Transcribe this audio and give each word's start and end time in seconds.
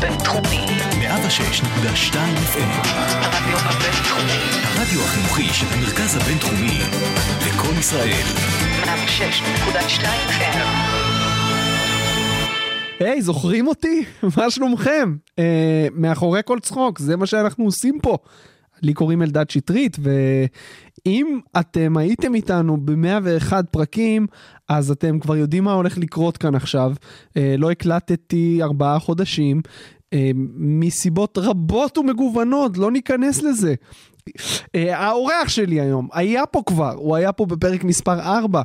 בינתחומי. 0.00 0.66
106.2 1.00 2.14
FM. 2.54 2.88
הרדיו 4.64 5.00
החינוכי 5.00 5.44
של 5.52 5.66
המרכז 5.72 6.16
הבינתחומי. 6.16 6.78
לקום 7.46 7.78
ישראל. 7.78 8.24
106.2 8.84 10.04
FM. 10.28 10.58
היי, 13.00 13.22
זוכרים 13.22 13.66
אותי? 13.66 14.04
מה 14.36 14.50
שלומכם? 14.50 15.14
מאחורי 15.92 16.40
כל 16.44 16.58
צחוק, 16.58 16.98
זה 16.98 17.16
מה 17.16 17.26
שאנחנו 17.26 17.64
עושים 17.64 17.98
פה. 18.02 18.18
לי 18.82 18.94
קוראים 18.94 19.22
אלדד 19.22 19.50
שטרית, 19.50 19.96
ואם 20.02 21.40
אתם 21.60 21.96
הייתם 21.96 22.34
איתנו 22.34 22.76
ב-101 22.84 23.52
פרקים, 23.70 24.26
אז 24.68 24.90
אתם 24.90 25.18
כבר 25.18 25.36
יודעים 25.36 25.64
מה 25.64 25.72
הולך 25.72 25.98
לקרות 25.98 26.36
כאן 26.36 26.54
עכשיו. 26.54 26.92
אה, 27.36 27.54
לא 27.58 27.70
הקלטתי 27.70 28.58
ארבעה 28.62 28.98
חודשים, 28.98 29.60
אה, 30.12 30.30
מסיבות 30.56 31.38
רבות 31.38 31.98
ומגוונות, 31.98 32.78
לא 32.78 32.90
ניכנס 32.90 33.42
לזה. 33.42 33.74
אה, 34.74 34.98
האורח 34.98 35.48
שלי 35.48 35.80
היום 35.80 36.08
היה 36.12 36.46
פה 36.46 36.62
כבר, 36.66 36.94
הוא 36.96 37.16
היה 37.16 37.32
פה 37.32 37.46
בפרק 37.46 37.84
מספר 37.84 38.20
4. 38.20 38.62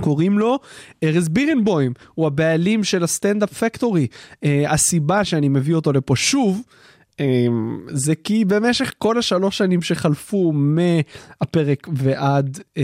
קוראים 0.00 0.38
לו 0.38 0.58
ארז 1.04 1.28
בירנבוים, 1.28 1.92
הוא 2.14 2.26
הבעלים 2.26 2.84
של 2.84 3.04
הסטנדאפ 3.04 3.52
פקטורי. 3.52 4.06
Uh, 4.32 4.48
הסיבה 4.68 5.24
שאני 5.24 5.48
מביא 5.48 5.74
אותו 5.74 5.92
לפה 5.92 6.16
שוב, 6.16 6.62
זה 7.88 8.14
כי 8.14 8.44
במשך 8.44 8.92
כל 8.98 9.18
השלוש 9.18 9.58
שנים 9.58 9.82
שחלפו 9.82 10.52
מהפרק 10.52 11.88
ועד 11.92 12.58
uh, 12.58 12.80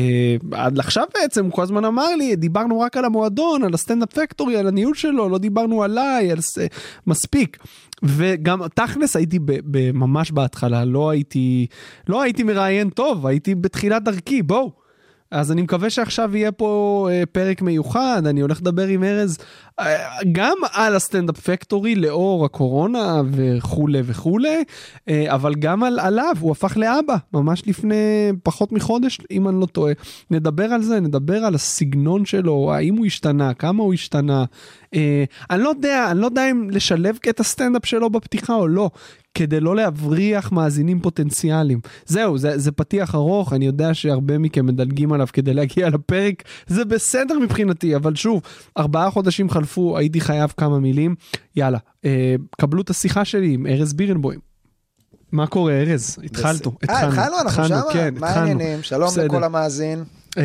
עד 0.52 0.76
לעכשיו 0.76 1.04
בעצם, 1.14 1.44
הוא 1.44 1.52
כל 1.52 1.62
הזמן 1.62 1.84
אמר 1.84 2.16
לי, 2.16 2.36
דיברנו 2.36 2.80
רק 2.80 2.96
על 2.96 3.04
המועדון, 3.04 3.64
על 3.64 3.74
הסטנדאפ 3.74 4.12
פקטורי, 4.12 4.56
על 4.56 4.66
הניהול 4.66 4.94
שלו, 4.94 5.28
לא 5.28 5.38
דיברנו 5.38 5.82
עליי, 5.82 6.30
על 6.30 6.40
ס... 6.40 6.58
מספיק. 7.06 7.58
וגם 8.02 8.68
תכלס 8.74 9.16
הייתי 9.16 9.38
ממש 9.94 10.30
בהתחלה, 10.30 10.84
לא 10.84 11.10
הייתי, 11.10 11.66
לא 12.08 12.22
הייתי 12.22 12.42
מראיין 12.42 12.90
טוב, 12.90 13.26
הייתי 13.26 13.54
בתחילת 13.54 14.04
דרכי, 14.04 14.42
בואו. 14.42 14.80
אז 15.30 15.52
אני 15.52 15.62
מקווה 15.62 15.90
שעכשיו 15.90 16.36
יהיה 16.36 16.52
פה 16.52 17.08
אה, 17.10 17.22
פרק 17.32 17.62
מיוחד, 17.62 18.22
אני 18.26 18.40
הולך 18.40 18.60
לדבר 18.60 18.86
עם 18.86 19.04
ארז 19.04 19.38
אה, 19.40 19.44
גם 20.32 20.56
על 20.72 20.96
הסטנדאפ 20.96 21.40
פקטורי 21.40 21.94
לאור 21.94 22.44
הקורונה 22.44 23.22
וכולי 23.30 24.00
וכולי, 24.04 24.64
אה, 25.08 25.34
אבל 25.34 25.54
גם 25.54 25.82
על, 25.82 25.98
עליו, 25.98 26.36
הוא 26.40 26.52
הפך 26.52 26.76
לאבא, 26.76 27.16
ממש 27.32 27.62
לפני 27.66 28.32
פחות 28.42 28.72
מחודש, 28.72 29.20
אם 29.30 29.48
אני 29.48 29.60
לא 29.60 29.66
טועה. 29.66 29.92
נדבר 30.30 30.64
על 30.64 30.82
זה, 30.82 31.00
נדבר 31.00 31.44
על 31.44 31.54
הסגנון 31.54 32.24
שלו, 32.24 32.72
האם 32.74 32.96
הוא 32.96 33.06
השתנה, 33.06 33.54
כמה 33.54 33.82
הוא 33.82 33.94
השתנה. 33.94 34.44
אה, 34.94 35.24
אני 35.50 35.62
לא 35.62 35.68
יודע, 35.68 36.10
אני 36.10 36.20
לא 36.20 36.26
יודע 36.26 36.50
אם 36.50 36.70
לשלב 36.70 37.18
את 37.30 37.40
הסטנדאפ 37.40 37.86
שלו 37.86 38.10
בפתיחה 38.10 38.54
או 38.54 38.68
לא. 38.68 38.90
כדי 39.34 39.60
לא 39.60 39.76
להבריח 39.76 40.52
מאזינים 40.52 41.00
פוטנציאליים. 41.00 41.80
זהו, 42.06 42.38
זה, 42.38 42.58
זה 42.58 42.72
פתיח 42.72 43.14
ארוך, 43.14 43.52
אני 43.52 43.66
יודע 43.66 43.94
שהרבה 43.94 44.38
מכם 44.38 44.66
מדלגים 44.66 45.12
עליו 45.12 45.26
כדי 45.32 45.54
להגיע 45.54 45.88
לפרק, 45.88 46.42
זה 46.66 46.84
בסדר 46.84 47.38
מבחינתי, 47.38 47.96
אבל 47.96 48.14
שוב, 48.14 48.42
ארבעה 48.78 49.10
חודשים 49.10 49.50
חלפו, 49.50 49.69
הייתי 49.96 50.20
חייב 50.20 50.52
כמה 50.56 50.78
מילים. 50.78 51.14
יאללה, 51.56 51.78
אה, 52.04 52.34
קבלו 52.60 52.82
את 52.82 52.90
השיחה 52.90 53.24
שלי 53.24 53.54
עם 53.54 53.66
ארז 53.66 53.92
בירנבוים. 53.92 54.40
מה 55.32 55.46
קורה 55.46 55.72
ארז? 55.72 56.18
התחלנו, 56.24 56.76
אה, 56.90 57.08
התחלנו, 57.08 57.40
אנחנו 57.40 57.68
שמה? 57.68 57.82
כן, 57.92 58.14
מה 58.18 58.28
התחלנו. 58.28 58.48
העניינים? 58.48 58.82
שלום. 58.82 59.10
לכל 59.24 59.44
המאזין. 59.44 60.04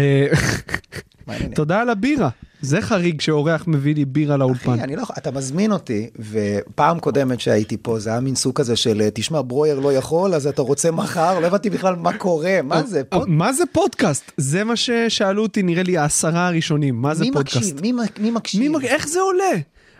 אה? 1.29 1.35
תודה 1.55 1.81
על 1.81 1.89
הבירה, 1.89 2.29
זה 2.61 2.81
חריג 2.81 3.21
שאורח 3.21 3.63
מביא 3.67 3.95
לי 3.95 4.05
בירה 4.05 4.37
לאולפן. 4.37 4.71
אחי, 4.73 4.81
אני 4.83 4.95
לא 4.95 5.01
יכול, 5.01 5.15
אתה 5.17 5.31
מזמין 5.31 5.71
אותי, 5.71 6.09
ופעם 6.31 6.99
קודמת 6.99 7.39
שהייתי 7.39 7.77
פה, 7.81 7.99
זה 7.99 8.09
היה 8.09 8.19
מין 8.19 8.35
סוג 8.35 8.55
כזה 8.55 8.75
של, 8.75 9.09
תשמע, 9.13 9.41
ברויר 9.41 9.79
לא 9.79 9.93
יכול, 9.93 10.33
אז 10.35 10.47
אתה 10.47 10.61
רוצה 10.61 10.91
מחר? 10.91 11.39
לא 11.39 11.47
הבנתי 11.47 11.69
בכלל 11.69 11.95
מה 11.95 12.17
קורה, 12.17 12.59
מה 12.63 12.83
זה? 12.83 13.03
פוד- 13.03 13.29
מה 13.29 13.53
זה 13.53 13.63
פודקאסט? 13.71 14.31
זה 14.37 14.63
מה 14.63 14.75
ששאלו 14.75 15.43
אותי, 15.43 15.63
נראה 15.63 15.83
לי 15.83 15.97
העשרה 15.97 16.47
הראשונים, 16.47 16.95
מה 17.01 17.15
זה 17.15 17.23
מי 17.23 17.31
פודקאסט? 17.31 17.73
מקשיב? 17.73 17.81
מי 18.19 18.31
מקשיב? 18.31 18.61
מי, 18.61 18.69
מג- 18.69 18.85
איך 18.85 19.07
זה 19.07 19.19
עולה? 19.19 19.51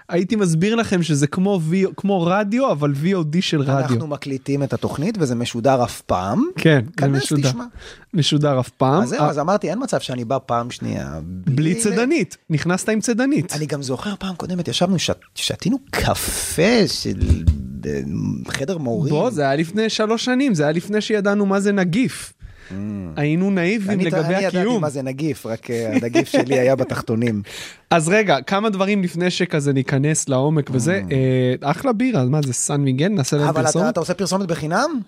הייתי 0.10 0.36
מסביר 0.36 0.76
לכם 0.76 1.04
שזה 1.04 1.28
כמו, 1.28 1.60
v, 1.72 1.74
כמו 1.98 2.22
רדיו, 2.22 2.72
אבל 2.72 2.94
VOD 3.04 3.38
של 3.42 3.62
רדיו. 3.62 3.78
אנחנו 3.80 4.08
מקליטים 4.08 4.64
את 4.64 4.74
התוכנית 4.74 5.16
וזה 5.20 5.36
משודר 5.36 5.84
אף 5.84 6.02
פעם. 6.02 6.44
כן, 6.56 6.86
זה 7.02 7.08
משודר. 7.08 7.50
תשמע. 7.50 7.64
משודר 8.14 8.60
אף 8.60 8.70
פעם. 8.70 9.04
אז 9.04 9.10
זהו, 9.10 9.20
אה, 9.24 9.30
אז 9.30 9.40
אמרתי, 9.40 9.70
אין 9.70 9.80
מצב 9.84 10.00
שאני 10.00 10.26
בא 10.26 10.38
פעם 10.46 10.72
שנייה. 10.72 11.20
בלי 11.24 11.74
ל- 11.74 11.80
צדנית, 11.84 12.38
נכנסת 12.50 12.90
עם 12.90 13.00
צדנית. 13.02 13.54
אני 13.54 13.66
גם 13.66 13.82
זוכר 13.82 14.14
פעם 14.20 14.36
קודמת, 14.36 14.68
ישבנו, 14.68 15.00
שת, 15.00 15.20
שתינו 15.36 15.78
קפה 15.92 16.88
של 16.88 17.44
חדר 18.48 18.78
מורים. 18.78 19.14
בוא, 19.14 19.30
זה 19.30 19.42
היה 19.42 19.56
לפני 19.56 19.90
שלוש 19.90 20.26
שנים, 20.26 20.54
זה 20.54 20.64
היה 20.64 20.72
לפני 20.72 21.02
שידענו 21.02 21.46
מה 21.46 21.60
זה 21.60 21.72
נגיף. 21.72 22.34
היינו 23.16 23.52
נאיבים 23.52 24.00
Mm. 24.00 24.04
לגבי 24.04 24.20
אני 24.20 24.40
ידעתי 24.42 24.58
הקיום. 24.58 24.82
מה 24.82 24.90
זה 24.90 25.02
נגיף, 25.02 25.46
רק 25.46 25.72
אה, 25.72 25.90
הנגיף 25.96 26.28
שלי 26.30 26.60
היה 26.60 26.76
בתחתונים. 26.76 27.42
אז 27.90 28.10
רגע, 28.10 28.38
כמה 28.42 28.70
דברים 28.70 29.04
לפני 29.04 29.30
שכזה 29.32 29.74
ניכנס 29.74 30.30
לעומק 30.30 30.70
וזה, 30.74 31.02
אה, 31.12 31.72
אחלה 31.72 31.94
בירה, 31.94 32.26
מה 32.26 32.40
זה 32.42 32.54
סן 32.54 32.82
מיגל? 32.82 33.08
נעשה 33.08 33.38
להם 33.38 33.48
Mm. 33.48 33.50
אבל 33.50 33.62
אתה, 33.62 33.68
פרסומת? 33.72 33.90
אתה 33.90 34.00
עושה 34.00 34.14
פרסומת 34.14 34.48
בחינם? 34.48 35.00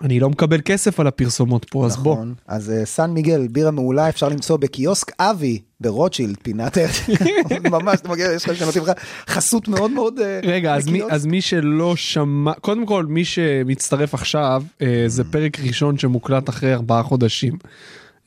אני 0.00 0.20
לא 0.20 0.30
מקבל 0.30 0.60
כסף 0.64 1.00
על 1.00 1.06
הפרסומות 1.06 1.66
פה, 1.70 1.86
אז 1.86 1.96
בוא. 1.96 2.14
נכון. 2.14 2.34
אז 2.46 2.70
אה, 2.70 2.84
סן 2.84 3.10
מיגל, 3.10 3.48
בירה 3.48 3.70
מעולה, 3.70 4.08
אפשר 4.08 4.28
למצוא 4.28 4.56
בקיוסק 4.56 5.12
אבי 5.20 5.58
ברוטשילד, 5.80 6.36
פינת 6.42 6.78
ממש, 7.70 8.00
אתה 8.00 8.08
מגיע, 8.08 8.32
יש 8.32 8.48
לך 8.48 8.56
שנותנים 8.56 8.84
לך 8.84 8.90
חסות 9.28 9.68
מאוד 9.68 9.90
מאוד 9.90 10.18
אה, 10.18 10.40
רגע, 10.42 10.74
אז 11.10 11.26
מי, 11.26 11.40
שלא 11.40 11.96
שמע, 11.96 12.52
קודם 12.52 12.86
כל, 12.86 13.04
מי 13.04 13.24
שמצטרף 13.24 14.14
עכשיו, 14.14 14.62
אה, 14.82 15.04
זה 15.06 15.24
פרק 15.24 15.60
ראשון 15.60 15.98
שמוקלט 15.98 16.48
אחרי 16.48 16.74
ארבעה 16.74 17.02
חודשים. 17.02 17.54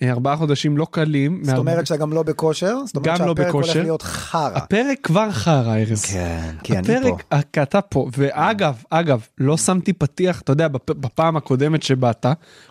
אה, 0.01 0.11
ארבעה 0.11 0.35
חודשים 0.37 0.77
לא 0.77 0.87
קלים. 0.91 1.41
זאת 1.43 1.57
אומרת 1.57 1.87
שאתה 1.87 1.97
גם 1.99 2.13
לא 2.13 2.23
בכושר? 2.23 2.75
זאת 2.85 2.95
אומרת 2.95 3.07
גם 3.19 3.27
לא 3.27 3.33
שהפרק 3.35 3.53
הולך 3.53 3.65
בכושר. 3.65 3.81
להיות 3.81 4.01
חרא. 4.01 4.51
הפרק 4.55 4.97
כבר 5.03 5.31
חרא, 5.31 5.75
ארז. 5.77 6.05
כן, 6.05 6.55
כי 6.63 6.77
אני 6.77 6.87
פה. 6.87 6.93
הפרק, 6.93 7.45
כי 7.53 7.61
אתה 7.61 7.81
פה, 7.81 8.07
ואגב, 8.17 8.83
אגב, 8.89 9.27
לא 9.37 9.57
שמתי 9.57 9.93
פתיח, 9.93 10.41
אתה 10.41 10.51
יודע, 10.51 10.67
בפ- 10.67 10.93
בפעם 10.93 11.37
הקודמת 11.37 11.83
שבאת, 11.83 12.25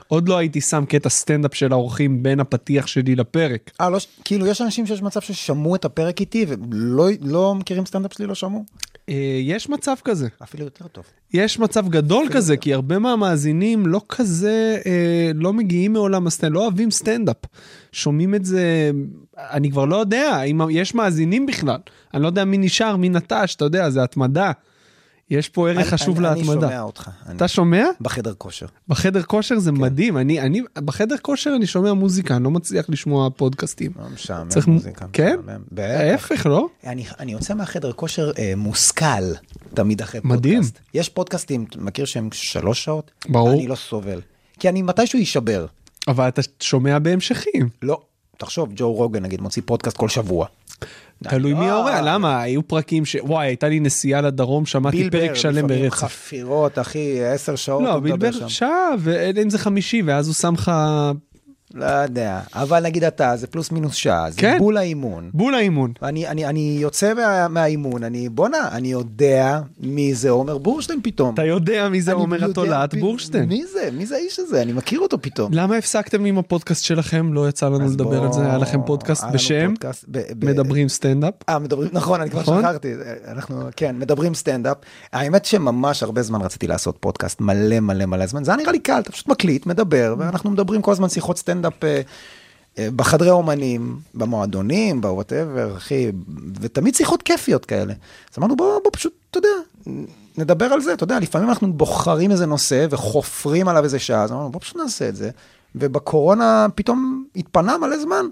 עוד 0.09 0.29
לא 0.29 0.37
הייתי 0.39 0.61
שם 0.61 0.85
קטע 0.89 1.09
סטנדאפ 1.09 1.55
של 1.55 1.73
האורחים 1.73 2.23
בין 2.23 2.41
הפתיח 2.41 2.87
שלי 2.87 3.17
לפרק. 3.17 3.71
אה, 3.81 3.91
לא, 3.91 3.99
כאילו 4.25 4.47
יש 4.47 4.61
אנשים 4.63 4.87
שיש 4.87 5.03
מצב 5.03 5.21
ששמעו 5.21 5.75
את 5.75 5.85
הפרק 5.85 6.21
איתי 6.21 6.47
ולא 6.49 7.09
לא 7.21 7.55
מכירים 7.55 7.87
סטנדאפ 7.87 8.13
שלי, 8.13 8.27
לא 8.27 8.35
שמעו? 8.35 8.65
אה, 9.09 9.41
יש 9.43 9.69
מצב 9.69 9.95
כזה. 10.05 10.29
אפילו 10.43 10.65
יותר 10.65 10.87
טוב. 10.89 11.05
יש 11.35 11.59
מצב 11.59 11.89
גדול 11.89 12.27
כזה, 12.33 12.57
כי 12.57 12.75
הרבה 12.75 12.99
מהמאזינים 12.99 13.87
לא 13.87 14.01
כזה, 14.09 14.79
אה, 14.87 15.31
לא 15.35 15.53
מגיעים 15.53 15.93
מעולם 15.93 16.27
הסטנדאפ, 16.27 16.55
לא 16.55 16.63
אוהבים 16.63 16.91
סטנדאפ. 16.91 17.37
שומעים 17.93 18.35
את 18.35 18.45
זה, 18.45 18.91
אני 19.39 19.71
כבר 19.71 19.85
לא 19.85 19.97
יודע 19.97 20.43
אם 20.43 20.61
יש 20.71 20.95
מאזינים 20.95 21.47
בכלל. 21.47 21.79
אני 22.15 22.23
לא 22.23 22.27
יודע 22.27 22.45
מי 22.45 22.59
נשאר, 22.59 22.97
מי 22.97 23.09
נטש, 23.09 23.55
אתה 23.55 23.65
יודע, 23.65 23.91
זה 23.91 24.03
התמדה. 24.03 24.53
יש 25.33 25.49
פה 25.49 25.69
ערך 25.69 25.79
אני- 25.79 25.85
חשוב 25.87 26.19
אני- 26.19 26.29
אני 26.29 26.41
להתמדה. 26.41 26.61
שומע 26.67 26.81
אותך. 26.83 27.11
אני- 27.27 27.37
אתה 27.37 27.49
שומע? 27.49 27.85
בחדר 28.01 28.35
כושר. 28.39 28.67
בחדר 28.89 29.23
כושר 29.23 29.59
זה 29.59 29.73
מדהים, 29.73 30.19
אני, 30.19 30.41
אני, 30.41 30.61
בחדר 30.85 31.17
כושר 31.23 31.53
אני 31.57 31.67
שומע 31.67 31.93
מוזיקה, 31.93 32.37
אני 32.37 32.45
לא 32.45 32.51
מצליח 32.51 32.87
לשמוע 32.89 33.29
פודקאסטים. 33.37 33.93
לא 33.99 34.09
משעמם 34.15 34.49
צריך 34.49 34.67
מוזיקה. 34.67 35.07
כן? 35.13 35.37
ההפך, 35.79 36.47
לא? 36.47 36.67
אני, 36.87 37.05
אני 37.21 37.33
יוצא 37.33 37.55
מהחדר 37.55 37.93
כושר 37.93 38.31
אה, 38.39 38.53
מושכל 38.57 39.05
תמיד 39.75 40.03
אחרי 40.03 40.21
מדהים. 40.25 40.63
פודקאסט. 40.63 40.79
יש 40.95 41.09
פודקאסטים, 41.09 41.65
אתה 41.71 41.81
מכיר 41.81 42.05
שהם 42.05 42.29
שלוש 42.33 42.85
שעות? 42.85 43.11
ברור. 43.29 43.53
אני 43.53 43.67
לא 43.69 43.75
סובל. 43.75 44.21
כי 44.61 44.69
אני 44.69 44.83
מתישהו 44.83 45.19
יישבר. 45.19 45.67
אבל 46.09 46.29
אתה 46.29 46.43
שומע 46.61 46.99
בהמשכים. 46.99 47.69
לא. 47.83 48.01
תחשוב, 48.39 48.69
ג'ו 48.77 48.93
רוגן 48.93 49.23
נגיד 49.23 49.41
מוציא 49.41 49.63
פודקאסט 49.67 49.97
כל 49.97 50.09
שבוע. 50.09 50.47
תלוי 51.31 51.55
מי 51.55 51.67
לא. 51.67 51.73
ההורה, 51.73 52.01
למה? 52.03 52.43
היו 52.43 52.69
פרקים 52.69 53.05
ש... 53.05 53.17
וואי, 53.23 53.47
הייתה 53.47 53.69
לי 53.69 53.81
נסיעה 53.81 54.21
לדרום, 54.21 54.67
שמעתי 54.67 54.97
בילבר, 54.97 55.19
פרק 55.19 55.35
שלם 55.35 55.65
לפעמים 55.65 55.83
ברצף. 55.83 55.97
חפירות, 55.97 56.79
אחי, 56.79 57.25
עשר 57.25 57.57
שעות 57.57 57.83
לא, 57.83 58.01
בילבר. 58.01 58.49
שעה, 58.49 58.89
ואם 58.99 59.51
זה 59.51 59.59
חמישי, 59.59 60.03
ואז 60.03 60.27
הוא 60.27 60.35
שם 60.35 60.55
לך 60.55 60.73
לא 61.75 61.85
יודע, 61.85 62.41
אבל 62.55 62.83
נגיד 62.83 63.05
אתה, 63.05 63.37
זה 63.37 63.47
פלוס 63.47 63.71
מינוס 63.73 63.95
שעה, 63.95 64.31
זה 64.31 64.41
כן. 64.41 64.57
בול 64.59 64.77
האימון. 64.77 65.31
בול 65.35 65.55
האימון. 65.55 65.93
אני, 66.03 66.29
אני, 66.29 66.47
אני 66.47 66.79
יוצא 66.81 67.15
מה, 67.15 67.49
מהאימון, 67.49 68.05
אני, 68.05 68.29
בואנה, 68.29 68.69
אני 68.73 68.93
יודע 68.93 69.61
מי 69.81 70.15
זה 70.15 70.31
עומר 70.31 70.59
בורשטיין 70.59 71.01
פתאום. 71.03 71.35
אתה 71.35 71.45
יודע 71.45 71.89
מי 71.89 72.03
זה 72.03 72.13
עומר 72.13 72.45
התולעת 72.51 72.95
בורשטיין. 72.95 73.45
מי 73.49 73.63
זה? 73.67 73.89
מי 73.93 74.07
זה 74.07 74.15
האיש 74.17 74.39
הזה? 74.39 74.63
אני 74.63 74.73
מכיר 74.73 75.01
אותו 75.01 75.23
פתאום. 75.23 75.51
למה 75.55 75.77
הפסקתם 75.77 76.25
עם 76.25 76.39
הפודקאסט 76.39 76.85
שלכם? 76.85 77.33
לא 77.33 77.49
יצא 77.49 77.67
לנו 77.69 77.91
לדבר 77.91 78.19
בוא- 78.19 78.27
על 78.27 78.33
זה, 78.33 78.45
היה 78.47 78.59
לכם 78.59 78.81
פודקאסט 78.87 79.23
היה 79.25 79.33
בשם 79.33 79.69
פודקאסט 79.69 80.05
ב- 80.09 80.19
ב- 80.39 80.45
מדברים 80.51 80.89
סטנדאפ. 80.89 81.35
אה, 81.49 81.59
מדברים, 81.59 81.89
נכון, 81.93 82.21
אני 82.21 82.31
כבר 82.31 82.41
נכון? 82.41 82.63
שכחתי, 82.63 82.93
אנחנו, 83.29 83.63
כן, 83.77 83.97
מדברים 83.99 84.35
סטנדאפ. 84.35 84.77
האמת 85.13 85.45
שממש 85.45 86.03
הרבה 86.03 86.23
זמן 86.23 86.41
רציתי 86.43 86.67
לעשות 86.67 86.97
פודקאסט, 87.01 87.41
מלא 87.41 87.81
מלא 87.81 88.07
מלא 88.07 88.27
זמן, 88.27 88.45
זה 88.45 88.51
היה 88.51 88.59
נראה 88.59 88.73
לי 88.73 88.79
קל, 88.79 88.99
אתה 88.99 89.13
פשוט 89.13 89.29
מקליט, 89.29 89.67
מדבר, 89.67 90.15
ואנחנו 90.19 90.51
מדברים 90.51 90.83
כל 90.83 90.93
הזמן 90.93 91.09
שיחות 91.09 91.39
סטנדאפ 91.39 91.62
אה, 91.65 92.01
אה, 92.79 92.89
בחדרי 92.97 93.31
אומנים, 93.31 93.99
במועדונים, 94.15 95.01
ב 95.01 95.08
whatever, 95.08 95.77
אחי, 95.77 96.13
ותמיד 96.61 96.95
שיחות 96.95 97.23
כיפיות 97.23 97.65
כאלה. 97.65 97.93
אז 98.33 98.39
אמרנו, 98.39 98.57
בוא, 98.57 98.79
בוא 98.83 98.91
פשוט 98.95 99.13
אתה 99.31 99.39
יודע, 99.39 99.93
נדבר 100.39 100.65
על 100.65 100.81
זה, 100.81 100.93
אתה 100.93 101.05
יודע, 101.05 101.21
לפעמים 101.21 101.49
אנחנו 101.49 101.73
בוחרים 101.73 102.31
איזה 102.31 102.47
נושא 102.47 102.87
וחופרים 102.91 103.69
עליו 103.69 103.85
איזה 103.85 103.99
שעה, 103.99 104.23
אז 104.23 104.33
אמרנו, 104.33 104.51
בוא 104.51 104.61
פשוט 104.61 104.77
נעשה 104.77 105.09
את 105.09 105.17
זה. 105.17 105.31
ובקורונה 105.75 106.67
פתאום 106.75 107.25
התפנה 107.37 107.79
מלא 107.79 107.99
זמן. 107.99 108.27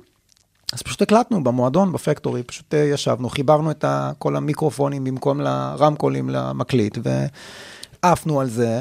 אז 0.73 0.83
פשוט 0.83 1.03
הקלטנו 1.03 1.45
במועדון, 1.45 1.93
בפקטורי, 1.93 2.43
פשוט 2.43 2.75
אה, 2.75 2.79
ישבנו, 2.79 3.29
חיברנו 3.29 3.71
את 3.71 3.85
כל 4.19 4.37
המיקרופונים 4.37 5.05
במקום 5.05 5.41
לרמקולים 5.41 6.31
למקליט, 6.31 6.99
ועפנו 8.03 8.41
על 8.41 8.49
זה. 8.49 8.81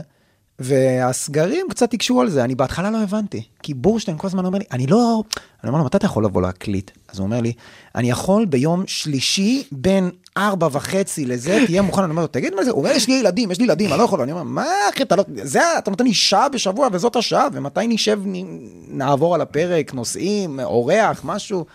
והסגרים 0.60 1.66
קצת 1.70 1.94
הקשו 1.94 2.22
על 2.22 2.30
זה, 2.30 2.44
אני 2.44 2.56
בהתחלה 2.56 2.92
לא 2.92 3.04
הבנתי, 3.04 3.44
כי 3.64 3.74
בורשטיין 3.74 4.18
כל 4.18 4.28
הזמן 4.28 4.46
אומר 4.46 4.60
לי, 4.60 4.66
אני 4.72 4.88
לא, 4.88 5.24
אני 5.64 5.70
אומר 5.70 5.80
לו, 5.80 5.86
מתי 5.86 5.98
אתה 5.98 6.06
יכול 6.06 6.26
לבוא 6.26 6.42
להקליט? 6.42 6.92
אז 7.12 7.20
הוא 7.20 7.26
אומר 7.26 7.42
לי, 7.42 7.54
אני 7.96 8.10
יכול 8.10 8.46
ביום 8.46 8.84
שלישי 8.88 9.64
בין 9.72 10.10
ארבע 10.38 10.68
וחצי 10.72 11.26
לזה, 11.26 11.60
תהיה 11.66 11.82
מוכן, 11.82 12.02
אני 12.02 12.12
אומר 12.12 12.22
לו, 12.22 12.28
תגיד 12.28 12.56
מה 12.56 12.64
זה, 12.64 12.72
הוא 12.72 12.80
אומר, 12.80 12.92
יש 12.92 13.08
לי 13.08 13.14
ילדים, 13.14 13.52
יש 13.52 13.58
לי 13.58 13.64
ילדים, 13.64 13.90
אני 13.90 14.00
לא 14.00 14.04
יכול, 14.04 14.22
אני 14.22 14.32
אומר, 14.32 14.44
מה 14.44 14.66
אחי, 14.94 15.04
אתה 15.04 15.16
לא, 15.16 15.24
זה, 15.44 15.62
אתה 15.78 15.90
נותן 15.92 16.04
לי 16.04 16.14
שעה 16.14 16.50
בשבוע 16.50 16.88
וזאת 16.92 17.16
השעה, 17.16 17.48
ומתי 17.54 17.88
נשב, 17.88 18.22
נעבור 18.88 19.36
על 19.36 19.42
הפרק, 19.42 19.94
נושאים, 19.94 20.60
אורח, 20.60 21.22
משהו. 21.24 21.66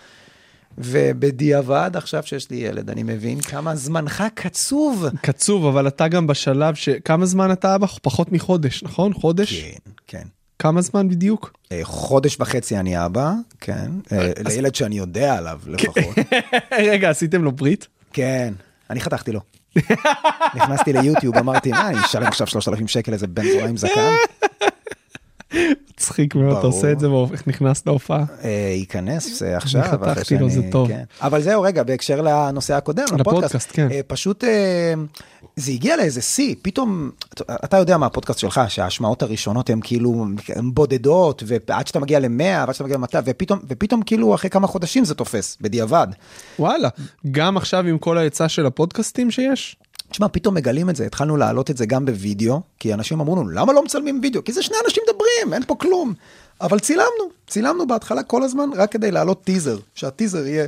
ובדיעבד, 0.79 1.91
עכשיו 1.95 2.23
שיש 2.23 2.51
לי 2.51 2.57
ילד, 2.57 2.91
אני 2.91 3.03
מבין 3.03 3.41
כמה 3.41 3.77
זמנך 3.77 4.25
קצוב. 4.35 5.07
קצוב, 5.21 5.67
אבל 5.67 5.89
אתה 5.89 6.09
גם 6.09 6.27
בשלב 6.27 6.75
ש... 6.75 6.89
כמה 6.89 7.27
זמן 7.27 7.53
אתה 7.53 7.75
אבא? 7.75 7.87
פחות 8.03 8.33
מחודש, 8.33 8.83
נכון? 8.83 9.15
חודש? 9.15 9.63
כן, 9.63 9.91
כן. 10.07 10.25
כמה 10.59 10.83
זמן 10.83 11.09
בדיוק? 11.09 11.53
אה, 11.73 11.81
חודש 11.83 12.37
וחצי 12.41 12.77
אני 12.77 13.07
אבא, 13.07 13.33
כן, 13.61 13.91
אה, 14.13 14.33
לילד 14.45 14.75
שאני 14.75 14.99
יודע 14.99 15.35
עליו 15.37 15.61
לפחות. 15.67 16.17
רגע, 16.91 17.11
עשיתם 17.11 17.45
לו 17.45 17.53
ברית? 17.53 17.89
כן, 18.13 18.55
אני 18.91 19.01
חתכתי 19.01 19.33
לו. 19.33 19.41
נכנסתי 20.55 20.93
ליוטיוב, 20.93 21.37
אמרתי, 21.37 21.71
מה, 21.71 21.89
אני 21.89 22.01
אשלם 22.05 22.27
עכשיו 22.27 22.47
3,000 22.47 22.89
שקל 22.89 23.13
איזה 23.13 23.27
בן 23.27 23.43
זונה 23.53 23.67
עם 23.67 23.77
זקן? 23.77 24.11
מצחיק 25.95 26.35
מאוד, 26.35 26.57
אתה. 26.59 26.67
עושה 26.67 26.93
את 26.93 27.01
זה 27.01 27.11
ואיך 27.11 27.49
נכנס 27.49 27.87
להופעה. 27.87 28.25
אה, 28.45 28.51
ייכנס 28.77 29.43
אה, 29.43 29.57
עכשיו, 29.57 29.83
חתכתי 29.83 30.21
אחרי 30.21 30.39
לו, 30.39 30.51
שאני... 30.51 30.63
זה 30.63 30.69
טוב. 30.73 30.89
כן. 30.89 31.03
אבל 31.21 31.43
זהו, 31.43 31.63
רגע, 31.63 31.83
בהקשר 31.83 32.21
לנושא 32.21 32.75
הקודם, 32.75 33.05
לפודקאסט, 33.19 33.71
כן. 33.73 33.89
אה, 33.91 34.01
פשוט 34.07 34.45
זה 35.57 35.73
הגיע 35.73 35.97
לאיזה 35.97 36.23
שיא, 36.23 36.55
פתאום, 36.63 37.11
אתה- 37.65 37.77
יודע 37.77 37.97
מה 37.97 38.07
הפודקאסט 38.07 38.39
שלך, 38.39 38.61
שההשמעות 38.69 39.23
הראשונות 39.23 39.71
הן 39.71 39.81
כאילו 39.83 40.27
בודדות, 40.73 41.43
ועד 41.47 41.87
שאתה 41.87 42.01
מגיע 42.01 42.21
ל-100, 42.21 42.43
ועד 42.67 42.73
שאתה 42.73 42.85
מגיע 42.85 42.97
ל-200, 42.99 43.23
ופתאום, 43.25 43.59
ופתאום 43.69 44.03
כאילו 44.03 44.35
אחרי 44.35 44.51
כמה 44.51 44.67
חודשים 44.67 45.05
זה 45.05 45.15
תופס, 45.15 45.59
בדיעבד. 45.61 46.07
וואלה, 46.59 46.89
גם 47.31 47.57
עכשיו 47.57 47.87
עם 47.87 47.99
כל 47.99 48.19
ההיצע 48.19 48.49
של 48.49 48.67
הפודקאסטים 48.67 49.31
שיש? 49.31 49.77
תשמע, 50.15 50.29
פתאום 50.29 50.55
מגלים 50.55 50.91
את 50.91 50.97
זה, 50.97 51.07
התחלנו 51.07 51.37
להעלות 51.37 51.71
את 51.71 51.77
זה 51.77 51.87
גם 51.87 52.05
בווידאו, 52.05 52.61
כי 52.79 52.95
אנשים 52.95 53.21
אמרו 53.21 53.37
לנו, 53.37 53.49
למה 53.49 53.73
לא 53.73 53.85
מצלמים 53.85 54.21
וידאו? 54.23 54.45
כי 54.45 54.53
זה 54.53 54.63
שני 54.63 54.77
אנשים 54.85 55.03
מדברים, 55.09 55.55
אין 55.55 55.65
פה 55.67 55.75
כלום. 55.75 56.15
אבל 56.61 56.79
צילמנו, 56.79 57.31
צילמנו 57.47 57.87
בהתחלה 57.87 58.23
כל 58.23 58.43
הזמן, 58.43 58.71
רק 58.77 58.93
כדי 58.93 59.11
להעלות 59.11 59.45
טיזר, 59.45 59.79
שהטיזר 59.95 60.47
יהיה 60.47 60.67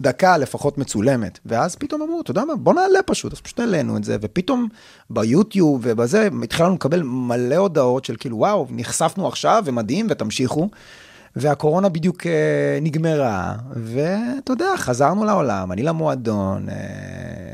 דקה 0.00 0.38
לפחות 0.38 0.78
מצולמת. 0.78 1.38
ואז 1.46 1.76
פתאום 1.76 2.02
אמרו, 2.02 2.20
אתה 2.20 2.30
יודע 2.30 2.44
מה, 2.44 2.56
בוא 2.56 2.74
נעלה 2.74 3.02
פשוט, 3.02 3.32
אז 3.32 3.40
פשוט 3.40 3.60
העלינו 3.60 3.96
את 3.96 4.04
זה, 4.04 4.16
ופתאום 4.20 4.68
ביוטיוב 5.10 5.80
ובזה, 5.82 6.28
התחלנו 6.42 6.74
לקבל 6.74 7.02
מלא 7.02 7.56
הודעות 7.56 8.04
של 8.04 8.16
כאילו, 8.16 8.36
וואו, 8.36 8.66
נחשפנו 8.70 9.28
עכשיו 9.28 9.62
ומדהים 9.66 10.06
ותמשיכו. 10.10 10.68
והקורונה 11.36 11.88
בדיוק 11.88 12.26
אה, 12.26 12.32
נגמרה, 12.82 13.54
ואתה 13.76 14.52
יודע, 14.52 14.66
חזרנו 14.76 15.24
לעולם, 15.24 15.72
אני 15.72 15.82
למועדון, 15.82 16.68
אה, 16.68 16.74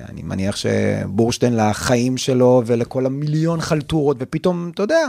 אני 0.08 0.22
מניח 0.22 0.56
שבורשטיין 0.56 1.56
לחיים 1.56 2.16
שלו 2.16 2.62
ולכל 2.66 3.06
המיליון 3.06 3.60
חלטורות, 3.60 4.16
ופתאום, 4.20 4.70
אתה 4.74 4.82
יודע, 4.82 5.08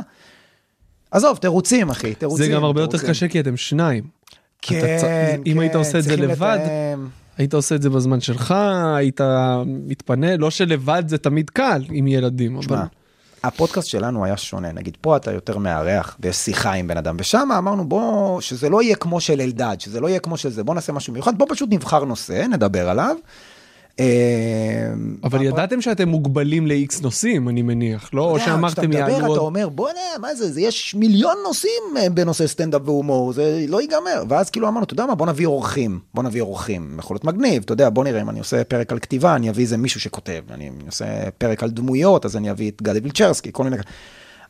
עזוב, 1.12 1.38
תירוצים, 1.38 1.90
אחי, 1.90 2.16
תירוצים. 2.16 2.46
זה 2.46 2.52
גם 2.52 2.64
הרבה 2.64 2.82
יותר 2.82 2.92
תירוצים. 2.92 3.10
קשה 3.10 3.28
כי 3.28 3.40
אתם 3.40 3.58
שניים. 3.58 4.04
כן, 4.62 4.78
אתה 4.78 4.98
צ- 5.02 5.04
אם 5.46 5.54
כן, 5.54 5.60
היית 5.60 5.76
עושה 5.76 5.98
את 5.98 6.04
זה 6.04 6.16
לבד, 6.16 6.58
לתאם. 6.64 7.08
היית 7.38 7.54
עושה 7.54 7.76
את 7.76 7.82
זה 7.82 7.90
בזמן 7.90 8.20
שלך, 8.22 8.54
היית 8.96 9.22
מתפנה, 9.66 10.38
לא 10.38 10.52
שלבד 10.52 11.04
זה 11.08 11.18
תמיד 11.18 11.50
קל 11.50 11.84
עם 11.92 12.08
ילדים, 12.08 12.58
אבל... 12.58 12.78
הפודקאסט 13.44 13.88
שלנו 13.88 14.26
היה 14.26 14.38
שונה, 14.38 14.72
נגיד 14.72 14.98
פה 15.02 15.18
אתה 15.18 15.32
יותר 15.32 15.58
מארח 15.58 16.18
ויש 16.20 16.36
שיחה 16.36 16.74
עם 16.74 16.88
בן 16.88 16.98
אדם, 16.98 17.16
ושם 17.20 17.50
אמרנו 17.58 17.90
בוא, 17.90 18.42
שזה 18.42 18.70
לא 18.70 18.82
יהיה 18.82 18.96
כמו 18.96 19.22
של 19.22 19.42
אלדד, 19.42 19.76
שזה 19.80 20.00
לא 20.00 20.08
יהיה 20.08 20.20
כמו 20.20 20.38
של 20.38 20.50
זה, 20.50 20.64
בוא 20.64 20.76
נעשה 20.76 20.94
משהו 20.94 21.14
מיוחד, 21.14 21.38
בוא 21.38 21.48
פשוט 21.50 21.70
נבחר 21.72 22.04
נושא, 22.04 22.46
נדבר 22.50 22.90
עליו. 22.90 23.16
אה, 24.00 24.94
אבל 25.24 25.42
ידעתם 25.42 25.82
שאתם 25.82 26.10
מוגבלים 26.10 26.68
ל-X 26.68 27.02
נושאים, 27.02 27.50
אני 27.50 27.62
מניח, 27.62 28.10
לא? 28.14 28.22
או 28.22 28.36
אתה 28.36 28.44
יודע, 28.44 28.54
שאמרתם 28.54 28.74
כשאתה 28.74 28.88
מדבר, 28.88 29.00
יעלו 29.00 29.18
אתה 29.18 29.26
עוד... 29.26 29.38
אומר, 29.38 29.70
בוא'נה, 29.70 30.00
מה 30.22 30.36
זה, 30.36 30.62
יש 30.62 30.96
מיליון 30.96 31.38
נושאים 31.44 31.84
אה, 31.98 32.10
בנושא 32.10 32.48
סטנדאפ 32.48 32.82
והומור, 32.86 33.34
זה 33.34 33.66
לא 33.68 33.82
ייגמר. 33.82 34.24
ואז 34.30 34.50
כאילו 34.50 34.68
אמרנו, 34.68 34.86
אתה 34.86 34.94
יודע 34.94 35.06
מה, 35.06 35.16
בוא 35.16 35.28
נביא 35.28 35.46
אורחים, 35.46 36.00
בוא 36.14 36.24
נביא 36.24 36.42
אורחים. 36.42 36.96
יכול 37.00 37.16
להיות 37.16 37.24
מגניב, 37.24 37.64
אתה 37.64 37.74
יודע, 37.74 37.90
בוא 37.90 38.04
נראה 38.04 38.22
אם 38.22 38.30
אני 38.30 38.40
עושה 38.40 38.64
פרק 38.64 38.92
על 38.92 39.00
כתיבה, 39.00 39.36
אני 39.36 39.50
אביא 39.50 39.64
איזה 39.64 39.78
מישהו 39.78 40.02
שכותב. 40.02 40.42
אני 40.52 40.72
עושה 40.86 41.06
פרק 41.38 41.64
על 41.64 41.70
דמויות, 41.70 42.26
אז 42.26 42.38
אני 42.38 42.52
אביא 42.52 42.72
את 42.72 42.82
גדי 42.82 43.00
וילצ'רסקי, 43.00 43.50
כל 43.54 43.64
מיני... 43.64 43.78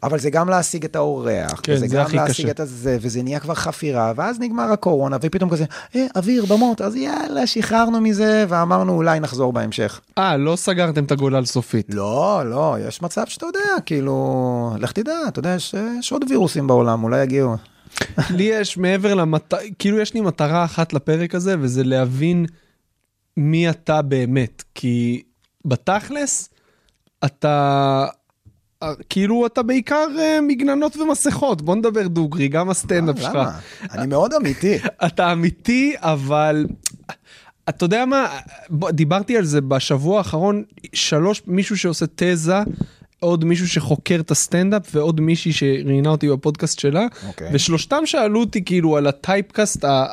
אבל 0.04 0.20
זה 0.20 0.30
גם 0.30 0.50
להשיג 0.50 0.86
את 0.86 0.96
האורח, 0.96 1.62
כן, 1.64 1.74
וזה 1.74 1.88
זה 1.88 1.96
גם 1.96 2.06
להשיג 2.14 2.46
קשה. 2.46 2.52
את 2.52 2.60
הזה, 2.60 2.98
וזה 3.02 3.24
נהיה 3.24 3.40
כבר 3.40 3.54
חפירה, 3.54 4.14
ואז 4.16 4.40
נגמר 4.40 4.72
הקורונה, 4.72 5.18
ופתאום 5.22 5.50
כזה, 5.50 5.66
אה, 5.96 6.06
אוויר, 6.16 6.46
במות, 6.46 6.82
אז 6.82 6.96
יאללה, 6.96 7.48
שחררנו 7.48 8.02
מזה, 8.02 8.46
ואמרנו, 8.50 8.94
אולי 8.94 9.20
נחזור 9.20 9.54
בהמשך. 9.54 10.02
אה, 10.18 10.38
לא 10.38 10.56
סגרתם 10.56 11.04
את 11.04 11.12
הגולל 11.12 11.46
סופית. 11.46 11.88
לא, 11.94 12.42
לא, 12.46 12.76
יש 12.88 13.02
מצב 13.02 13.24
שאתה 13.28 13.46
יודע, 13.46 13.82
כאילו, 13.86 14.76
לך 14.80 14.92
תדע, 14.92 15.18
אתה 15.28 15.40
יודע, 15.40 15.56
יש, 15.56 15.76
יש 16.00 16.12
עוד 16.12 16.26
וירוסים 16.30 16.68
בעולם, 16.68 17.04
אולי 17.04 17.24
יגיעו. 17.24 17.56
לי 18.38 18.44
יש 18.44 18.78
מעבר 18.78 19.14
למטרה, 19.14 19.60
כאילו 19.80 20.00
יש 20.00 20.14
לי 20.14 20.22
מטרה 20.22 20.66
אחת 20.66 20.94
לפרק 20.94 21.36
הזה, 21.36 21.56
וזה 21.60 21.84
להבין 21.84 22.46
מי 23.38 23.70
אתה 23.70 24.02
באמת. 24.02 24.64
כי 24.76 25.24
בתכלס, 25.66 26.50
אתה... 27.26 28.06
אה, 28.84 28.94
כאילו 29.10 29.46
אתה 29.46 29.64
בעיקר 29.64 30.08
אה, 30.20 30.40
מגננות 30.42 30.98
ומסכות, 30.98 31.62
בוא 31.62 31.76
נדבר 31.76 32.08
דוגרי, 32.08 32.48
גם 32.48 32.70
הסטנדאפ 32.70 33.20
שלך. 33.20 33.30
למה? 33.36 33.60
אני 33.92 34.08
מאוד 34.08 34.34
אמיתי. 34.34 34.78
אתה 35.08 35.32
אמיתי, 35.32 35.94
אבל 35.98 36.66
אתה 37.70 37.86
יודע 37.86 38.06
מה, 38.06 38.40
דיברתי 38.90 39.38
על 39.38 39.46
זה 39.46 39.62
בשבוע 39.62 40.18
האחרון, 40.18 40.64
שלוש, 40.94 41.42
מישהו 41.48 41.78
שעושה 41.78 42.06
תזה, 42.16 42.58
עוד 43.20 43.46
מישהו 43.46 43.68
שחוקר 43.68 44.20
את 44.20 44.32
הסטנדאפ 44.32 44.96
ועוד 44.96 45.22
מישהי 45.22 45.54
שראיינה 45.54 46.10
אותי 46.10 46.30
בפודקאסט 46.30 46.80
שלה, 46.80 47.06
אוקיי. 47.28 47.50
ושלושתם 47.54 48.06
שאלו 48.06 48.40
אותי 48.40 48.66
כאילו 48.66 48.98
על 48.98 49.08
ה 49.08 49.16
typecast 49.16 49.84
ה- 49.86 50.06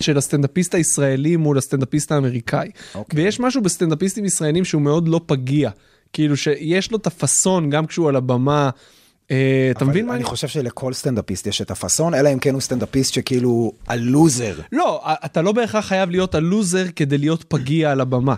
של 0.00 0.18
הסטנדאפיסט 0.18 0.74
הישראלי 0.74 1.36
מול 1.36 1.58
הסטנדאפיסט 1.58 2.12
האמריקאי. 2.12 2.70
אוקיי. 2.94 3.24
ויש 3.24 3.40
משהו 3.40 3.62
בסטנדאפיסטים 3.62 4.24
ישראלים 4.24 4.64
שהוא 4.64 4.82
מאוד 4.82 5.08
לא 5.08 5.20
פגיע, 5.26 5.70
כאילו 6.12 6.36
שיש 6.36 6.90
לו 6.92 6.98
את 6.98 7.06
הפאסון 7.06 7.70
גם 7.70 7.86
כשהוא 7.86 8.08
על 8.08 8.16
הבמה. 8.16 8.70
אה, 9.30 9.68
אתה 9.70 9.84
מבין 9.84 10.06
מה 10.06 10.14
אני 10.14 10.24
חושב 10.24 10.48
שלכל 10.48 10.92
סטנדאפיסט 10.92 11.46
יש 11.46 11.62
את 11.62 11.70
הפאסון, 11.70 12.14
אלא 12.14 12.32
אם 12.32 12.38
כן 12.38 12.52
הוא 12.52 12.60
סטנדאפיסט 12.60 13.12
שכאילו 13.14 13.72
הלוזר. 13.86 14.54
לא, 14.72 15.02
אתה 15.24 15.42
לא 15.42 15.52
בהכרח 15.52 15.86
חייב 15.86 16.10
להיות 16.10 16.34
הלוזר 16.34 16.84
כדי 16.96 17.18
להיות 17.18 17.44
פגיע 17.44 17.92
על 17.92 18.00
הבמה. 18.00 18.34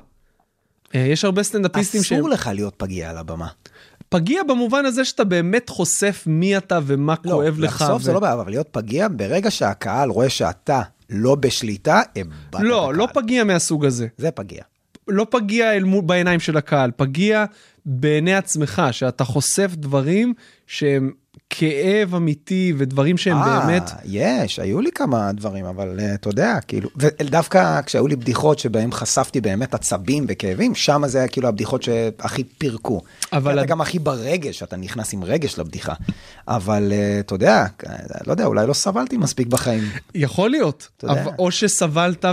אה, 0.94 1.00
יש 1.00 1.24
הרבה 1.24 1.42
סטנדאפיסטים 1.42 2.02
שהם 2.02 2.18
אסור 2.18 2.30
לך 2.30 2.50
להיות 2.54 2.74
פגיע 2.76 3.10
על 3.10 3.18
הבמה. 3.18 3.48
פגיע 4.08 4.42
במובן 4.42 4.84
הזה 4.86 5.04
שאתה 5.04 5.24
באמת 5.24 5.68
חושף 5.68 6.24
מי 6.26 6.56
אתה 6.56 6.78
ומה 6.86 7.14
לא, 7.24 7.30
כואב 7.32 7.58
לך. 7.58 7.82
לחשוף 7.82 8.00
ו- 8.00 8.04
זה 8.04 8.12
לא 8.12 8.20
בעיה, 8.20 8.32
אבל 8.32 8.50
להיות 8.50 8.68
פגיע, 8.72 9.08
ברגע 9.16 9.50
שהקהל 9.50 10.10
רואה 10.10 10.28
שאתה 10.28 10.82
לא 11.10 11.34
בשליטה, 11.34 12.00
איבדת 12.16 12.32
את 12.50 12.54
הקהל. 12.54 12.66
לא, 12.66 12.94
לא 12.94 13.08
פגיע 13.14 13.44
מהסוג 13.44 13.84
הזה. 13.84 14.06
זה 14.18 14.30
פגיע. 14.30 14.62
לא 15.12 15.26
פגיע 15.30 15.72
אל 15.72 15.84
מול, 15.84 16.02
בעיניים 16.04 16.40
של 16.40 16.56
הקהל, 16.56 16.90
פגיע 16.96 17.44
בעיני 17.86 18.34
עצמך, 18.34 18.82
שאתה 18.90 19.24
חושף 19.24 19.70
דברים 19.74 20.34
שהם 20.66 21.10
כאב 21.50 22.14
אמיתי 22.14 22.72
ודברים 22.78 23.16
שהם 23.18 23.36
באמת... 23.44 23.82
אה, 23.90 23.96
יש, 24.04 24.58
היו 24.58 24.80
לי 24.80 24.90
כמה 24.92 25.32
דברים, 25.32 25.64
אבל 25.64 26.00
אה, 26.00 26.14
אתה 26.14 26.28
יודע, 26.28 26.58
כאילו, 26.68 26.88
ודווקא 26.96 27.80
כשהיו 27.82 28.06
לי 28.06 28.16
בדיחות 28.16 28.58
שבהם 28.58 28.92
חשפתי 28.92 29.40
באמת 29.40 29.74
עצבים 29.74 30.24
וכאבים, 30.28 30.74
שם 30.74 31.02
זה 31.06 31.18
היה 31.18 31.28
כאילו 31.28 31.48
הבדיחות 31.48 31.82
שהכי 31.82 32.44
פירקו. 32.44 33.02
אבל. 33.32 33.58
אתה 33.58 33.66
גם 33.66 33.80
הכי 33.80 33.98
ברגש, 33.98 34.62
אתה 34.62 34.76
נכנס 34.76 35.14
עם 35.14 35.24
רגש 35.24 35.58
לבדיחה. 35.58 35.92
אבל 36.48 36.92
אה, 36.92 37.20
אתה 37.20 37.34
יודע, 37.34 37.66
לא 38.26 38.32
יודע, 38.32 38.46
אולי 38.46 38.66
לא 38.66 38.72
סבלתי 38.72 39.16
מספיק 39.16 39.46
בחיים. 39.46 39.84
יכול 40.14 40.50
להיות. 40.50 40.88
אבל- 41.04 41.32
או 41.38 41.50
שסבלת 41.50 42.24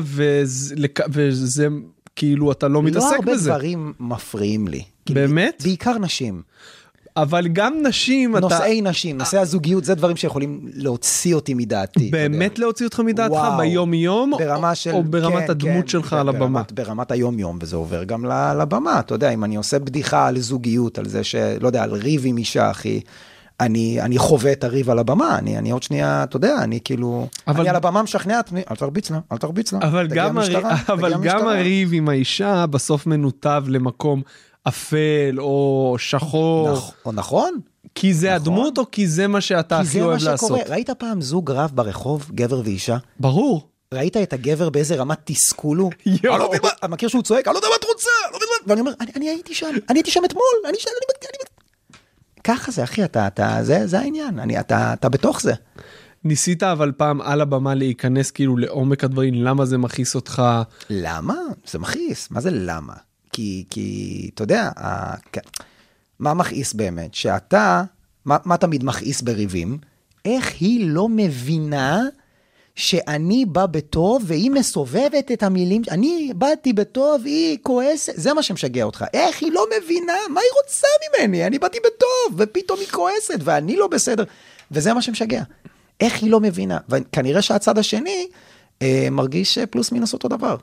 וזה 1.09 1.67
כאילו 2.20 2.52
אתה 2.52 2.68
לא 2.68 2.84
מתעסק 2.84 3.12
לא 3.12 3.16
הרבה 3.16 3.34
בזה. 3.34 3.50
דברים 3.50 3.94
מפריעים 4.00 4.68
לי. 4.68 4.84
כי 5.06 5.14
באמת? 5.14 5.62
בעיקר 5.64 5.98
נשים. 5.98 6.42
אבל 7.18 7.48
גם 7.48 7.74
נשים, 7.84 8.38
אתה 8.38 8.42
נושאי 8.42 8.82
נשים, 8.82 9.18
נושאי 9.18 9.40
הזוגיות, 9.40 9.86
זה 9.86 9.96
דברים 9.96 10.16
שיכולים 10.16 10.70
להוציא 10.74 11.36
אותי 11.36 11.54
מדעתי. 11.54 12.10
באמת 12.12 12.60
להוציא 12.60 12.86
אותך 12.86 13.00
מדעתך 13.00 13.32
וואו. 13.32 13.58
ביום-יום, 13.58 14.32
ברמה 14.40 14.76
של... 14.76 14.92
או 14.92 15.04
ברמת 15.04 15.44
כן, 15.44 15.52
הדמות 15.52 15.84
כן, 15.84 15.88
שלך 15.88 16.14
ב- 16.14 16.18
על 16.18 16.30
הבמה? 16.30 16.40
ברמת, 16.40 16.72
ברמת 16.72 17.12
היום-יום, 17.12 17.60
וזה 17.62 17.76
עובר 17.76 18.04
גם 18.04 18.26
לבמה. 18.62 19.00
אתה 19.00 19.14
יודע, 19.14 19.30
אם 19.30 19.44
אני 19.44 19.56
עושה 19.56 19.80
בדיחה 19.80 20.28
על 20.28 20.40
זוגיות, 20.40 20.98
על 20.98 21.08
זה 21.08 21.24
שלא 21.24 21.68
יודע, 21.68 21.84
על 21.84 21.94
ריב 21.94 22.22
עם 22.26 22.38
אישה, 22.38 22.72
אחי, 22.72 23.02
אני, 23.60 24.01
אני 24.01 24.18
חווה 24.18 24.51
את 24.51 24.63
הריב 24.63 24.89
על 24.89 25.00
הבמה, 25.00 25.38
אני, 25.38 25.58
אני 25.58 25.72
עוד 25.72 25.84
שנייה, 25.84 26.24
אתה 26.24 26.38
יודע, 26.38 26.58
אני 26.63 26.80
כאילו... 26.84 27.28
אבל- 27.48 27.54
אבל... 27.54 27.60
אני 27.62 27.70
על 27.70 27.75
הבמה 27.75 28.04
משכנע 28.04 28.39
את 28.39 28.46
עצמי, 28.46 28.62
אל 28.72 28.75
תרביץ 28.75 29.12
לה, 29.12 29.20
אל 29.32 29.38
תרביץ 29.38 29.74
לה. 29.74 29.80
אבל 29.82 30.08
גם, 30.08 30.38
המשטרה, 30.38 30.75
אבל 30.94 31.13
תגיע 31.13 31.32
גם 31.32 31.38
המשטרה. 31.38 31.58
הריב 31.60 31.89
עם 31.94 32.10
האישה 32.10 32.66
בסוף 32.66 33.06
מנותב 33.08 33.63
למקום 33.68 34.22
אפל 34.68 35.36
או 35.39 35.96
שחור, 36.00 36.78
נכ- 36.78 36.92
או 37.06 37.12
נכון, 37.12 37.54
כי 37.96 38.13
זה 38.13 38.28
נכון. 38.28 38.36
הדמות 38.42 38.78
או 38.78 38.84
כי 38.92 39.08
זה 39.08 39.28
מה 39.28 39.42
שאתה 39.42 39.75
כי 39.75 39.82
הכי 39.82 39.92
זה 39.92 40.00
מה 40.00 40.06
אוהב 40.06 40.20
שקורה. 40.20 40.32
לעשות? 40.32 40.60
ראית 40.70 40.89
פעם 40.89 41.22
זוג 41.22 41.51
רב 41.51 41.72
ברחוב, 41.74 42.32
גבר 42.36 42.62
ואישה? 42.66 42.98
ברור. 43.20 43.66
ראית 43.94 44.18
את 44.18 44.34
הגבר 44.34 44.70
באיזה 44.70 44.96
רמת 44.96 45.18
תסכול 45.24 45.78
הוא? 45.78 45.92
יואו. 46.24 46.51
אני 46.54 46.60
לא 46.84 46.89
מכיר 46.89 47.10
שהוא 47.10 47.22
צועק, 47.24 47.48
אני 47.48 47.54
לא 47.54 47.60
יודע 47.60 47.68
מה 47.70 47.75
את 47.80 47.84
רוצה. 47.84 48.10
ואני 48.68 48.80
אומר, 48.82 48.92
"אני- 49.16 49.30
הייתי 49.30 49.54
שם, 49.56 49.66
אני 49.89 50.00
הייתי 50.00 50.12
שם 50.12 50.22
אתמול, 50.25 50.44
אני 50.70 50.78
שם, 50.80 50.89
אני... 50.89 51.28
אני- 51.30 51.49
ככה 52.50 52.72
זה, 52.72 52.84
אחי, 52.84 53.03
אתה, 53.06 53.27
אתה, 53.27 53.58
זה, 53.62 53.88
זה 53.88 54.00
העניין, 54.00 54.39
אני, 54.39 54.60
אתה, 54.60 54.94
אתה 54.94 55.10
בתוך 55.10 55.41
זה. 55.41 55.53
ניסית 56.24 56.63
אבל 56.63 56.91
פעם 56.98 57.22
על 57.22 57.41
הבמה 57.41 57.74
להיכנס 57.75 58.32
כאילו 58.32 58.58
לעומק 58.58 59.03
הדברים, 59.03 59.34
למה 59.34 59.65
זה 59.65 59.77
מכעיס 59.77 60.15
אותך? 60.15 60.44
למה? 60.89 61.36
זה 61.68 61.79
מכעיס, 61.79 62.32
מה 62.32 62.41
זה 62.41 62.50
למה? 62.51 62.94
כי, 63.34 63.65
כי, 63.70 64.29
אתה 64.34 64.44
יודע, 64.44 64.70
ה- 64.77 65.15
מה 66.20 66.34
מכעיס 66.34 66.74
באמת? 66.74 67.13
שאתה, 67.13 67.84
מה, 68.25 68.38
מה 68.46 68.58
תמיד 68.58 68.84
מכעיס 68.84 69.22
בריבים? 69.22 69.77
איך 70.25 70.53
היא 70.60 70.89
לא 70.89 71.10
מבינה 71.10 72.01
שאני 72.79 73.45
בא 73.45 73.65
בטוב 73.65 74.24
והיא 74.25 74.51
מסובבת 74.51 75.31
את 75.31 75.43
המילים, 75.43 75.81
אני 75.91 76.31
באתי 76.36 76.74
בטוב, 76.74 77.21
היא 77.25 77.57
כועסת, 77.63 78.13
זה 78.15 78.33
מה 78.33 78.43
שמשגע 78.43 78.83
אותך. 78.83 79.05
איך 79.13 79.41
היא 79.41 79.51
לא 79.51 79.65
מבינה? 79.77 80.13
מה 80.29 80.41
היא 80.41 80.50
רוצה 80.63 80.88
ממני? 81.03 81.45
אני 81.45 81.59
באתי 81.59 81.77
בטוב, 81.79 82.38
ופתאום 82.38 82.79
היא 82.79 82.88
כועסת, 82.88 83.39
ואני 83.43 83.75
לא 83.75 83.88
בסדר. 83.88 84.24
וזה 84.71 84.93
מה 84.93 85.01
שמשגע. 85.01 85.43
איך 86.00 86.21
היא 86.21 86.31
לא 86.31 86.39
מבינה? 86.39 86.77
וכנראה 86.89 87.41
שהצד 87.41 87.77
השני 87.77 88.27
אה, 88.81 89.07
מרגיש 89.12 89.57
פלוס 89.57 89.91
מינוס 89.91 90.13
אותו 90.13 90.27
דבר. 90.27 90.55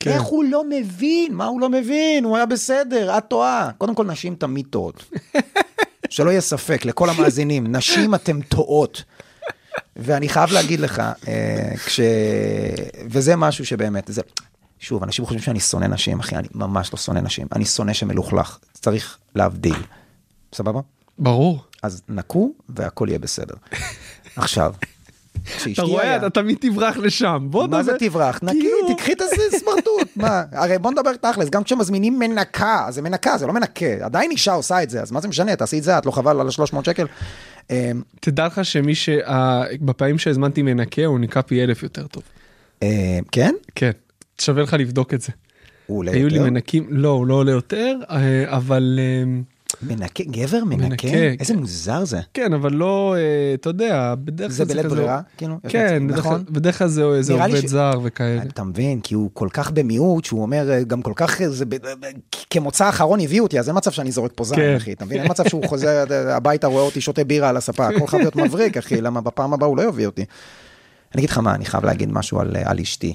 כן. 0.00 0.10
איך 0.10 0.22
הוא 0.22 0.44
לא 0.44 0.64
מבין? 0.68 1.34
מה 1.34 1.44
הוא 1.44 1.60
לא 1.60 1.68
מבין? 1.68 2.24
הוא 2.24 2.36
היה 2.36 2.46
בסדר, 2.46 3.18
את 3.18 3.24
טועה. 3.28 3.70
קודם 3.78 3.94
כל, 3.94 4.04
נשים 4.04 4.34
תמיד 4.34 4.66
טועות. 4.70 5.04
שלא 6.10 6.30
יהיה 6.30 6.40
ספק, 6.40 6.84
לכל 6.84 7.10
המאזינים, 7.10 7.76
נשים 7.76 8.14
אתם 8.14 8.42
טועות. 8.42 9.02
ואני 9.96 10.28
חייב 10.28 10.52
להגיד 10.52 10.80
לך, 10.80 11.02
אה, 11.28 11.72
כש... 11.86 12.00
וזה 13.10 13.36
משהו 13.36 13.66
שבאמת, 13.66 14.04
זה... 14.08 14.22
שוב, 14.78 15.02
אנשים 15.02 15.24
חושבים 15.24 15.42
שאני 15.42 15.60
שונא 15.60 15.86
נשים, 15.86 16.20
אחי, 16.20 16.36
אני 16.36 16.48
ממש 16.54 16.92
לא 16.92 16.98
שונא 16.98 17.20
נשים. 17.20 17.46
אני 17.52 17.64
שונא 17.64 17.92
שמלוכלך, 17.92 18.58
צריך 18.72 19.18
להבדיל. 19.34 19.76
סבבה? 20.54 20.80
ברור. 21.18 21.64
אז 21.82 22.02
נקו 22.08 22.52
והכל 22.68 23.06
יהיה 23.08 23.18
בסדר. 23.18 23.54
עכשיו, 24.36 24.74
אתה 25.72 25.82
רואה, 25.82 26.16
אתה 26.16 26.30
תמיד 26.30 26.56
תברח 26.60 26.96
לשם. 26.96 27.48
מה 27.70 27.82
זה 27.82 27.92
תברח? 27.98 28.40
נקי, 28.42 28.60
כאילו- 28.60 28.94
תקחי 28.94 29.12
את 29.12 29.22
הסמרטוט, 29.54 30.08
מה? 30.16 30.42
הרי 30.52 30.78
בוא 30.78 30.90
נדבר 30.90 31.16
תכלס, 31.16 31.50
גם 31.50 31.64
כשמזמינים 31.64 32.18
מנקה, 32.18 32.86
זה 32.90 33.02
מנקה, 33.02 33.38
זה 33.38 33.46
לא 33.46 33.52
מנקה, 33.52 33.86
עדיין 34.00 34.30
אישה 34.30 34.52
עושה 34.52 34.82
את 34.82 34.90
זה, 34.90 35.02
אז 35.02 35.12
מה 35.12 35.20
זה 35.20 35.28
משנה, 35.28 35.56
תעשי 35.56 35.78
את 35.78 35.82
זה, 35.82 35.98
את 35.98 36.06
לא 36.06 36.10
חבל 36.10 36.40
על 36.40 36.46
ה-300 36.46 36.84
שקל. 36.84 37.06
אה, 37.70 37.92
תדע 38.20 38.46
לך 38.46 38.64
שמי 38.64 38.94
ש... 38.94 39.08
בפעמים 39.80 40.18
שהזמנתי 40.18 40.62
מנקה 40.62 41.04
הוא 41.04 41.18
נקה 41.18 41.42
פי 41.42 41.64
אלף 41.64 41.82
יותר 41.82 42.06
טוב. 42.06 42.22
אה, 42.82 43.18
כן? 43.32 43.54
כן. 43.74 43.90
שווה 44.40 44.62
לך 44.62 44.76
לבדוק 44.78 45.14
את 45.14 45.20
זה. 45.20 45.32
הוא 45.86 45.98
עולה 45.98 46.12
היו 46.12 46.28
לי 46.28 46.36
יותר? 46.36 46.50
מנקים, 46.50 46.86
לא, 46.90 47.08
הוא 47.08 47.26
לא 47.26 47.34
עולה 47.34 47.52
יותר, 47.52 47.96
אה, 48.10 48.44
אבל 48.56 48.98
אה, 49.02 49.40
מנקה, 49.88 50.24
גבר 50.24 50.64
מנקה? 50.64 50.88
מנקה, 50.88 51.08
איזה 51.40 51.56
מוזר 51.56 52.04
זה. 52.04 52.20
כן, 52.34 52.52
אבל 52.52 52.72
לא, 52.72 53.14
אה, 53.18 53.20
אתה 53.54 53.70
יודע, 53.70 54.14
בדרך 54.24 54.48
כלל 54.48 54.66
זה 54.66 54.74
בלית 54.74 54.84
כזה- 54.86 54.94
ברירה? 54.94 55.20
כאילו, 55.36 55.56
כן, 55.68 56.06
בדרך 56.06 56.18
נכון? 56.18 56.44
בדרך 56.50 56.78
כלל 56.78 56.88
זה 56.88 57.22
זה 57.22 57.32
עובד 57.32 57.60
ש- 57.60 57.64
זר 57.64 58.00
וכאלה. 58.02 58.42
אתה 58.42 58.64
מבין, 58.64 59.00
כי 59.00 59.14
הוא 59.14 59.30
כל 59.32 59.48
כך 59.52 59.70
במיעוט, 59.70 60.24
שהוא 60.24 60.42
אומר, 60.42 60.70
אה, 60.70 60.82
גם 60.82 61.02
כל 61.02 61.12
כך, 61.16 61.40
אה, 61.40 61.50
זה, 61.50 61.64
כמוצא 62.50 62.84
האחרון 62.84 63.20
הביאו 63.20 63.44
אותי, 63.44 63.58
אז 63.58 63.68
אין 63.68 63.76
מצב 63.76 63.90
שאני 63.90 64.12
זורק 64.12 64.32
פה 64.34 64.44
זין, 64.44 64.56
כן. 64.58 64.74
אחי, 64.76 64.92
אתה 64.92 65.04
מבין? 65.04 65.20
אין 65.20 65.30
מצב 65.30 65.48
שהוא 65.48 65.68
חוזר 65.68 66.04
הביתה, 66.28 66.66
רואה 66.66 66.82
אותי 66.82 67.00
שותה 67.00 67.24
בירה 67.24 67.48
על 67.48 67.56
הספה, 67.56 67.88
הכל 67.88 68.06
חייב 68.06 68.22
להיות 68.22 68.36
מבריק, 68.36 68.76
אחי, 68.76 69.00
למה 69.00 69.20
בפעם 69.20 69.52
הבאה 69.52 69.68
הוא 69.68 69.76
לא 69.76 69.82
יביא 69.82 70.06
אותי. 70.06 70.24
אני 71.14 71.20
אגיד 71.20 71.30
לך 71.30 71.38
מה, 71.38 71.54
אני 71.54 71.64
חייב 71.64 71.84
להגיד 71.84 72.12
משהו 72.12 72.40
על, 72.40 72.56
על 72.64 72.80
אשתי. 72.80 73.14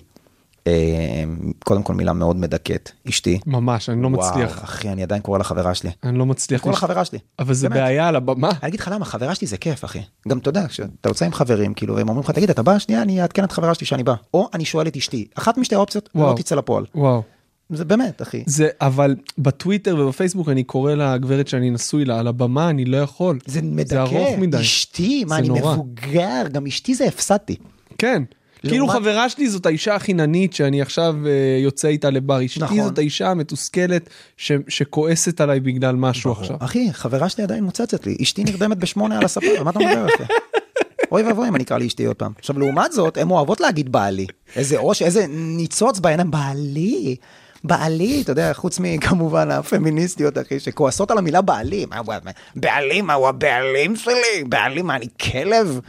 אה, 0.70 1.24
קודם 1.66 1.84
כל 1.84 1.94
מילה 1.94 2.14
מאוד 2.14 2.36
מדכאת, 2.36 2.92
אשתי. 3.10 3.40
ממש, 3.46 3.90
אני 3.90 4.02
לא 4.02 4.08
וואו, 4.08 4.30
מצליח. 4.30 4.64
אחי, 4.64 4.90
אני 4.90 5.04
עדיין 5.04 5.22
קורא 5.22 5.38
לה 5.38 5.44
חברה 5.44 5.76
שלי. 5.76 5.90
אני 6.04 6.18
לא 6.18 6.26
מצליח. 6.26 6.62
קורא 6.62 6.72
לה 6.72 6.78
לש- 6.78 6.84
חברה 6.84 7.06
שלי. 7.06 7.20
אבל 7.40 7.54
זה 7.54 7.70
באמת. 7.70 7.82
בעיה 7.82 8.08
על 8.08 8.16
הבמה. 8.16 8.50
אני 8.50 8.68
אגיד 8.70 8.80
לך 8.80 8.90
למה, 8.94 9.06
חברה 9.06 9.36
שלי 9.36 9.48
זה 9.48 9.58
כיף, 9.58 9.86
אחי. 9.86 10.00
גם 10.28 10.38
אתה 10.38 10.50
יודע, 10.50 10.68
כשאתה 10.68 11.10
יוצא 11.10 11.26
עם 11.26 11.34
חברים, 11.34 11.74
כאילו, 11.74 11.96
והם 11.96 12.10
אומרים 12.10 12.24
לך, 12.24 12.32
תגיד, 12.32 12.50
אתה 12.50 12.64
בא? 12.64 12.80
שנייה, 12.80 13.02
אני 13.02 13.22
אעדכן 13.22 13.44
את 13.44 13.52
חברה 13.52 13.74
שלי 13.74 13.88
שאני 13.88 14.04
בא. 14.04 14.14
או 14.34 14.50
אני 14.54 14.66
שואל 14.66 14.88
את 14.88 14.96
אשתי. 14.98 15.28
אחת 15.36 15.58
משתי 15.58 15.76
האופציות 15.76 16.10
וואו. 16.16 16.32
לא 16.32 16.36
תצא 16.38 16.56
לפועל. 16.56 16.86
וואו. 16.96 17.22
זה 17.70 17.86
באמת, 17.86 18.22
אחי. 18.22 18.44
זה, 18.46 18.68
אבל 18.82 19.16
בטוויטר 19.38 19.96
ובפייסבוק 20.00 20.50
אני 20.50 20.64
קורא 20.64 20.94
לגברת 20.94 21.48
שאני 21.48 21.70
נשוי 21.70 22.06
לה, 22.06 22.20
על 22.20 22.28
הבמה 22.28 22.70
אני 22.70 22.86
לא 22.86 22.98
יכול. 22.98 23.40
זה 23.46 23.62
מדכא. 23.62 23.90
זה 23.90 24.02
ארוך 24.02 24.40
מדי. 24.40 24.58
אשתי, 24.62 25.26
מה, 25.28 25.38
אני 25.38 25.48
נורא. 25.48 25.74
מבוגר, 25.74 26.44
גם 26.52 26.66
אשתי 26.68 26.96
זה 26.96 27.06
הפסדתי. 27.06 27.56
כן. 27.98 28.24
כאילו 28.62 28.86
לעומת- 28.86 29.02
חברה 29.02 29.30
שלי 29.30 29.50
זאת 29.50 29.66
האישה 29.66 29.96
החיננית 29.96 30.54
שאני 30.54 30.82
עכשיו 30.82 31.16
אה, 31.26 31.32
יוצא 31.64 31.88
איתה 31.88 32.10
לבר. 32.10 32.46
אשתי 32.46 32.60
נכון. 32.64 32.84
זאת 32.84 32.98
האישה 32.98 33.30
המתוסכלת 33.30 34.10
ש- 34.38 34.52
שכועסת 34.68 35.42
עליי 35.42 35.60
בגלל 35.60 35.96
משהו 35.96 36.32
עכשיו. 36.32 36.56
אחי, 36.60 36.88
חברה 36.94 37.30
שלי 37.30 37.44
עדיין 37.44 37.64
מוצצת 37.64 38.06
לי. 38.08 38.18
אשתי 38.22 38.44
נרדמת 38.44 38.78
בשמונה 38.78 39.18
על 39.18 39.26
הספה, 39.26 39.46
על 39.58 39.64
מה 39.64 39.70
אתה 39.72 39.80
מדבר, 39.80 40.06
אחי? 40.16 40.24
אוי 41.12 41.24
ואבוי 41.24 41.48
אם 41.48 41.56
אני 41.56 41.64
אקרא 41.64 41.78
לאשתי 41.78 42.06
עוד 42.06 42.16
פעם. 42.16 42.32
עכשיו, 42.40 42.60
לעומת 42.60 42.92
זאת, 42.92 43.18
הן 43.18 43.30
אוהבות 43.30 43.62
להגיד 43.62 43.92
בעלי. 43.92 44.26
איזה 44.56 44.78
ראש, 44.80 45.02
איזה 45.02 45.26
ניצוץ 45.30 46.00
בעיניים, 46.00 46.32
בעלי. 46.32 47.16
בעלי, 47.64 48.22
אתה 48.22 48.32
יודע, 48.32 48.54
חוץ 48.54 48.80
מכמובן 48.80 49.52
הפמיניסטיות, 49.52 50.38
אחי, 50.38 50.60
שכועסות 50.60 51.12
על 51.12 51.18
המילה 51.18 51.42
בעלי. 51.42 51.86
הוא, 52.06 52.14
בעלי, 52.56 53.02
מה 53.02 53.14
הוא 53.14 53.28
הבעלים 53.28 53.96
שלי? 53.96 54.44
בעלי, 54.50 54.82
מה, 54.82 54.96
אני 54.96 55.06
כלב? 55.32 55.80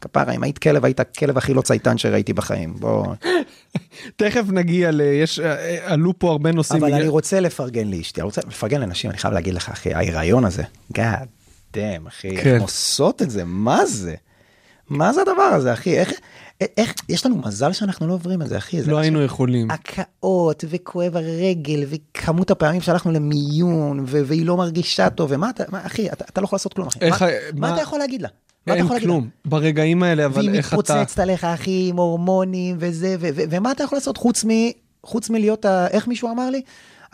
כפרה, 0.00 0.32
אם 0.32 0.42
היית 0.42 0.58
כלב, 0.58 0.84
היית 0.84 1.00
הכלב 1.00 1.38
הכי 1.38 1.54
לא 1.54 1.62
צייתן 1.62 1.98
שראיתי 1.98 2.32
בחיים. 2.32 2.74
בוא... 2.74 3.06
תכף 4.16 4.42
נגיע 4.52 4.90
ל... 4.90 5.00
יש... 5.00 5.40
אה, 5.40 5.56
אה, 5.56 5.92
עלו 5.92 6.18
פה 6.18 6.30
הרבה 6.30 6.52
נושאים. 6.52 6.78
אבל 6.80 6.88
בגלל- 6.88 7.00
אני 7.00 7.08
רוצה 7.08 7.40
לפרגן 7.40 7.88
לאשתי, 7.90 8.20
אני 8.20 8.24
רוצה 8.24 8.40
לפרגן 8.48 8.80
לנשים, 8.80 9.10
אני 9.10 9.18
חייב 9.18 9.34
להגיד 9.34 9.54
לך, 9.54 9.68
אחי, 9.68 9.94
ההיריון 9.94 10.44
הזה, 10.44 10.62
God 10.94 10.98
damn, 11.74 11.78
אחי, 12.08 12.28
איך 12.30 12.44
כן. 12.44 12.54
הן 12.54 12.60
עושות 12.60 13.22
את 13.22 13.30
זה, 13.30 13.42
מה 13.44 13.86
זה? 13.86 14.14
מה 14.90 15.12
זה 15.12 15.20
הדבר 15.20 15.42
הזה, 15.42 15.72
אחי? 15.72 15.98
איך, 15.98 16.12
איך, 16.76 16.94
יש 17.08 17.26
לנו 17.26 17.36
מזל 17.46 17.72
שאנחנו 17.72 18.06
לא 18.06 18.12
עוברים 18.12 18.42
את 18.42 18.48
זה, 18.48 18.58
אחי. 18.58 18.82
זה 18.82 18.90
לא 18.90 18.98
היינו 18.98 19.22
יכולים. 19.22 19.68
הקאות, 19.70 20.64
וכואב 20.68 21.16
הרגל, 21.16 21.84
וכמות 21.88 22.50
הפעמים 22.50 22.80
שהלכנו 22.80 23.12
למיון, 23.12 24.04
והיא 24.06 24.46
לא 24.46 24.56
מרגישה 24.56 25.10
טוב, 25.10 25.30
ומה 25.32 25.50
אתה, 25.50 25.64
מה, 25.68 25.86
אחי, 25.86 26.08
אתה, 26.12 26.24
אתה 26.30 26.40
לא 26.40 26.44
יכול 26.44 26.56
לעשות 26.56 26.74
כלום, 26.74 26.88
אחי. 26.88 26.98
איך 27.00 27.22
מה, 27.22 27.28
ה- 27.28 27.32
מה 27.54 27.68
מה- 27.68 27.74
אתה 27.74 27.82
יכול 27.82 27.98
להגיד 27.98 28.22
לה? 28.22 28.28
מה 28.68 28.74
אתה 28.74 28.94
אין? 28.94 29.00
כלום. 29.00 29.28
ברגעים 29.44 30.02
האלה, 30.02 30.26
אבל 30.26 30.36
והיא 30.36 30.50
איך 30.50 30.68
אתה... 30.68 30.76
מתפוצצת 30.76 31.18
עליך, 31.18 31.44
אחי, 31.44 31.86
עם 31.88 31.96
הורמונים 31.96 32.76
וזה, 32.78 33.16
ו- 33.20 33.28
ו- 33.34 33.42
ומה 33.50 33.72
אתה 33.72 33.82
יכול 33.84 33.96
לעשות 33.96 34.16
חוץ, 34.16 34.44
מ- 34.44 34.70
חוץ 35.06 35.30
מלהיות, 35.30 35.64
ה- 35.64 35.86
איך 35.86 36.08
מישהו 36.08 36.30
אמר 36.30 36.50
לי? 36.50 36.62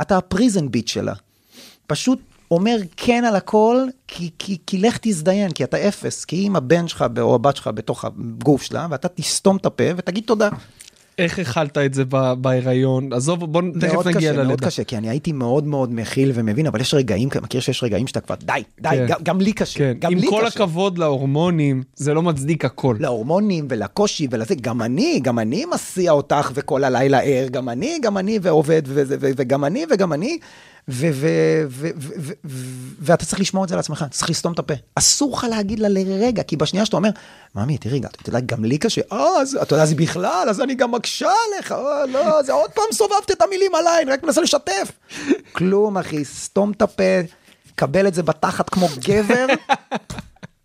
אתה 0.01 0.17
הפריזן 0.19 0.71
ביט 0.71 0.89
שלה. 0.89 1.13
פשוט 1.87 2.19
אומר 2.51 2.77
כן 2.97 3.25
על 3.25 3.37
הכל, 3.37 3.77
כי, 4.09 4.31
כי, 4.39 4.59
כי 4.67 4.79
לך 4.79 4.99
תזדיין, 5.03 5.51
כי 5.51 5.65
אתה 5.65 5.89
אפס, 5.89 6.25
כי 6.25 6.47
אם 6.47 6.57
הבן 6.57 6.89
שלך 6.89 7.05
או 7.21 7.35
הבת 7.35 7.57
שלך 7.57 7.71
בתוך 7.75 8.05
הגוף 8.05 8.63
שלה, 8.63 8.87
ואתה 8.91 9.09
תסתום 9.09 9.57
את 9.57 9.67
הפה 9.67 9.85
ותגיד 9.97 10.25
תודה. 10.27 10.49
איך 11.19 11.39
הכלת 11.39 11.79
את 11.79 11.95
זה 11.95 12.05
בהיריון? 12.39 13.13
עזוב, 13.13 13.45
בוא 13.45 13.63
תכף 13.81 13.93
מאוד 13.93 14.09
נגיע 14.09 14.21
קשה, 14.21 14.33
מאוד 14.33 14.47
ללידה. 14.47 14.67
קשה, 14.67 14.85
כי 14.85 14.97
אני 14.97 15.09
הייתי 15.09 15.33
מאוד 15.33 15.67
מאוד 15.67 15.95
מכיל 15.95 16.33
ומבין, 16.35 16.67
אבל 16.67 16.81
יש 16.81 16.95
רגעים, 16.95 17.29
מכיר 17.43 17.61
שיש 17.61 17.83
רגעים 17.83 18.07
שאתה 18.07 18.21
כבר, 18.21 18.35
די, 18.35 18.63
די, 18.81 18.89
כן. 18.91 19.07
גם, 19.09 19.19
גם 19.23 19.41
לי 19.41 19.53
קשה, 19.53 19.79
כן, 19.79 19.95
גם 19.99 20.13
עם 20.13 20.19
לי 20.19 20.27
כל 20.31 20.43
קשה. 20.47 20.47
הכבוד 20.47 20.99
להורמונים, 20.99 21.83
זה 21.97 22.15
לא 22.15 22.23
מצדיק 22.23 22.65
הכל. 22.65 22.97
להורמונים 23.01 23.67
ולקושי 23.71 24.27
ולזה, 24.31 24.55
גם 24.55 24.83
אני, 24.83 25.21
גם 25.23 25.39
אני 25.39 25.65
מסיע 25.75 26.13
אותך 26.13 26.51
וכל 26.55 26.85
הלילה 26.85 27.21
ער, 27.21 27.49
גם 27.49 27.69
אני, 27.69 27.99
גם 28.03 28.19
אני 28.19 28.39
ועובד, 28.43 28.83
וגם 29.21 29.65
אני 29.65 29.85
וגם 29.91 30.13
אני, 30.13 30.39
ואתה 33.01 33.25
צריך 33.25 33.41
לשמור 33.41 33.65
את 33.65 33.69
זה 33.69 33.77
לעצמך, 33.77 34.05
צריך 34.11 34.31
לסתום 34.31 34.53
את 34.53 34.59
הפה. 34.59 34.75
אסור 34.95 35.37
לך 35.37 35.47
להגיד 35.51 35.79
לה 35.79 35.89
לרגע, 35.89 36.43
כי 36.43 36.57
בשנייה 36.57 36.87
שאתה 36.87 36.97
אומר, 36.97 37.11
ממי, 37.55 37.79
תראי, 37.79 37.99
אתה 37.99 38.29
יודע, 38.29 38.41
גם 38.41 38.65
לי 38.65 38.79
קשה, 38.79 39.01
אה, 39.13 39.43
אתה 39.63 39.75
יודע, 39.75 39.83
אז 39.83 39.95
בכלל, 39.95 40.47
אז 40.51 40.61
אני 40.61 40.75
גם 40.75 40.93
מקשה 40.93 41.31
עליך, 41.47 41.73
אה, 41.73 42.07
לא, 42.07 42.43
זה 42.43 42.53
עוד 42.53 42.71
פעם 42.71 42.85
סובבת 42.93 43.31
את 43.31 43.43
המילים 43.43 43.75
עליי, 43.75 44.03
אני 44.03 44.13
רק 44.13 44.23
מנסה 44.23 44.41
לשתף. 44.41 44.93
כלום, 45.53 45.99
אחי, 45.99 46.25
סתום 46.25 46.73
את 46.73 46.83
הפה. 46.83 47.21
קבל 47.75 48.07
את 48.07 48.15
זה 48.15 48.23
בתחת 48.23 48.71
כמו 48.71 48.89
גבר, 49.09 49.47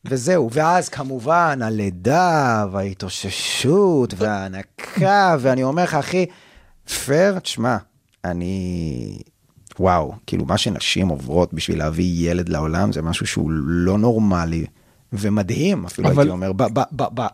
וזהו. 0.05 0.49
ואז 0.51 0.89
כמובן 0.89 1.59
הלידה 1.61 2.65
וההתאוששות 2.71 4.13
וההנקה, 4.17 5.35
ואני 5.39 5.63
אומר 5.63 5.83
לך, 5.83 5.93
אחי, 5.93 6.25
פייר, 7.05 7.39
תשמע, 7.39 7.77
אני... 8.25 9.19
וואו, 9.79 10.13
כאילו 10.27 10.45
מה 10.45 10.57
שנשים 10.57 11.07
עוברות 11.07 11.53
בשביל 11.53 11.77
להביא 11.79 12.29
ילד 12.29 12.49
לעולם 12.49 12.91
זה 12.91 13.01
משהו 13.01 13.27
שהוא 13.27 13.51
לא 13.65 13.97
נורמלי 13.97 14.65
ומדהים 15.13 15.85
אפילו 15.85 16.07
אבל- 16.09 16.19
הייתי 16.19 16.31
אומר. 16.31 16.53
ב, 16.53 16.63
ב, 16.63 16.79
ב, 16.91 17.03
ב, 17.13 17.27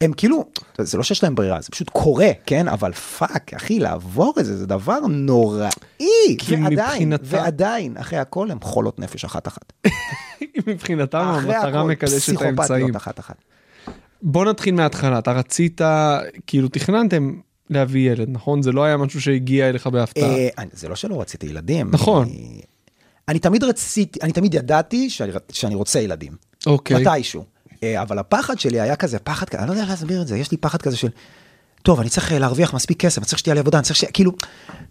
הם 0.00 0.12
כאילו, 0.12 0.44
זה 0.78 0.96
לא 0.98 1.02
שיש 1.04 1.22
להם 1.22 1.34
ברירה, 1.34 1.60
זה 1.60 1.68
פשוט 1.70 1.88
קורה, 1.90 2.30
כן? 2.46 2.68
אבל 2.68 2.92
fuck, 2.92 3.54
אחי, 3.54 3.78
לעבור 3.80 4.34
את 4.40 4.44
זה, 4.44 4.56
זה 4.56 4.66
דבר 4.66 4.98
נוראי. 5.08 5.68
כי 6.38 6.56
ועדיין, 6.56 6.68
מבחינתה- 7.12 7.22
ועדיין, 7.24 7.96
אחרי 7.96 8.18
הכל 8.18 8.50
הם 8.50 8.58
חולות 8.60 8.98
נפש 8.98 9.24
אחת-אחת. 9.24 9.72
מבחינתם 10.66 11.18
המטרה 11.18 11.84
מקדשת 11.84 12.36
את 12.36 12.42
האמצעים. 12.42 12.96
אחת-אחת. 12.96 13.34
בוא 14.22 14.44
נתחיל 14.44 14.74
מההתחלה, 14.74 15.18
אתה 15.18 15.32
רצית, 15.32 15.80
כאילו 16.46 16.68
תכננתם 16.68 17.32
להביא 17.70 18.10
ילד, 18.12 18.28
נכון? 18.30 18.62
זה 18.62 18.72
לא 18.72 18.84
היה 18.84 18.96
משהו 18.96 19.20
שהגיע 19.20 19.68
אליך 19.68 19.86
בהפתעה. 19.86 20.34
אה, 20.36 20.48
זה 20.72 20.88
לא 20.88 20.96
שלא 20.96 21.20
רציתי 21.20 21.46
ילדים. 21.46 21.90
נכון. 21.92 22.26
אני- 22.28 22.60
אני 23.28 23.38
תמיד 23.38 23.64
רציתי, 23.64 24.18
אני 24.22 24.32
תמיד 24.32 24.54
ידעתי 24.54 25.10
שאני, 25.10 25.32
שאני 25.52 25.74
רוצה 25.74 26.00
ילדים. 26.00 26.32
אוקיי. 26.66 26.96
מתישהו. 27.06 27.44
אה, 27.82 28.02
אבל 28.02 28.18
הפחד 28.18 28.58
שלי 28.58 28.80
היה 28.80 28.96
כזה, 28.96 29.18
פחד, 29.18 29.48
כזה, 29.48 29.58
אני 29.62 29.68
לא 29.68 29.72
יודע 29.72 29.86
להסביר 29.86 30.22
את 30.22 30.26
זה, 30.26 30.38
יש 30.38 30.50
לי 30.50 30.56
פחד 30.56 30.82
כזה 30.82 30.96
של, 30.96 31.08
טוב, 31.84 32.00
אני 32.00 32.08
צריך 32.08 32.32
אה, 32.32 32.38
להרוויח 32.38 32.74
מספיק 32.74 33.00
כסף, 33.00 33.18
אני 33.18 33.26
צריך 33.26 33.38
שתהיה 33.38 33.54
לי 33.54 33.60
עבודה, 33.60 33.78
אני 33.78 33.84
צריך 33.84 33.96
ש... 33.96 34.04
כאילו, 34.04 34.32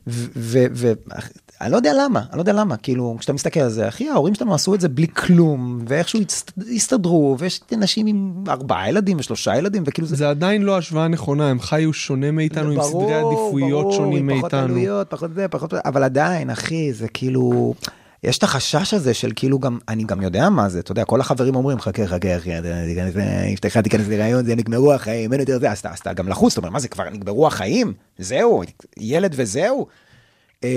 ואני 0.07 1.71
לא 1.71 1.75
יודע 1.75 1.91
למה, 1.93 2.19
אני 2.19 2.37
לא 2.37 2.41
יודע 2.41 2.53
למה, 2.53 2.77
כאילו, 2.77 3.15
כשאתה 3.19 3.33
מסתכל 3.33 3.59
על 3.59 3.69
זה, 3.69 3.87
אחי, 3.87 4.09
ההורים 4.09 4.35
שלנו 4.35 4.53
עשו 4.53 4.75
את 4.75 4.81
זה 4.81 4.89
בלי 4.89 5.07
כלום, 5.07 5.85
ואיכשהו 5.87 6.19
הסתדרו, 6.75 7.35
ויש 7.39 7.61
אנשים 7.73 8.07
עם 8.07 8.43
ארבעה 8.47 8.89
ילדים 8.89 9.17
ושלושה 9.19 9.57
ילדים, 9.57 9.83
וכאילו 9.85 10.07
זה... 10.07 10.15
זה 10.15 10.29
עדיין 10.29 10.61
לא 10.61 10.77
השוואה 10.77 11.07
נכונה, 11.07 11.49
הם 11.49 11.59
חיו 11.59 11.93
שונה 11.93 12.31
מאיתנו, 12.31 12.71
עם 12.71 12.77
ברור, 12.77 13.03
סדרי 13.03 13.13
עדיפויות 13.13 13.83
ברור, 13.83 13.93
שונים 13.93 14.29
עם 14.29 14.39
פחות 14.39 14.53
מאיתנו. 14.53 14.73
עלויות, 14.73 15.09
פחות 15.09 15.33
זה, 15.35 15.47
פחות... 15.47 15.73
אבל 15.73 16.03
עדיין, 16.03 16.49
אחי, 16.49 16.93
זה 16.93 17.07
כאילו... 17.07 17.73
יש 18.23 18.37
את 18.37 18.43
החשש 18.43 18.93
הזה 18.93 19.13
של 19.13 19.31
כאילו 19.35 19.59
גם, 19.59 19.77
אני 19.87 20.03
גם 20.03 20.21
יודע 20.21 20.49
מה 20.49 20.69
זה, 20.69 20.79
אתה 20.79 20.91
יודע, 20.91 21.05
כל 21.05 21.21
החברים 21.21 21.55
אומרים, 21.55 21.79
חכה, 21.79 22.07
חכה, 22.07 22.37
אחי, 22.37 22.49
אשתך 23.53 23.77
תיכנס 23.77 24.07
להיריון, 24.07 24.45
זה 24.45 24.55
נגמרו 24.55 24.93
החיים, 24.93 25.31
אין 25.33 25.39
יותר 25.39 25.59
זה, 25.59 25.71
אז 25.71 25.79
אתה- 25.99 26.13
גם 26.13 26.29
לחוץ, 26.29 26.51
אתה 26.53 26.61
אומר, 26.61 26.69
מה 26.69 26.79
זה, 26.79 26.87
כבר 26.87 27.09
נגמרו 27.09 27.47
החיים? 27.47 27.93
זהו, 28.17 28.63
ילד 28.97 29.33
וזהו. 29.37 29.87
אה, 30.63 30.69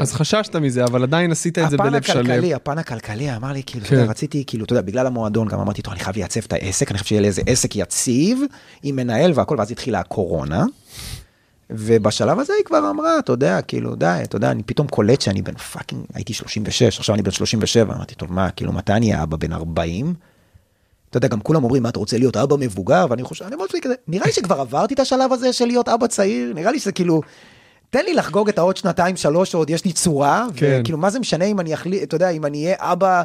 אז 0.00 0.12
חששת 0.12 0.56
מזה, 0.56 0.84
אבל 0.84 1.02
עדיין 1.02 1.32
עשית 1.32 1.58
את 1.58 1.70
זה 1.70 1.76
הפן 1.76 1.90
בלב 1.90 2.02
שלם. 2.02 2.20
הכלכלי, 2.20 2.54
הפן 2.54 2.78
הכלכלי 2.78 3.36
אמר 3.36 3.52
לי, 3.52 3.62
כאילו, 3.66 3.86
אתה 3.86 3.94
כן. 3.94 4.06
רציתי, 4.10 4.44
כאילו, 4.46 4.64
אתה 4.64 4.72
יודע, 4.72 4.82
בגלל 4.82 5.06
המועדון, 5.06 5.48
גם 5.48 5.60
אמרתי, 5.60 5.82
טוב, 5.82 5.92
אני 5.94 6.00
חייב 6.04 6.16
לייצב 6.16 6.40
את 6.46 6.52
העסק, 6.52 6.90
אני 6.90 6.98
חושב 6.98 7.08
שיהיה 7.08 7.20
לי 7.20 7.28
איזה 7.28 7.42
עסק 7.46 7.76
יציב, 7.76 8.38
עם 8.82 8.96
מנהל 8.96 9.32
והכל, 9.34 9.56
ואז 9.58 9.70
התחילה 9.70 10.00
הקורונה. 10.00 10.64
ובשלב 11.70 12.38
הזה 12.38 12.52
היא 12.52 12.64
כבר 12.64 12.90
אמרה, 12.90 13.18
אתה 13.18 13.32
יודע, 13.32 13.62
כאילו, 13.62 13.94
די, 13.94 14.20
אתה 14.22 14.36
יודע, 14.36 14.50
אני 14.50 14.62
פתאום 14.62 14.86
קולט 14.86 15.20
שאני 15.20 15.42
בן 15.42 15.56
fucking, 15.56 16.04
הייתי 16.14 16.32
36, 16.32 16.98
עכשיו 16.98 17.14
אני 17.14 17.22
בן 17.22 17.30
37, 17.30 17.94
אמרתי, 17.94 18.14
טוב, 18.14 18.32
מה, 18.32 18.50
כאילו, 18.50 18.72
מתי 18.72 18.92
אני 18.92 19.12
אהיה 19.12 19.22
אבא 19.22 19.36
בן 19.36 19.52
40? 19.52 20.14
אתה 21.10 21.16
יודע, 21.16 21.28
גם 21.28 21.40
כולם 21.40 21.64
אומרים, 21.64 21.82
מה, 21.82 21.88
אתה 21.88 21.98
רוצה 21.98 22.18
להיות 22.18 22.36
אבא 22.36 22.56
מבוגר? 22.56 23.06
ואני 23.10 23.22
חושב, 23.22 23.44
אני 23.44 23.54
אומר 23.54 23.64
כזה, 23.82 23.94
נראה 24.08 24.26
לי 24.26 24.32
שכבר 24.32 24.60
עברתי 24.60 24.94
את 24.94 25.00
השלב 25.00 25.32
הזה 25.32 25.52
של 25.52 25.66
להיות 25.66 25.88
אבא 25.88 26.06
צעיר, 26.06 26.52
נראה 26.54 26.72
לי 26.72 26.78
שזה 26.78 26.92
כאילו, 26.92 27.20
תן 27.90 28.04
לי 28.04 28.14
לחגוג 28.14 28.48
את 28.48 28.58
העוד 28.58 28.76
שנתיים, 28.76 29.16
שלוש, 29.16 29.50
שעוד 29.50 29.70
יש 29.70 29.84
לי 29.84 29.92
צורה, 29.92 30.46
כן. 30.56 30.78
וכאילו, 30.80 30.98
מה 30.98 31.10
זה 31.10 31.20
משנה 31.20 31.44
אם 31.44 31.60
אני 31.60 31.74
אחליט, 31.74 32.02
אתה 32.02 32.16
יודע, 32.16 32.30
אם 32.30 32.44
אני 32.44 32.64
אהיה 32.64 32.76
אבא 32.78 33.22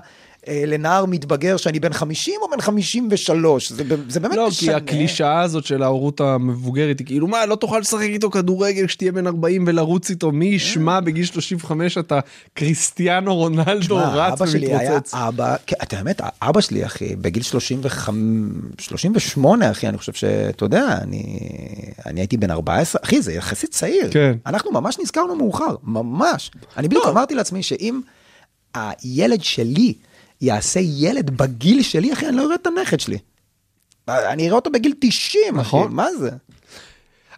לנער 0.48 1.06
מתבגר 1.06 1.58
שאני 1.58 1.80
בן 1.80 1.94
50 1.94 2.36
או 2.42 2.50
בן 2.50 2.62
53, 2.62 3.72
זה, 3.72 3.84
זה 4.10 4.20
באמת 4.20 4.36
לא, 4.36 4.48
משנה. 4.48 4.72
כי 4.72 4.76
הקלישאה 4.76 5.42
הזאת 5.42 5.66
של 5.66 5.84
ההורות 5.84 6.22
המבוגרת 6.22 7.00
היא 7.00 7.08
כאילו, 7.08 7.28
מה, 7.28 7.46
לא 7.46 7.56
תוכל 7.56 7.80
לשחק 7.80 8.02
איתו 8.02 8.32
כדורגל 8.32 8.88
כשתהיה 8.88 9.12
בן 9.12 9.28
40 9.28 9.64
ולרוץ 9.68 10.10
איתו, 10.10 10.32
מי 10.32 10.46
ישמע 10.46 11.00
בגיל 11.00 11.26
35 11.26 11.98
אתה 11.98 12.20
קריסטיאנו 12.54 13.36
רונלדו 13.36 13.82
תשמע, 13.82 14.16
רץ 14.16 14.42
אבא 14.42 14.52
שלי 14.52 14.66
היה 14.68 14.92
ומתרוצץ. 14.92 15.14
אבא, 15.14 15.56
כן, 15.68 15.76
אתה 15.84 15.98
האמת, 15.98 16.22
אבא 16.42 16.62
שלי, 16.62 16.86
אחי, 16.86 17.16
בגיל 17.16 17.44
35, 17.44 18.16
38, 18.80 19.72
אחי, 19.72 19.88
אני 19.88 19.98
חושב 19.98 20.14
שאתה 20.14 20.66
יודע, 20.66 20.98
אני, 21.02 21.40
אני 22.06 22.22
הייתי 22.22 22.38
בן 22.38 22.52
14, 22.52 23.02
אחי, 23.06 23.22
זה 23.22 23.34
יחסית 23.34 23.72
צעיר. 23.72 24.12
כן. 24.12 24.38
אנחנו 24.46 24.72
ממש 24.72 24.98
נזכרנו 25.00 25.36
מאוחר, 25.36 25.76
ממש. 25.84 26.52
אני 26.78 26.88
בדיוק 26.88 27.06
אמרתי 27.08 27.36
לעצמי 27.36 27.64
שאם 27.64 28.02
הילד 28.74 29.44
שלי 29.44 29.94
יעשה 30.42 30.80
ילד 30.80 31.38
בגיל 31.38 31.82
שלי, 31.82 32.14
אחי, 32.14 32.28
אני 32.28 32.36
לא 32.36 32.46
אראה 32.46 32.56
את 32.56 32.68
הנכד 32.68 33.00
שלי. 33.00 33.18
אני 34.08 34.48
אראה 34.48 34.56
אותו 34.56 34.72
בגיל 34.72 34.94
90, 35.00 35.44
נכון. 35.58 35.86
אחי, 35.86 35.94
מה 35.94 36.08
זה? 36.20 36.30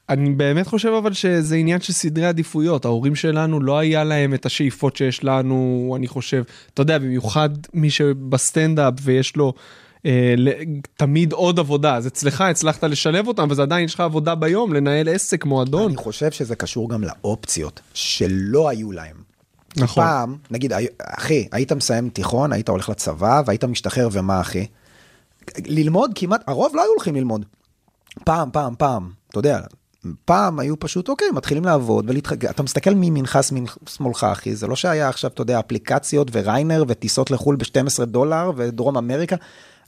אני 0.10 0.30
באמת 0.30 0.68
חושב 0.68 0.90
אבל 0.90 1.14
שזה 1.14 1.56
עניין 1.56 1.82
של 1.82 1.94
סדרי 1.94 2.26
עדיפויות, 2.26 2.86
ההורים 2.86 3.16
שלנו 3.16 3.62
לא 3.62 3.78
היה 3.80 4.04
להם 4.04 4.34
את 4.34 4.46
השאיפות 4.46 4.98
שיש 4.98 5.24
לנו, 5.24 5.94
אני 5.98 6.08
חושב, 6.08 6.44
אתה 6.74 6.82
יודע, 6.82 6.98
במיוחד 6.98 7.50
מי 7.74 7.90
שבסטנדאפ 7.90 8.94
ויש 9.02 9.36
לו 9.36 9.54
אה, 10.06 10.36
תמיד 10.98 11.34
עוד 11.34 11.60
עבודה, 11.60 11.96
אז 11.96 12.08
אצלך 12.08 12.42
הצלחת 12.42 12.84
לשלב 12.84 13.28
אותם, 13.28 13.48
וזה 13.50 13.62
עדיין 13.62 13.86
יש 13.86 13.94
לך 13.94 14.00
עבודה 14.00 14.36
ביום, 14.36 14.74
לנהל 14.74 15.10
עסק, 15.10 15.46
מועדון. 15.46 15.88
אני 15.88 15.98
חושב 15.98 16.32
שזה 16.32 16.56
קשור 16.56 16.90
גם 16.90 17.04
לאופציות 17.04 17.80
שלא 17.94 18.70
היו 18.70 18.92
להם. 18.92 19.33
נכון. 19.78 20.04
פעם, 20.04 20.38
נגיד, 20.52 20.74
אחי, 21.00 21.48
היית 21.52 21.72
מסיים 21.72 22.10
תיכון, 22.10 22.54
היית 22.54 22.70
הולך 22.70 22.90
לצבא, 22.90 23.42
והיית 23.46 23.64
משתחרר, 23.64 24.08
ומה, 24.12 24.42
אחי? 24.42 24.66
ללמוד 25.66 26.12
כמעט, 26.16 26.44
הרוב 26.48 26.76
לא 26.76 26.82
היו 26.82 26.92
הולכים 26.92 27.16
ללמוד. 27.16 27.46
פעם, 28.24 28.50
פעם, 28.52 28.76
פעם, 28.78 29.10
אתה 29.30 29.40
יודע, 29.40 29.60
פעם 30.26 30.60
היו 30.60 30.80
פשוט, 30.80 31.10
אוקיי, 31.10 31.28
מתחילים 31.34 31.66
לעבוד, 31.66 32.10
ולהתח... 32.10 32.34
אתה 32.34 32.64
מסתכל 32.64 32.94
מימינך, 32.94 33.40
שמאלך, 33.90 34.24
אחי, 34.24 34.56
זה 34.56 34.68
לא 34.68 34.76
שהיה 34.76 35.10
עכשיו, 35.10 35.32
אתה 35.34 35.42
יודע, 35.42 35.60
אפליקציות 35.60 36.28
וריינר 36.32 36.84
וטיסות 36.88 37.32
לחו"ל 37.32 37.56
ב-12 37.56 38.06
דולר 38.06 38.52
ודרום 38.56 38.98
אמריקה. 38.98 39.36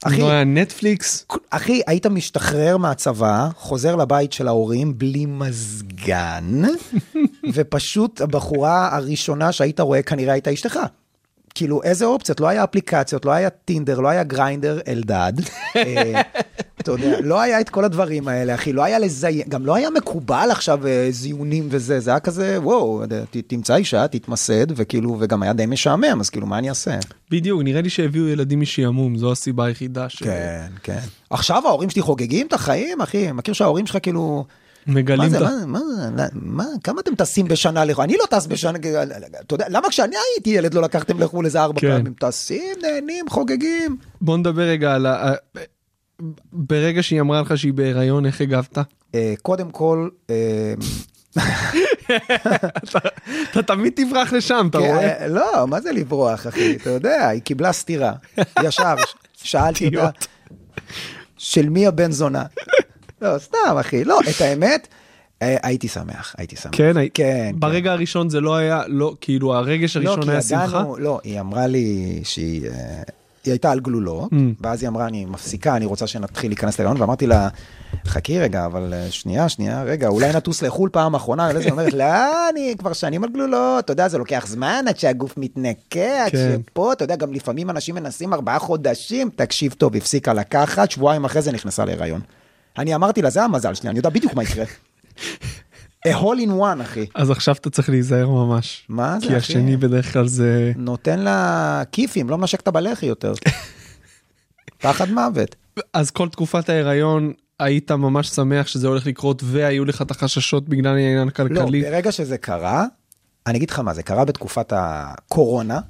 אחי, 0.04 0.20
לא 0.20 0.30
היה 0.30 0.44
נטפליקס, 0.44 1.26
אחי, 1.50 1.80
היית 1.86 2.06
משתחרר 2.06 2.76
מהצבא, 2.76 3.48
חוזר 3.56 3.96
לבית 3.96 4.32
של 4.32 4.48
ההורים 4.48 4.98
בלי 4.98 5.26
מזגן, 5.26 6.62
ופשוט 7.54 8.20
הבחורה 8.20 8.96
הראשונה 8.96 9.52
שהיית 9.52 9.80
רואה 9.80 10.02
כנראה 10.02 10.32
הייתה 10.32 10.52
אשתך. 10.52 10.78
כאילו, 11.56 11.82
איזה 11.82 12.04
אופציות? 12.04 12.40
לא 12.40 12.48
היה 12.48 12.64
אפליקציות, 12.64 13.24
לא 13.24 13.30
היה 13.30 13.50
טינדר, 13.50 14.00
לא 14.00 14.08
היה 14.08 14.22
גריינדר, 14.22 14.80
אלדד. 14.88 15.32
אה, 15.76 16.20
אתה 16.80 16.90
יודע, 16.90 17.20
לא 17.20 17.40
היה 17.40 17.60
את 17.60 17.68
כל 17.70 17.84
הדברים 17.84 18.28
האלה, 18.28 18.54
אחי, 18.54 18.72
לא 18.72 18.84
היה 18.84 18.98
לזיין, 18.98 19.48
גם 19.48 19.66
לא 19.66 19.74
היה 19.74 19.90
מקובל 19.90 20.48
עכשיו 20.50 20.86
אה, 20.86 21.08
זיונים 21.10 21.68
וזה, 21.70 22.00
זה 22.00 22.10
היה 22.10 22.20
כזה, 22.20 22.58
וואו, 22.62 23.02
ת- 23.06 23.36
תמצא 23.46 23.76
אישה, 23.76 24.08
תתמסד, 24.08 24.66
וכאילו, 24.76 25.16
וגם 25.20 25.42
היה 25.42 25.52
די 25.52 25.66
משעמם, 25.66 26.20
אז 26.20 26.30
כאילו, 26.30 26.46
מה 26.46 26.58
אני 26.58 26.68
אעשה? 26.68 26.98
בדיוק, 27.30 27.62
נראה 27.64 27.80
לי 27.80 27.90
שהביאו 27.90 28.28
ילדים 28.28 28.60
משעמום, 28.60 29.16
זו 29.16 29.32
הסיבה 29.32 29.64
היחידה 29.64 30.06
כן, 30.16 30.66
כן. 30.82 30.98
עכשיו 31.30 31.66
ההורים 31.66 31.90
שלי 31.90 32.02
חוגגים 32.02 32.46
את 32.46 32.52
החיים, 32.52 33.00
אחי, 33.00 33.32
מכיר 33.32 33.54
שההורים 33.54 33.86
שלך 33.86 33.98
כאילו... 34.02 34.44
זה, 34.86 35.36
את 35.36 35.42
ה... 35.42 35.66
מה, 35.66 35.66
מה, 35.66 35.80
מה, 36.16 36.26
מה, 36.32 36.64
כמה 36.84 37.00
אתם 37.00 37.14
טסים 37.14 37.48
בשנה 37.48 37.84
לחו"ל? 37.84 38.04
אני 38.04 38.16
לא 38.16 38.24
טס 38.30 38.46
בשנה, 38.46 38.78
אתה 39.40 39.54
יודע, 39.54 39.66
למה 39.68 39.88
כשאני 39.88 40.16
הייתי 40.34 40.50
ילד 40.50 40.74
לא 40.74 40.82
לקחתם 40.82 41.20
לחו"ל 41.20 41.44
איזה 41.44 41.62
ארבע 41.62 41.80
כן. 41.80 41.96
פעמים? 41.96 42.14
טסים, 42.18 42.76
נהנים, 42.82 43.28
חוגגים. 43.28 43.96
בוא 44.20 44.36
נדבר 44.36 44.62
רגע 44.62 44.94
על 44.94 45.06
ה... 45.06 45.32
ברגע 46.52 47.02
שהיא 47.02 47.20
אמרה 47.20 47.40
לך 47.40 47.58
שהיא 47.58 47.72
בהיריון, 47.72 48.26
איך 48.26 48.40
הגבת? 48.40 48.78
אה, 49.14 49.34
קודם 49.42 49.70
כל, 49.70 50.08
אה, 50.30 50.74
אתה 53.50 53.62
תמיד 53.62 53.92
תברח 53.96 54.32
לשם, 54.32 54.66
אתה 54.70 54.78
כן, 54.78 54.84
רואה? 54.84 55.22
אה, 55.22 55.28
לא, 55.28 55.66
מה 55.66 55.80
זה 55.80 55.92
לברוח, 55.92 56.46
אחי? 56.46 56.76
אתה 56.76 56.90
יודע, 56.90 57.28
היא 57.28 57.42
קיבלה 57.42 57.72
סטירה. 57.72 58.12
ישר, 58.62 58.94
שאלתי 59.42 59.86
אותה. 59.86 60.10
של 61.36 61.68
מי 61.68 61.86
הבן 61.86 62.10
זונה? 62.12 62.44
לא, 63.22 63.38
סתם, 63.38 63.56
אחי. 63.80 64.04
לא, 64.04 64.20
את 64.30 64.40
האמת, 64.40 64.88
אה, 65.42 65.56
הייתי 65.62 65.88
שמח, 65.88 66.34
הייתי 66.38 66.56
שמח. 66.56 66.72
כן, 66.72 66.96
הי- 66.96 67.10
כן. 67.14 67.52
ברגע 67.54 67.92
הראשון 67.92 68.30
זה 68.30 68.40
לא 68.40 68.56
היה, 68.56 68.82
לא, 68.86 69.14
כאילו 69.20 69.54
הרגש 69.54 69.96
לא, 69.96 70.10
הראשון 70.12 70.30
היה 70.30 70.42
שמחה? 70.42 70.84
לא, 70.98 71.20
היא 71.24 71.40
אמרה 71.40 71.66
לי 71.66 72.20
שהיא... 72.24 72.68
אה, 72.70 73.02
היא 73.44 73.52
הייתה 73.52 73.70
על 73.70 73.80
גלולות, 73.80 74.32
Mm. 74.32 74.36
ואז 74.60 74.82
היא 74.82 74.88
אמרה, 74.88 75.06
אני 75.06 75.24
מפסיקה, 75.24 75.76
אני 75.76 75.84
רוצה 75.84 76.06
שנתחיל 76.06 76.50
להיכנס 76.50 76.78
להיריון, 76.78 77.00
ואמרתי 77.00 77.26
לה, 77.26 77.48
חכי 78.06 78.38
רגע, 78.38 78.66
אבל 78.66 78.94
אה, 78.94 79.10
שנייה, 79.10 79.48
שנייה, 79.48 79.82
רגע, 79.82 80.08
אולי 80.08 80.32
נטוס 80.36 80.62
לחו"ל 80.62 80.90
פעם 80.92 81.14
אחרונה, 81.14 81.48
ואז 81.54 81.62
היא 81.62 81.70
אומרת, 81.70 81.92
לא, 81.92 82.04
אני 82.52 82.74
כבר 82.78 82.92
שנים 82.92 83.24
על 83.24 83.30
גלולות, 83.30 83.84
אתה 83.84 83.92
יודע, 83.92 84.08
זה 84.08 84.18
לוקח 84.18 84.44
זמן 84.48 84.84
עד 84.88 84.98
שהגוף 84.98 85.34
מתנקה, 85.36 86.24
עד 86.24 86.32
כן. 86.32 86.56
שפה, 86.70 86.92
אתה 86.92 87.04
יודע, 87.04 87.16
גם 87.16 87.32
לפעמים 87.32 87.70
אנשים 87.70 87.94
מנסים 87.94 88.34
ארבעה 88.34 88.58
חודשים, 88.58 89.30
תקשיב 89.36 89.72
טוב, 89.78 89.96
הפסיקה 89.96 90.32
לקחת, 90.32 90.90
שבועיים 90.90 91.24
אחרי 91.24 91.42
זה 91.42 91.52
נכנסה 91.52 91.84
להיריון. 91.84 92.20
אני 92.78 92.94
אמרתי 92.94 93.22
לה, 93.22 93.30
זה 93.30 93.42
המזל 93.42 93.74
שלי, 93.74 93.90
אני 93.90 93.98
יודע 93.98 94.10
בדיוק 94.10 94.34
מה 94.34 94.42
יקרה. 94.42 94.64
a 96.08 96.12
hole 96.12 96.46
in 96.46 96.50
one, 96.50 96.82
אחי. 96.82 97.06
אז 97.14 97.30
עכשיו 97.30 97.54
אתה 97.54 97.70
צריך 97.70 97.88
להיזהר 97.88 98.28
ממש. 98.28 98.86
מה 98.88 99.20
זה, 99.20 99.26
כי 99.26 99.26
אחי? 99.26 99.36
השני 99.36 99.76
בדרך 99.76 100.12
כלל 100.12 100.26
זה... 100.26 100.72
נותן 100.76 101.18
לה 101.18 101.82
כיפים, 101.92 102.30
לא 102.30 102.38
מנשק 102.38 102.60
את 102.60 102.68
הבלחי 102.68 103.06
יותר. 103.06 103.32
פחד 104.82 105.10
מוות. 105.10 105.56
אז 105.92 106.10
כל 106.10 106.28
תקופת 106.28 106.68
ההיריון 106.68 107.32
היית 107.58 107.90
ממש 107.90 108.28
שמח 108.28 108.66
שזה 108.66 108.88
הולך 108.88 109.06
לקרות 109.06 109.42
והיו 109.44 109.84
לך 109.84 110.02
את 110.02 110.10
החששות 110.10 110.68
בגלל 110.68 110.94
העניין 110.94 111.24
לא, 111.24 111.28
הכלכלי. 111.28 111.82
ברגע 111.82 112.12
שזה 112.12 112.38
קרה, 112.38 112.84
אני 113.46 113.58
אגיד 113.58 113.70
לך 113.70 113.78
מה, 113.78 113.94
זה 113.94 114.02
קרה 114.02 114.24
בתקופת 114.24 114.72
הקורונה. 114.76 115.80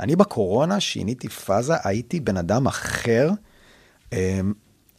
אני 0.00 0.16
בקורונה 0.16 0.80
שיניתי 0.80 1.28
פאזה, 1.28 1.74
הייתי 1.84 2.20
בן 2.20 2.36
אדם 2.36 2.66
אחר. 2.66 3.30
אמ, 4.12 4.52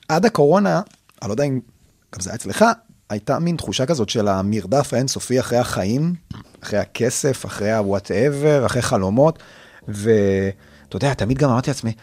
עד 0.10 0.25
הקורונה, 0.25 0.81
אני 1.21 1.27
לא 1.27 1.34
יודע 1.34 1.43
אם 1.43 1.60
גם 2.15 2.21
זה 2.21 2.30
היה 2.30 2.36
אצלך, 2.36 2.65
הייתה 3.10 3.39
מין 3.39 3.58
תחושה 3.58 3.86
כזאת 3.86 4.10
של 4.10 4.27
המרדף 4.27 4.93
האינסופי 4.93 5.39
אחרי 5.39 5.58
החיים, 5.58 6.15
אחרי 6.63 6.80
הכסף, 6.80 7.45
אחרי 7.45 7.71
ה-whatever, 7.71 8.65
אחרי 8.65 8.82
חלומות. 8.82 9.39
ואתה 9.88 10.95
יודע, 10.95 11.13
תמיד 11.13 11.38
גם 11.38 11.49
אמרתי 11.49 11.69
לעצמי, 11.69 11.93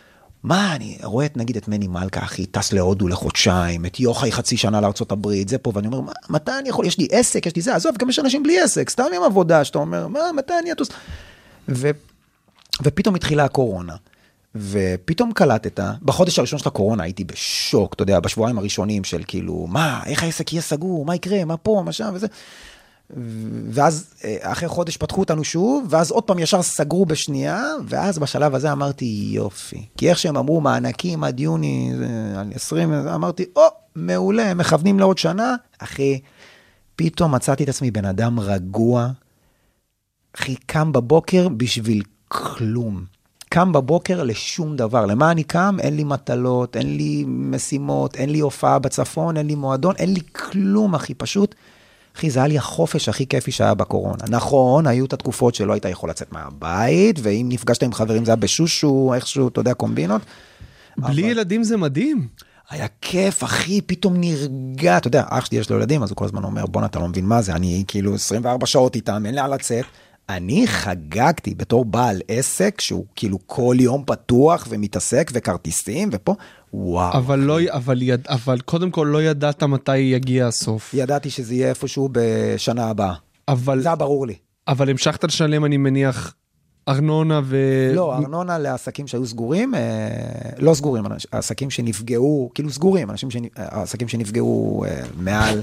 מה, 0.42 0.74
אני 0.74 0.98
רואה 1.02 1.26
את, 1.26 1.36
נגיד 1.36 1.56
את 1.56 1.68
מני 1.68 1.88
מלכה, 1.88 2.22
אחי, 2.22 2.46
טס 2.46 2.72
להודו 2.72 3.08
לחודשיים, 3.08 3.86
את 3.86 4.00
יוחאי 4.00 4.32
חצי 4.32 4.56
שנה 4.56 4.80
הברית, 5.10 5.48
זה 5.48 5.58
פה, 5.58 5.72
ואני 5.74 5.86
אומר, 5.86 6.00
מה, 6.00 6.12
מתי 6.28 6.52
אני 6.60 6.68
יכול, 6.68 6.86
יש 6.86 6.98
לי 6.98 7.08
עסק, 7.10 7.46
יש 7.46 7.56
לי 7.56 7.62
זה, 7.62 7.74
עזוב, 7.74 7.96
גם 7.98 8.08
יש 8.08 8.18
אנשים 8.18 8.42
בלי 8.42 8.60
עסק, 8.60 8.90
סתם 8.90 9.04
עם 9.16 9.22
עבודה, 9.22 9.64
שאתה 9.64 9.78
אומר, 9.78 10.08
מה, 10.08 10.20
מתי 10.36 10.52
אני 10.62 10.72
אטוס? 10.72 10.88
ו, 11.68 11.90
ופתאום 12.82 13.14
התחילה 13.14 13.44
הקורונה, 13.44 13.94
ופתאום 14.54 15.32
קלטת, 15.32 15.80
בחודש 16.02 16.38
הראשון 16.38 16.58
של 16.58 16.68
הקורונה 16.68 17.02
הייתי 17.02 17.24
בשוק, 17.24 17.94
אתה 17.94 18.02
יודע, 18.02 18.20
בשבועיים 18.20 18.58
הראשונים 18.58 19.04
של 19.04 19.22
כאילו, 19.26 19.66
מה, 19.68 20.02
איך 20.06 20.22
העסק 20.22 20.52
יהיה 20.52 20.62
סגור, 20.62 21.06
מה 21.06 21.14
יקרה, 21.14 21.44
מה 21.44 21.56
פה, 21.56 21.82
מה 21.84 21.92
שם 21.92 22.10
וזה. 22.14 22.26
ואז 23.70 24.14
אה, 24.24 24.36
אחרי 24.40 24.68
חודש 24.68 24.96
פתחו 24.96 25.20
אותנו 25.20 25.44
שוב, 25.44 25.86
ואז 25.90 26.10
עוד 26.10 26.24
פעם 26.24 26.38
ישר 26.38 26.62
סגרו 26.62 27.06
בשנייה, 27.06 27.62
ואז 27.88 28.18
בשלב 28.18 28.54
הזה 28.54 28.72
אמרתי 28.72 29.30
יופי. 29.32 29.86
כי 29.98 30.10
איך 30.10 30.18
שהם 30.18 30.36
אמרו 30.36 30.60
מענקים 30.60 31.24
עד 31.24 31.40
יוני 31.40 31.92
על 32.36 32.52
20, 32.54 32.92
אמרתי, 32.92 33.44
או, 33.56 33.62
מעולה, 33.94 34.50
הם 34.50 34.58
מכוונים 34.58 34.98
לעוד 34.98 35.18
שנה. 35.18 35.54
אחי, 35.78 36.20
פתאום 36.96 37.34
מצאתי 37.34 37.64
את 37.64 37.68
עצמי 37.68 37.90
בן 37.90 38.04
אדם 38.04 38.40
רגוע. 38.40 39.08
אחי, 40.36 40.56
קם 40.66 40.92
בבוקר 40.92 41.48
בשביל 41.48 42.02
כלום. 42.28 43.13
קם 43.48 43.72
בבוקר 43.72 44.22
לשום 44.22 44.76
דבר. 44.76 45.06
למה 45.06 45.30
אני 45.30 45.44
קם? 45.44 45.76
אין 45.80 45.96
לי 45.96 46.04
מטלות, 46.04 46.76
אין 46.76 46.96
לי 46.96 47.24
משימות, 47.28 48.16
אין 48.16 48.30
לי 48.30 48.40
הופעה 48.40 48.78
בצפון, 48.78 49.36
אין 49.36 49.46
לי 49.46 49.54
מועדון, 49.54 49.94
אין 49.98 50.14
לי 50.14 50.20
כלום, 50.32 50.94
אחי, 50.94 51.14
פשוט. 51.14 51.54
אחי, 52.16 52.30
זה 52.30 52.38
היה 52.38 52.48
לי 52.48 52.58
החופש 52.58 53.08
הכי 53.08 53.26
כיפי 53.26 53.50
שהיה 53.52 53.74
בקורונה. 53.74 54.24
נכון, 54.28 54.86
היו 54.86 55.04
את 55.04 55.12
התקופות 55.12 55.54
שלא 55.54 55.72
היית 55.72 55.84
יכול 55.84 56.10
לצאת 56.10 56.32
מהבית, 56.32 57.20
ואם 57.22 57.46
נפגשת 57.48 57.82
עם 57.82 57.92
חברים 57.92 58.24
זה 58.24 58.30
היה 58.30 58.36
בשושו, 58.36 59.12
איכשהו, 59.14 59.48
אתה 59.48 59.60
יודע, 59.60 59.74
קומבינות. 59.74 60.22
בלי 60.98 61.22
אבל- 61.22 61.30
ילדים 61.30 61.62
זה 61.64 61.76
מדהים. 61.76 62.28
היה 62.70 62.86
כיף, 63.00 63.44
אחי, 63.44 63.80
פתאום 63.80 64.14
נרגע. 64.16 64.96
אתה 64.96 65.08
יודע, 65.08 65.24
אח 65.28 65.44
שלי 65.44 65.58
יש 65.58 65.70
לו 65.70 65.76
ילדים, 65.76 66.02
אז 66.02 66.10
הוא 66.10 66.16
כל 66.16 66.24
הזמן 66.24 66.44
אומר, 66.44 66.66
בואנה, 66.66 66.86
אתה 66.86 66.98
לא 66.98 67.08
מבין 67.08 67.26
מה 67.26 67.42
זה, 67.42 67.52
אני 67.54 67.84
כאילו 67.88 68.14
24 68.14 68.66
שעות 68.66 68.96
איתם, 68.96 69.26
אין 69.26 69.34
לאן 69.34 69.50
לצאת. 69.50 69.84
אני 70.28 70.66
חגגתי 70.66 71.54
בתור 71.54 71.84
בעל 71.84 72.20
עסק, 72.28 72.80
שהוא 72.80 73.04
כאילו 73.16 73.38
כל 73.46 73.76
יום 73.80 74.04
פתוח 74.06 74.66
ומתעסק, 74.70 75.30
וכרטיסים, 75.34 76.08
ופה, 76.12 76.34
וואו. 76.74 77.18
אבל 77.18 77.38
לא, 77.38 77.58
אבל, 77.68 78.02
יד, 78.02 78.26
אבל 78.28 78.60
קודם 78.60 78.90
כל 78.90 79.08
לא 79.12 79.22
ידעת 79.22 79.62
מתי 79.62 79.96
יגיע 79.96 80.46
הסוף. 80.46 80.94
ידעתי 80.94 81.30
שזה 81.30 81.54
יהיה 81.54 81.68
איפשהו 81.68 82.08
בשנה 82.12 82.84
הבאה. 82.90 83.14
אבל, 83.48 83.80
זה 83.80 83.88
היה 83.88 83.96
ברור 83.96 84.26
לי. 84.26 84.34
אבל 84.68 84.90
המשכת 84.90 85.24
לשלם, 85.24 85.64
אני 85.64 85.76
מניח, 85.76 86.34
ארנונה 86.88 87.40
ו... 87.44 87.56
לא, 87.94 88.14
ארנונה 88.14 88.58
לעסקים 88.58 89.06
שהיו 89.06 89.26
סגורים, 89.26 89.74
אה, 89.74 89.80
לא 90.58 90.74
סגורים, 90.74 91.04
עסקים 91.30 91.70
שנפגעו, 91.70 92.50
כאילו 92.54 92.70
סגורים, 92.70 93.10
אנשים 93.10 93.30
שנ- 93.30 93.58
אה, 93.58 93.82
עסקים 93.82 94.08
שנפגעו 94.08 94.84
אה, 94.88 95.02
מעל 95.18 95.62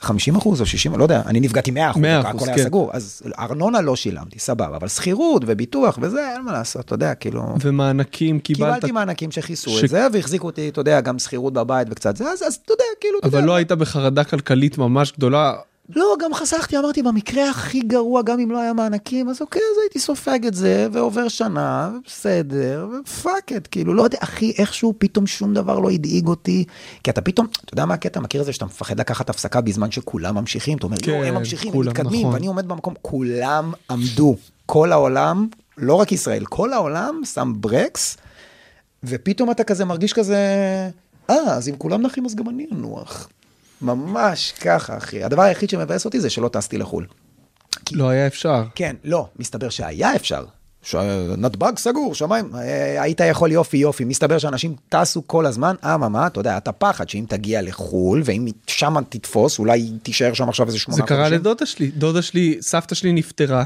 50 0.00 0.36
אחוז 0.36 0.60
או 0.60 0.66
60, 0.66 0.94
לא 0.98 1.02
יודע, 1.02 1.22
אני 1.26 1.40
נפגעתי 1.40 1.70
100 1.70 1.90
אחוז, 1.90 2.02
100%, 2.02 2.06
הכל 2.06 2.46
היה 2.46 2.56
כן. 2.56 2.64
סגור, 2.64 2.90
אז 2.92 3.22
ארנונה 3.38 3.80
לא 3.80 3.96
שילמתי, 3.96 4.38
סבבה, 4.38 4.76
אבל 4.76 4.88
שכירות 4.88 5.42
וביטוח 5.46 5.98
וזה, 6.02 6.32
אין 6.34 6.42
מה 6.42 6.52
לעשות, 6.52 6.84
אתה 6.84 6.94
יודע, 6.94 7.14
כאילו... 7.14 7.42
ומענקים 7.60 8.38
קיבלת, 8.38 8.74
קיבלתי 8.74 8.92
מענקים 8.92 9.30
שכיסו 9.30 9.70
ש- 9.70 9.84
את 9.84 9.88
זה, 9.88 10.06
והחזיקו 10.12 10.46
אותי, 10.46 10.68
אתה 10.68 10.80
יודע, 10.80 11.00
גם 11.00 11.18
שכירות 11.18 11.52
בבית 11.52 11.88
וקצת 11.90 12.16
זה, 12.16 12.24
אז 12.24 12.42
אז 12.42 12.54
אתה 12.64 12.72
יודע, 12.72 12.84
כאילו, 13.00 13.18
אתה 13.18 13.26
יודע. 13.26 13.38
אבל 13.38 13.46
לא 13.46 13.54
היית 13.54 13.72
בחרדה 13.72 14.24
כלכלית 14.24 14.78
ממש 14.78 15.12
גדולה. 15.12 15.54
לא, 15.96 16.16
גם 16.20 16.34
חסכתי, 16.34 16.78
אמרתי, 16.78 17.02
במקרה 17.02 17.50
הכי 17.50 17.80
גרוע, 17.80 18.22
גם 18.22 18.40
אם 18.40 18.50
לא 18.50 18.58
היה 18.60 18.72
מענקים, 18.72 19.28
אז 19.28 19.40
אוקיי, 19.40 19.62
אז 19.72 19.78
הייתי 19.82 19.98
סופג 19.98 20.46
את 20.46 20.54
זה, 20.54 20.88
ועובר 20.92 21.28
שנה, 21.28 21.90
בסדר, 22.06 22.88
ופאק 23.00 23.52
את, 23.56 23.66
כאילו, 23.66 23.94
לא 23.94 24.02
יודע, 24.02 24.18
אחי, 24.20 24.52
איכשהו 24.58 24.94
פתאום 24.98 25.26
שום 25.26 25.54
דבר 25.54 25.78
לא 25.78 25.90
הדאיג 25.90 26.26
אותי, 26.26 26.64
כי 27.04 27.10
אתה 27.10 27.20
פתאום, 27.20 27.46
אתה 27.64 27.74
יודע 27.74 27.84
מה 27.84 27.94
הקטע, 27.94 28.20
מכיר 28.20 28.40
את 28.40 28.46
זה 28.46 28.52
שאתה 28.52 28.64
מפחד 28.64 29.00
לקחת 29.00 29.30
הפסקה 29.30 29.60
בזמן 29.60 29.90
שכולם 29.90 30.34
ממשיכים, 30.34 30.78
אתה 30.78 30.86
אומר, 30.86 30.96
כן, 30.96 31.12
לא, 31.12 31.24
הם 31.24 31.34
ממשיכים, 31.34 31.68
הם 31.68 31.76
כולם, 31.76 31.90
מתקדמים, 31.90 32.20
נכון. 32.20 32.34
ואני 32.34 32.46
עומד 32.46 32.68
במקום, 32.68 32.94
כולם 33.02 33.72
עמדו, 33.90 34.36
כל 34.66 34.92
העולם, 34.92 35.48
לא 35.78 35.94
רק 35.94 36.12
ישראל, 36.12 36.44
כל 36.44 36.72
העולם 36.72 37.20
שם 37.24 37.52
ברקס, 37.56 38.16
ופתאום 39.04 39.50
אתה 39.50 39.64
כזה 39.64 39.84
מרגיש 39.84 40.12
כזה, 40.12 40.36
אה, 41.30 41.34
אז 41.36 41.68
אם 41.68 41.74
כולם 41.78 42.02
נחים 42.02 42.26
אז 42.26 42.34
גם 42.34 42.48
אני 42.48 42.66
אנוח. 42.72 43.28
ממש 43.82 44.52
ככה, 44.60 44.96
אחי. 44.96 45.24
הדבר 45.24 45.42
היחיד 45.42 45.70
שמבאס 45.70 46.04
אותי 46.04 46.20
זה 46.20 46.30
שלא 46.30 46.48
טסתי 46.48 46.78
לחו"ל. 46.78 47.06
לא 47.92 48.08
היה 48.08 48.26
אפשר. 48.26 48.64
כן, 48.74 48.96
לא, 49.04 49.28
מסתבר 49.38 49.68
שהיה 49.68 50.16
אפשר. 50.16 50.44
ש... 50.82 50.94
נתב"ג 51.38 51.78
סגור, 51.78 52.14
שמיים, 52.14 52.54
אה, 52.54 53.02
היית 53.02 53.20
יכול 53.20 53.52
יופי 53.52 53.76
יופי, 53.76 54.04
מסתבר 54.04 54.38
שאנשים 54.38 54.74
טסו 54.88 55.22
כל 55.26 55.46
הזמן, 55.46 55.74
אממה, 55.84 56.26
אתה 56.26 56.40
יודע, 56.40 56.56
אתה 56.56 56.72
פחד 56.72 57.08
שאם 57.08 57.24
תגיע 57.28 57.62
לחו"ל, 57.62 58.22
ואם 58.24 58.46
שם 58.66 58.94
תתפוס, 59.08 59.58
אולי 59.58 59.90
תישאר 60.02 60.32
שם 60.32 60.48
עכשיו 60.48 60.66
איזה 60.66 60.78
שמונה 60.78 60.96
זה 60.96 61.02
חודשים. 61.02 61.16
קרה 61.16 61.28
לדודה 61.28 61.66
שלי, 61.66 61.90
דודה 61.90 62.22
שלי, 62.22 62.58
סבתא 62.60 62.94
שלי 62.94 63.12
נפטרה. 63.12 63.64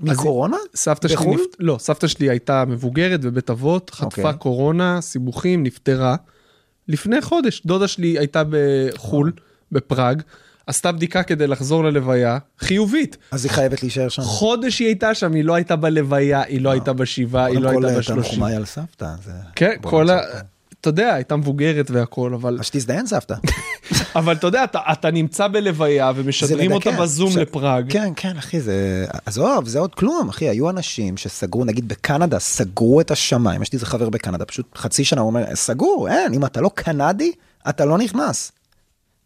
מקורונה? 0.00 0.56
סבתא 0.76 1.08
שלי, 1.08 1.16
בחו"ל? 1.16 1.34
נפט... 1.34 1.56
לא, 1.58 1.76
סבתא 1.80 2.06
שלי 2.06 2.30
הייתה 2.30 2.64
מבוגרת 2.64 3.20
בבית 3.20 3.50
אבות, 3.50 3.90
חטפה 3.90 4.22
אוקיי. 4.22 4.38
קורונה, 4.38 5.00
סיבוכים, 5.00 5.62
נפטרה. 5.62 6.16
לפני 6.88 7.20
חודש, 7.20 7.62
דודה 7.66 7.88
שלי 7.88 8.18
הייתה 8.18 8.42
בחו"ל, 8.50 9.32
בפראג, 9.72 10.22
עשתה 10.66 10.92
בדיקה 10.92 11.22
כדי 11.22 11.46
לחזור 11.46 11.84
ללוויה, 11.84 12.38
חיובית. 12.58 13.16
אז 13.30 13.44
היא 13.44 13.52
חייבת 13.52 13.82
להישאר 13.82 14.08
שם. 14.08 14.22
חודש 14.22 14.78
היא 14.78 14.86
הייתה 14.88 15.14
שם, 15.14 15.32
היא 15.32 15.44
לא 15.44 15.54
הייתה 15.54 15.76
בלוויה, 15.76 16.42
היא 16.42 16.60
לא 16.60 16.70
הייתה 16.70 16.92
בשבעה, 16.92 17.44
היא 17.44 17.58
לא 17.58 17.68
קודם 17.68 17.80
כל, 17.80 17.84
הייתה 17.86 18.00
בשלושים. 18.00 18.32
תנחומיי 18.32 18.56
על 18.56 18.64
סבתא. 18.64 19.14
כן, 19.54 19.76
כל 19.82 20.10
ה... 20.10 20.20
אתה 20.80 20.88
יודע, 20.88 21.14
הייתה 21.14 21.36
מבוגרת 21.36 21.90
והכל, 21.90 22.34
אבל... 22.34 22.56
אז 22.60 22.66
שתזדיין 22.66 23.06
סבתא. 23.06 23.34
אבל 24.16 24.32
אתה 24.32 24.46
יודע, 24.46 24.64
אתה, 24.64 24.80
אתה 24.92 25.10
נמצא 25.10 25.48
בלוויה 25.48 26.12
ומשדרים 26.16 26.72
אותה. 26.72 26.90
בזום 26.90 27.28
עכשיו- 27.28 27.42
לפראג. 27.42 27.92
כן, 27.92 28.12
כן, 28.16 28.36
אחי, 28.36 28.60
זה... 28.60 29.06
עזוב, 29.26 29.68
זה 29.68 29.78
עוד 29.78 29.94
כלום, 29.94 30.28
אחי. 30.28 30.48
היו 30.48 30.70
אנשים 30.70 31.16
שסגרו, 31.16 31.64
נגיד 31.64 31.88
בקנדה, 31.88 32.38
סגרו 32.38 33.00
את 33.00 33.10
השמיים. 33.10 33.62
יש 33.62 33.72
לי 33.72 33.76
איזה 33.76 33.86
חבר 33.86 34.10
בקנדה, 34.10 34.44
פשוט 34.44 34.66
חצי 34.78 35.04
שנה 35.04 35.20
הוא 35.20 35.26
אומר, 35.28 35.44
סגור, 35.54 36.08
אין, 36.10 36.34
אם 36.34 36.44
אתה 36.44 36.60
לא 36.60 36.70
קנדי, 36.74 37.32
אתה 37.68 37.84
לא 37.84 37.98
נכנס. 37.98 38.52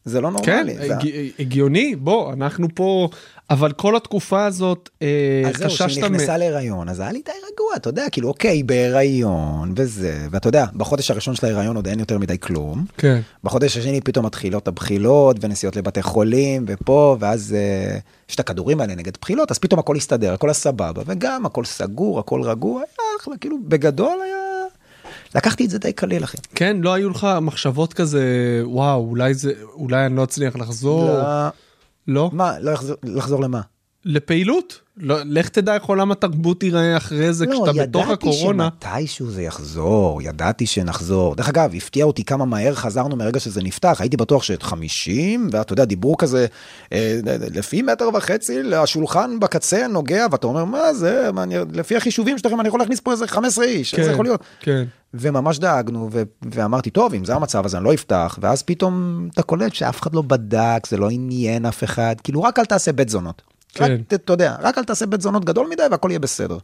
זה 0.04 0.20
לא 0.20 0.30
כן, 0.42 0.52
נורמלי. 0.56 0.74
זה- 0.88 0.96
הג- 0.96 1.08
הגיוני, 1.38 1.94
בוא, 1.96 2.32
אנחנו 2.32 2.68
פה, 2.74 3.08
אבל 3.50 3.72
כל 3.72 3.96
התקופה 3.96 4.44
הזאת, 4.46 4.88
אה, 5.02 5.06
אז 5.48 5.56
זהו, 5.56 5.68
חששת 5.70 5.88
שהיא 5.90 6.04
מ... 6.04 6.06
נכנסה 6.14 6.36
להיריון, 6.36 6.88
אז 6.88 7.00
היה 7.00 7.12
לי 7.12 7.22
די 7.24 7.32
רגוע, 7.52 7.76
אתה 7.76 7.88
יודע, 7.88 8.04
כאילו, 8.12 8.28
אוקיי, 8.28 8.62
בהיריון 8.62 9.72
וזה, 9.76 10.26
ואתה 10.30 10.48
יודע, 10.48 10.64
בחודש 10.74 11.10
הראשון 11.10 11.34
של 11.34 11.46
ההיריון 11.46 11.76
עוד 11.76 11.88
אין 11.88 11.98
יותר 12.00 12.18
מדי 12.18 12.38
כלום. 12.38 12.84
כן. 12.98 13.20
בחודש 13.44 13.76
השני 13.76 14.00
פתאום 14.00 14.26
מתחילות 14.26 14.68
הבחילות 14.68 15.36
ונסיעות 15.40 15.76
לבתי 15.76 16.02
חולים 16.02 16.64
ופה, 16.68 17.16
ואז 17.20 17.54
אה, 17.58 17.98
יש 18.28 18.34
את 18.34 18.40
הכדורים 18.40 18.80
האלה 18.80 18.94
נגד 18.94 19.12
בחילות, 19.20 19.50
אז 19.50 19.58
פתאום 19.58 19.78
הכל 19.80 19.96
הסתדר, 19.96 20.32
הכל 20.34 20.50
הסבבה, 20.50 21.02
וגם 21.06 21.46
הכל 21.46 21.64
סגור, 21.64 22.18
הכל 22.18 22.42
רגוע, 22.42 22.80
היה 22.80 23.06
אחלה, 23.20 23.34
כאילו, 23.36 23.56
בגדול 23.68 24.18
היה... 24.24 24.49
לקחתי 25.34 25.64
את 25.64 25.70
זה 25.70 25.78
די 25.78 25.92
קליל, 25.92 26.24
אחי. 26.24 26.36
כן, 26.54 26.76
לא 26.80 26.94
היו 26.94 27.10
לך 27.10 27.26
מחשבות 27.42 27.92
כזה, 27.92 28.24
וואו, 28.64 29.06
אולי 29.08 29.34
זה, 29.34 29.52
אולי 29.72 30.06
אני 30.06 30.16
לא 30.16 30.24
אצליח 30.24 30.56
לחזור, 30.56 31.04
לא, 31.04 31.48
לא? 32.08 32.30
מה, 32.32 32.58
לא 32.58 32.70
יחזור, 32.70 32.96
לחזור 33.02 33.40
למה? 33.40 33.60
לפעילות. 34.04 34.80
לא, 34.96 35.16
לך 35.24 35.48
תדע 35.48 35.74
איך 35.74 35.84
עולם 35.84 36.12
התרבות 36.12 36.62
ייראה 36.62 36.96
אחרי 36.96 37.32
זה, 37.32 37.46
כשאתה 37.46 37.72
בתוך 37.72 38.08
הקורונה. 38.08 38.62
לא, 38.62 38.68
ידעתי 38.68 39.06
שמתישהו 39.06 39.30
זה 39.30 39.42
יחזור, 39.42 40.22
ידעתי 40.22 40.66
שנחזור. 40.66 41.34
דרך 41.34 41.48
אגב, 41.48 41.74
הפתיע 41.74 42.04
אותי 42.04 42.24
כמה 42.24 42.44
מהר 42.44 42.74
חזרנו 42.74 43.16
מרגע 43.16 43.40
שזה 43.40 43.62
נפתח, 43.62 43.96
הייתי 44.00 44.16
בטוח 44.16 44.42
שאת 44.42 44.62
50, 44.62 45.48
ואתה 45.52 45.72
יודע, 45.72 45.84
דיברו 45.84 46.16
כזה, 46.16 46.46
אה, 46.92 47.20
לפי 47.54 47.82
מטר 47.82 48.08
וחצי, 48.14 48.74
השולחן 48.74 49.40
בקצה 49.40 49.86
נוגע, 49.86 50.26
ואתה 50.30 50.46
אומר, 50.46 50.64
מה 50.64 50.94
זה, 50.94 51.30
מה, 51.32 51.42
אני, 51.42 51.54
לפי 51.72 51.96
החישובים 51.96 52.38
שלכם, 52.38 52.60
אני 52.60 52.68
יכול 52.68 52.80
להכניס 52.80 53.00
פה 53.00 53.12
איזה 53.12 53.26
15 53.26 53.64
איש, 53.64 53.94
איך 53.94 54.02
זה 54.02 54.08
כן, 54.08 54.14
יכול 54.14 54.24
להיות? 54.24 54.40
כן. 54.60 54.84
וממש 55.14 55.58
דאגנו, 55.58 56.08
ו- 56.12 56.22
ואמרתי, 56.52 56.90
טוב, 56.90 57.14
אם 57.14 57.24
זה 57.24 57.34
המצב, 57.34 57.64
אז 57.64 57.74
אני 57.74 57.84
לא 57.84 57.94
אפתח, 57.94 58.38
ואז 58.42 58.62
פתאום 58.62 59.28
אתה 59.34 59.42
קולט 59.42 59.74
שאף 59.74 60.02
אחד 60.02 60.14
לא 60.14 60.22
בדק, 60.22 60.86
זה 60.88 60.96
לא 60.96 61.08
עניין 61.10 61.66
אף 61.66 61.84
אחד, 61.84 62.14
כאילו, 62.24 62.42
רק 62.42 62.58
אל 62.58 62.64
תעשה 62.64 62.92
בית 62.92 63.08
זונות. 63.08 63.42
כן. 63.74 63.84
רק, 63.84 64.14
אתה 64.14 64.32
יודע, 64.32 64.56
רק 64.60 64.78
אל 64.78 64.84
תעשה 64.84 65.06
בית 65.06 65.20
זונות 65.20 65.44
גדול 65.44 65.66
מדי 65.70 65.82
והכל 65.90 66.10
יהיה 66.10 66.18
בסדר. 66.18 66.58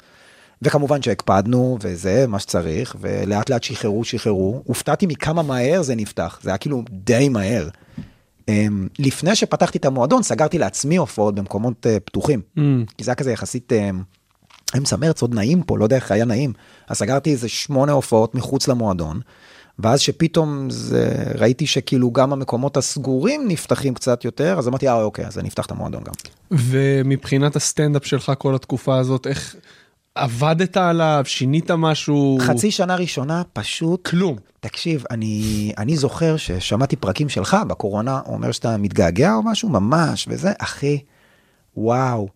וכמובן 0.63 1.03
שהקפדנו, 1.03 1.79
וזה 1.81 2.25
מה 2.29 2.39
שצריך, 2.39 2.97
ולאט 3.01 3.51
לאט 3.51 3.63
שחררו, 3.63 4.05
שחררו. 4.05 4.63
הופתעתי 4.65 5.07
מכמה 5.07 5.43
מהר 5.43 5.83
זה 5.83 5.95
נפתח, 5.95 6.39
זה 6.43 6.51
היה 6.51 6.59
כאילו 6.59 6.83
די 6.91 7.29
מהר. 7.29 7.69
אמ, 8.49 8.89
לפני 8.99 9.37
שפתחתי 9.37 9.79
את 9.79 9.85
המועדון, 9.85 10.23
סגרתי 10.23 10.59
לעצמי 10.59 10.97
הופעות 10.97 11.35
במקומות 11.35 11.87
אה, 11.87 12.01
פתוחים. 12.01 12.41
Mm. 12.59 12.61
כי 12.99 13.05
זה 13.05 13.11
היה 13.11 13.15
כזה 13.15 13.33
יחסית 13.33 13.73
אמ, 13.73 14.03
אמצע 14.77 14.97
מרץ, 14.97 15.23
עוד 15.23 15.35
נעים 15.35 15.63
פה, 15.63 15.79
לא 15.79 15.85
יודע 15.85 15.97
איך 15.97 16.13
היה 16.13 16.25
נעים. 16.25 16.53
אז 16.89 16.97
סגרתי 16.97 17.31
איזה 17.33 17.49
שמונה 17.49 17.93
הופעות 17.93 18.35
מחוץ 18.35 18.69
למועדון, 18.69 19.21
ואז 19.79 20.01
שפתאום 20.01 20.71
זה, 20.71 21.33
ראיתי 21.39 21.67
שכאילו 21.67 22.11
גם 22.11 22.33
המקומות 22.33 22.77
הסגורים 22.77 23.49
נפתחים 23.49 23.95
קצת 23.95 24.25
יותר, 24.25 24.59
אז 24.59 24.69
אמרתי, 24.69 24.89
אה, 24.89 25.03
אוקיי, 25.03 25.27
אז 25.27 25.39
אני 25.39 25.49
אפתח 25.49 25.67
את 25.67 25.71
המועדון 25.71 26.03
גם. 26.05 26.13
ומבחינת 26.51 27.57
הסטנדאפ 27.57 28.07
שלך 28.07 28.33
כל 28.39 28.55
התקופה 28.55 28.99
הזאת, 28.99 29.27
איך 29.27 29.57
עבדת 30.15 30.77
עליו, 30.77 31.23
שינית 31.27 31.71
משהו? 31.71 32.39
חצי 32.41 32.71
שנה 32.71 32.97
ראשונה 32.97 33.43
פשוט 33.53 34.09
כלום. 34.09 34.37
תקשיב, 34.61 35.05
אני, 35.11 35.73
אני 35.79 35.97
זוכר 35.97 36.37
ששמעתי 36.37 36.97
פרקים 36.97 37.29
שלך 37.29 37.57
בקורונה, 37.69 38.21
אומר 38.27 38.53
שאתה 38.53 38.77
מתגעגע 38.77 39.35
או 39.35 39.43
משהו, 39.43 39.69
ממש, 39.69 40.27
וזה, 40.31 40.53
אחי, 40.59 40.99
וואו, 41.77 42.29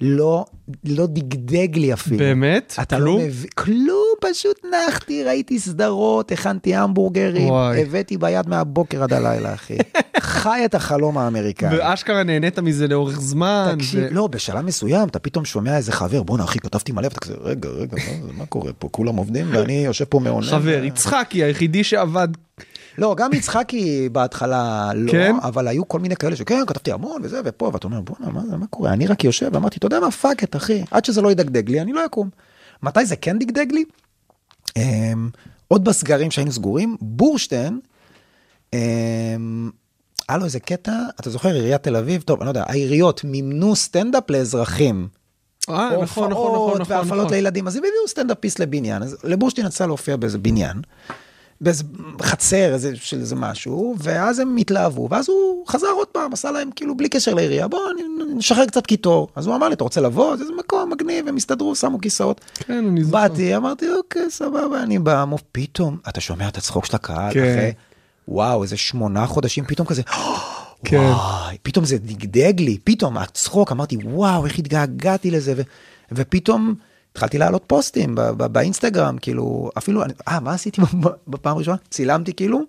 לא, 0.00 0.44
לא 0.84 1.06
דגדג 1.06 1.76
לי 1.76 1.92
אפילו. 1.92 2.18
באמת? 2.18 2.74
אתה 2.82 2.96
כלום? 2.96 3.18
לא 3.18 3.26
מבין, 3.26 3.50
כלום, 3.54 4.05
פשוט 4.20 4.60
נחתי, 4.88 5.24
ראיתי 5.24 5.58
סדרות, 5.58 6.32
הכנתי 6.32 6.74
המבורגרים, 6.74 7.48
וואי. 7.48 7.82
הבאתי 7.82 8.16
ביד 8.16 8.48
מהבוקר 8.48 9.02
עד 9.02 9.12
הלילה, 9.12 9.54
אחי. 9.54 9.76
חי 10.20 10.62
את 10.64 10.74
החלום 10.74 11.18
האמריקאי. 11.18 11.78
ואשכרה 11.78 12.22
נהנית 12.22 12.58
מזה 12.58 12.88
לאורך 12.88 13.20
זמן. 13.20 13.74
תקשיב, 13.78 14.04
ו- 14.10 14.14
לא, 14.14 14.26
בשלב 14.26 14.64
מסוים 14.64 15.08
אתה 15.08 15.18
פתאום 15.18 15.44
שומע 15.44 15.76
איזה 15.76 15.92
חבר, 15.92 16.22
בואנה 16.22 16.44
אחי, 16.44 16.58
כתבתי 16.58 16.92
מלא, 16.92 17.06
ואתה 17.06 17.20
כזה, 17.20 17.34
רגע, 17.40 17.68
רגע, 17.68 17.96
מה, 17.96 18.32
מה 18.38 18.46
קורה 18.46 18.72
פה? 18.72 18.88
כולם 18.90 19.16
עובדים 19.16 19.46
ואני 19.50 19.84
יושב 19.84 20.04
פה 20.04 20.20
מעונן. 20.20 20.46
חבר, 20.46 20.84
יצחקי 20.84 21.44
היחידי 21.44 21.84
שעבד. 21.84 22.28
לא, 22.98 23.14
גם 23.18 23.32
יצחקי 23.32 24.08
בהתחלה 24.12 24.90
לא, 24.94 25.12
כן? 25.12 25.34
אבל 25.42 25.68
היו 25.68 25.88
כל 25.88 26.00
מיני 26.00 26.16
כאלה 26.16 26.36
שכן, 26.36 26.62
כתבתי 26.66 26.92
המון 26.92 27.20
וזה 27.24 27.40
ופה, 27.44 27.70
ואתה 27.72 27.86
אומר, 27.86 28.00
בואנה, 28.00 28.32
מה 28.32 28.42
זה, 28.50 28.56
מה 28.56 28.66
קורה? 28.66 28.92
אני 28.92 29.06
רק 29.06 29.24
יושב, 29.24 29.48
ואמרתי, 29.52 29.76
אתה 29.78 29.86
יודע 29.86 30.00
מה, 30.00 30.10
fuck 30.10 30.44
it, 30.44 30.56
אחי, 30.56 30.82
עד 30.90 31.04
שזה 31.04 31.22
לא 31.22 31.32
ידגדג 31.32 31.70
לי, 31.70 31.80
אני 31.80 31.92
לא 31.92 32.06
אקום. 32.06 32.30
מתי 32.82 33.06
זה 33.06 33.16
כן 33.16 33.38
דגדג 33.38 33.72
לי? 33.72 33.84
אמ, 34.76 35.30
עוד 35.68 35.84
בסגרים 35.84 36.30
שהיינו 36.30 36.52
סגורים, 36.52 36.96
בורשטיין, 37.00 37.80
אמ, 38.72 39.70
היה 40.28 40.38
לו 40.38 40.44
איזה 40.44 40.60
קטע, 40.60 40.92
אתה 41.20 41.30
זוכר, 41.30 41.48
עיריית 41.48 41.82
תל 41.82 41.96
אביב, 41.96 42.22
טוב, 42.22 42.38
אני 42.38 42.44
לא 42.44 42.50
יודע, 42.50 42.64
העיריות 42.66 43.24
מימנו 43.24 43.76
סטנדאפ 43.76 44.30
לאזרחים. 44.30 45.08
אה, 45.68 45.74
נכון, 46.02 46.30
נכון, 46.30 46.30
נכון, 46.30 46.80
נכון. 46.80 46.96
והפעלות 46.96 47.24
נכון. 47.24 47.34
לילדים, 47.34 47.66
אז 47.66 47.76
הם 47.76 47.82
הביאו 47.82 48.08
סטנדאפיסט 48.08 48.58
לבניין, 48.58 49.02
אז 49.02 49.16
לבורשטיין 49.24 49.66
יצא 49.66 49.86
להופיע 49.86 50.16
באיזה 50.16 50.38
בניין, 50.38 50.76
באיזה 51.60 51.84
חצר 52.22 52.74
איזה, 52.74 52.92
של 52.96 53.20
איזה 53.20 53.34
משהו, 53.36 53.94
ואז 53.98 54.38
הם 54.38 54.56
התלהבו, 54.56 55.08
ואז 55.10 55.28
הוא 55.28 55.66
חזר 55.68 55.86
עוד 55.96 56.08
פעם, 56.08 56.32
עשה 56.32 56.50
להם 56.50 56.70
כאילו 56.76 56.96
בלי 56.96 57.08
קשר 57.08 57.34
לעירייה, 57.34 57.68
בוא 57.68 57.78
נ- 57.98 58.36
נשחרר 58.38 58.66
קצת 58.66 58.86
קיטור. 58.86 59.28
אז 59.36 59.46
הוא 59.46 59.54
אמר 59.56 59.68
לי, 59.68 59.74
אתה 59.74 59.84
רוצה 59.84 60.00
לבוא? 60.00 60.32
איזה 60.32 60.44
מקום 60.58 60.92
מגניב, 60.92 61.28
הם 61.28 61.36
הסתדרו, 61.36 61.74
שמו 61.74 62.00
כיסאות. 62.00 62.40
כן, 62.54 62.72
אני 62.88 63.04
זוכר. 63.04 63.18
באתי, 63.28 63.56
אמרתי, 63.56 63.86
אוקיי, 63.98 64.30
סבבה, 64.30 64.82
אני 64.82 64.98
בא, 64.98 65.24
מו- 65.28 65.38
פתאום, 65.52 65.96
אתה 66.08 66.20
שומע 66.20 66.48
את 66.48 66.56
הצחוק 66.56 66.84
של 66.84 66.96
הקהל, 66.96 67.34
כן. 67.34 67.40
אחרי, 67.54 67.72
וואו, 68.28 68.62
איזה 68.62 68.76
שמונה 68.76 69.26
חודשים, 69.26 69.64
פתאום 69.64 69.86
כזה, 69.86 70.02
כן. 70.84 70.96
וואי, 70.98 71.56
פתאום 71.62 71.84
זה 71.84 71.98
דגדג 71.98 72.60
לי, 72.60 72.78
פתאום 72.84 73.18
הצחוק, 73.18 73.72
אמרתי, 73.72 73.96
וואו, 74.04 74.46
איך 74.46 74.58
התגעגעתי 74.58 75.30
לזה, 75.30 75.54
ו, 75.56 75.62
ופתאום 76.12 76.74
התחלתי 77.16 77.38
להעלות 77.38 77.64
פוסטים 77.66 78.14
ב, 78.14 78.20
ב, 78.20 78.46
באינסטגרם, 78.46 79.18
כאילו, 79.18 79.70
אפילו, 79.78 80.02
אה, 80.28 80.40
מה 80.40 80.52
עשיתי 80.52 80.80
בפעם 81.28 81.56
הראשונה? 81.56 81.76
צילמתי 81.90 82.32
כאילו, 82.32 82.60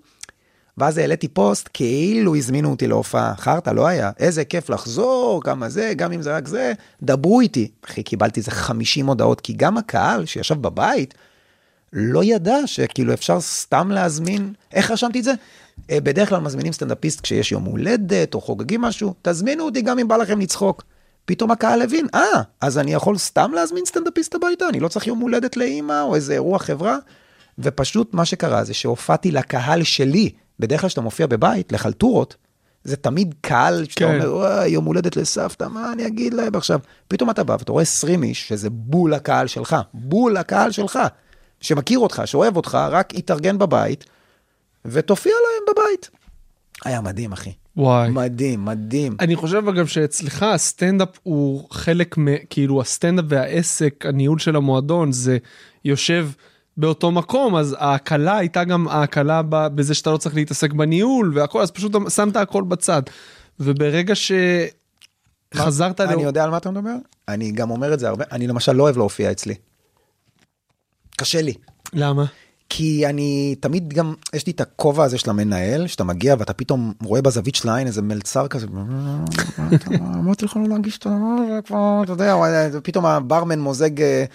ואז 0.78 0.98
העליתי 0.98 1.28
פוסט, 1.28 1.70
כאילו 1.74 2.36
הזמינו 2.36 2.70
אותי 2.70 2.88
להופעה, 2.88 3.36
חרטא, 3.36 3.70
לא 3.70 3.88
היה, 3.88 4.12
איזה 4.20 4.46
כיף 4.46 4.70
לחזור, 4.70 5.42
כמה 5.44 5.70
זה, 5.70 5.94
גם 5.96 6.12
אם 6.12 6.22
זה 6.22 6.36
רק 6.36 6.48
זה, 6.48 6.74
דברו 7.04 7.42
איתי. 7.42 7.68
אחי, 7.86 8.04
קיבלתי 8.04 8.40
איזה 8.40 8.52
50 8.52 9.08
הודעות, 9.08 9.42
כי 9.42 9.54
גם 9.54 9.78
הקהל 9.78 10.26
שישב 10.26 10.62
בבית, 10.62 11.14
לא 11.94 12.24
ידע 12.24 12.58
שכאילו 12.66 13.14
אפשר 13.14 13.42
סתם 13.42 13.92
להזמין, 13.92 14.54
איך 14.74 14.92
רשמתי 14.92 15.20
את 15.20 15.24
זה? 15.24 15.34
אה, 15.92 16.02
בדרך 16.02 16.30
כלל 16.30 16.40
מזמינים 16.40 16.74
סטנדאפיסט 16.74 17.22
כשיש 17.22 17.52
יום 17.52 17.64
הולדת 17.64 18.34
או 18.34 18.42
חוגגים 18.42 18.82
משהו, 18.82 19.14
תזמינו 19.22 19.64
אותי 19.64 19.82
גם 19.82 20.00
אם 20.00 20.08
בא 20.08 20.18
לכם 20.18 20.40
לצחוק. 20.40 20.84
פתאום 21.28 21.52
הקהל 21.52 21.82
הבין, 21.82 22.08
אה, 22.16 22.42
אז 22.62 22.78
אני 22.78 22.94
יכול 22.94 23.18
סתם 23.18 23.52
להזמין 23.54 23.86
סטנדאפיסט 23.86 24.36
הביתה, 24.36 24.70
אני 24.70 24.80
לא 24.80 24.88
צריך 24.88 25.08
יום 25.08 25.20
הולדת 25.20 25.58
לאימא 25.58 26.02
או 26.02 26.16
איזה 26.16 26.34
אירוע 26.34 26.60
חברה. 26.60 26.98
ופשוט 27.60 28.14
מה 28.14 28.26
שקרה 28.26 28.64
זה 28.64 28.74
שהופעתי 28.74 29.32
לקהל 29.32 29.84
שלי, 29.84 30.30
בדרך 30.60 30.82
כלל 30.82 30.88
כשאתה 30.88 31.02
מופיע 31.02 31.28
בבית, 31.28 31.72
לחלטורות, 31.72 32.36
זה 32.84 32.96
תמיד 32.96 33.36
קהל 33.42 33.86
שאתה 33.90 34.00
כן. 34.00 34.16
אומר, 34.16 34.36
וואי, 34.36 34.70
יום 34.70 34.86
הולדת 34.86 35.16
לסבתא, 35.16 35.64
מה 35.64 35.94
אני 35.94 36.08
אגיד 36.08 36.34
להם 36.34 36.56
עכשיו? 36.56 36.80
פתאום 37.08 37.30
אתה 37.30 37.44
בא 37.44 37.56
ואתה 37.60 37.72
רואה 37.72 37.82
20 37.82 38.24
איש, 38.24 38.48
שזה 38.48 38.70
בול 38.70 39.14
הקהל 39.14 39.48
שלך, 39.48 39.76
בול 39.94 40.38
הקהל 40.38 40.72
שלך, 40.72 41.00
שמכיר 41.62 42.00
אותך, 42.00 42.22
שאוהב 42.26 42.58
אותך, 42.58 42.78
רק 42.92 43.14
יתארגן 43.14 43.58
בבית, 43.58 44.06
ותופיע 44.86 45.34
להם 45.34 45.76
בבית. 45.76 46.10
היה 46.86 47.02
מדהים, 47.02 47.32
אחי. 47.32 47.52
וואי. 47.78 48.10
מדהים, 48.10 48.66
מדהים. 48.66 49.18
אני 49.20 49.36
חושב 49.36 49.68
אגב 49.68 49.88
שאצלך 49.88 50.44
הסטנדאפ 50.44 51.10
הוא 51.24 51.68
חלק 51.72 52.18
מ... 52.18 52.26
כאילו 52.50 52.82
הסטנדאפ 52.82 53.26
והעסק, 53.30 54.06
הניהול 54.06 54.40
של 54.40 54.56
המועדון 54.56 55.12
זה 55.12 55.38
יושב 55.86 56.30
באותו 56.78 57.12
מקום, 57.12 57.56
אז 57.56 57.76
ההקלה 57.80 58.38
הייתה 58.38 58.64
גם 58.64 58.88
ההקלה 58.88 59.42
בזה 59.50 59.94
שאתה 59.94 60.12
לא 60.12 60.18
צריך 60.18 60.36
להתעסק 60.36 60.74
בניהול 60.74 61.32
והכל, 61.36 61.62
אז 61.62 61.72
פשוט 61.72 61.92
שמת 62.10 62.36
הכל 62.36 62.64
בצד. 62.64 63.02
וברגע 63.60 64.14
שחזרת 64.16 66.02
אני 66.02 66.16
ל... 66.16 66.26
יודע 66.26 66.44
על 66.44 66.50
מה 66.50 66.58
אתה 66.58 66.72
מדבר? 66.72 66.96
אני 67.28 67.52
גם 67.52 67.70
אומר 67.70 67.94
את 67.94 68.00
זה 68.00 68.08
הרבה, 68.08 68.26
אני 68.32 68.48
למשל 68.48 68.72
לא 68.72 68.84
אוהב 68.84 68.98
להופיע 68.98 69.32
אצלי. 69.32 69.56
קשה 71.18 71.42
לי. 71.42 71.54
למה? 71.94 72.26
כי 72.70 73.06
אני 73.06 73.56
תמיד 73.60 73.94
גם, 73.94 74.14
יש 74.34 74.48
לי 74.48 74.52
את 74.54 74.62
הכובע 74.62 75.04
הזה 75.04 75.18
של 75.18 75.30
המנהל, 75.30 75.88
שאתה 75.88 76.04
מגיע 76.04 76.36
ואתה 76.40 76.54
פתאום 76.54 76.94
רואה 77.04 77.22
בזווית 77.22 77.56
של 77.56 77.70
העין 77.70 77.88
איזה 77.88 78.02
מלצר 78.02 78.48
כזה, 78.48 78.68
אמרתי 80.00 80.46
לך 80.46 80.58
לא 80.58 80.68
להגיש 80.70 80.98
את 80.98 81.06
ה... 81.06 81.10
כבר, 81.66 82.02
אתה 82.04 82.12
יודע, 82.12 82.36
פתאום 82.84 83.06
הברמן 83.06 83.60
מוזג 83.60 84.02
אה, 84.02 84.26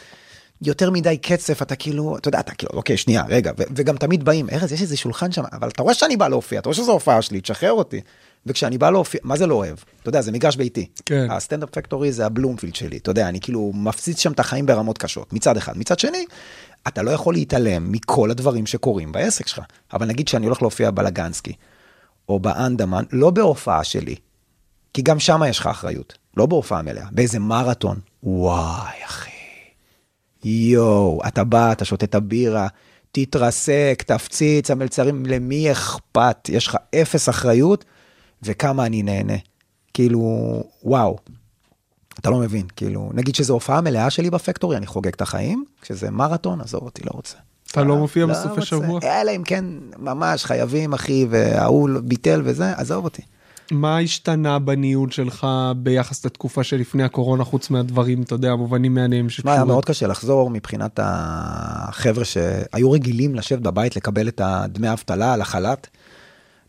יותר 0.63 0.91
מדי 0.91 1.17
קצף, 1.17 1.63
אתה 1.63 1.77
כאילו, 1.77 2.17
אתה 2.17 2.29
יודע, 2.29 2.41
אתה 2.41 2.55
כאילו, 2.55 2.73
אוקיי, 2.73 2.97
שנייה, 2.97 3.25
רגע, 3.29 3.53
וגם 3.77 3.97
תמיד 3.97 4.25
באים, 4.25 4.47
ארז, 4.53 4.73
יש 4.73 4.83
איזה 4.83 4.97
שולחן 4.97 5.33
שם, 5.33 5.43
אבל 5.53 5.69
אתה 5.69 5.83
רואה 5.83 5.95
שאני 5.95 6.17
בא 6.17 6.29
להופיע, 6.29 6.59
אתה 6.59 6.69
רואה 6.69 6.77
שזו 6.77 6.93
הופעה 6.93 7.23
שלי, 7.23 7.41
תשחרר 7.41 7.73
אותי. 7.73 8.01
וכשאני 8.47 8.79
בא 8.79 8.91
להופיע, 8.91 9.21
מה 9.25 9.37
זה 9.37 9.47
לא 9.47 9.55
אוהב? 9.55 9.77
אתה 10.01 10.09
יודע, 10.09 10.21
זה 10.21 10.33
מגרש 10.33 10.57
ביתי. 10.57 10.87
כן. 11.07 11.31
הסטנדאפ 11.31 11.71
פקטורי 11.71 12.13
זה 12.13 12.27
הבלומפילד 12.27 12.75
שלי, 12.75 12.97
אתה 12.97 13.11
יודע, 13.11 13.29
אני 13.29 13.41
כאילו 13.41 13.73
מפציץ 13.75 14.19
שם 14.19 14.33
את 14.33 14.41
החיים 14.41 14.67
ברמות 14.67 14.99
קשות, 14.99 15.33
מצד 15.33 15.57
אחד. 15.57 15.79
מצד 15.79 15.99
שני, 15.99 16.25
אתה 16.89 17.03
לא 17.03 17.11
יכול 17.11 17.35
להתעלם 17.35 17.93
מכל 17.93 18.31
הדברים 18.31 18.67
שקורים 18.67 19.13
בעסק 19.13 19.47
שלך. 19.47 19.61
אבל 19.93 20.07
נגיד 20.07 20.29
שאני 20.29 20.47
הולך 20.47 20.63
להופיע 20.63 20.91
בלגנסקי, 20.91 21.53
או 22.29 22.41
באנדמן, 22.41 23.05
לא 23.13 23.31
בהופעה 23.31 23.85
שלי, 23.85 24.17
כי 24.95 25.03
גם 25.03 25.19
שם 25.19 25.43
יש 25.49 25.59
לך 25.59 25.67
אחריות, 25.67 26.19
לא 26.37 26.47
בהופעה 26.47 26.83
מלאה, 26.83 27.07
באיזה 27.11 27.39
מרתון. 27.39 27.99
וואי, 28.23 29.05
אחי. 29.05 29.31
יואו, 30.45 31.21
אתה 31.27 31.45
בא, 31.45 31.73
אתה 31.73 31.85
שותה 31.85 32.05
את 32.05 32.15
הבירה, 32.15 32.69
תתרסק, 33.13 34.03
תפציץ, 34.07 34.71
המלצרים, 34.71 35.27
למי 35.27 35.73
אכפת? 35.73 36.49
יש 36.49 36.67
לך 36.67 36.77
אפס 36.95 37.29
אחריות, 37.29 37.85
וכמה 38.43 38.87
אני 38.87 39.03
נהנה. 39.03 39.37
כאילו, 39.95 40.63
וואו. 40.83 41.17
אתה 42.21 42.31
לא 42.31 42.39
מבין, 42.39 42.67
כאילו, 42.77 43.11
נגיד 43.15 43.35
שזו 43.35 43.55
הופעה 43.55 43.81
מלאה 43.81 44.11
שלי 44.11 44.31
בפקטורי, 44.31 44.77
אני 44.77 44.87
חוגג 44.87 45.13
את 45.13 45.21
החיים, 45.21 45.65
כשזה 45.83 46.11
מרתון, 46.11 46.61
עזוב 46.61 46.83
אותי, 46.83 47.03
לא 47.05 47.11
רוצה. 47.15 47.37
אתה 47.71 47.85
לא 47.85 47.97
מופיע 47.97 48.25
רוצה. 48.25 48.47
בסופי 48.47 48.63
שבוע? 48.67 49.01
אלא 49.03 49.31
אם 49.37 49.43
כן, 49.43 49.65
ממש 49.99 50.45
חייבים, 50.45 50.93
אחי, 50.93 51.27
וההוא 51.31 51.89
ביטל 52.05 52.43
וזה, 52.45 52.73
עזוב 52.73 53.05
אותי. 53.05 53.23
מה 53.71 53.99
השתנה 53.99 54.59
בניהול 54.59 55.11
שלך 55.11 55.47
ביחס 55.77 56.27
לתקופה 56.27 56.65
שלפני 56.65 57.03
הקורונה, 57.03 57.45
חוץ 57.45 57.71
מהדברים, 57.71 58.23
אתה 58.23 58.35
יודע, 58.35 58.51
המובנים 58.51 58.95
מעניינים 58.95 59.27
מה, 59.45 59.53
היה 59.53 59.65
מאוד 59.65 59.85
קשה 59.85 60.07
לחזור 60.07 60.51
מבחינת 60.51 61.01
החבר'ה 61.03 62.25
שהיו 62.25 62.91
רגילים 62.91 63.35
לשבת 63.35 63.63
בבית 63.63 63.97
לקבל 63.97 64.29
את 64.29 64.41
הדמי 64.45 64.89
האבטלה 64.89 65.35
על 65.35 65.41
החל"ת. 65.41 65.89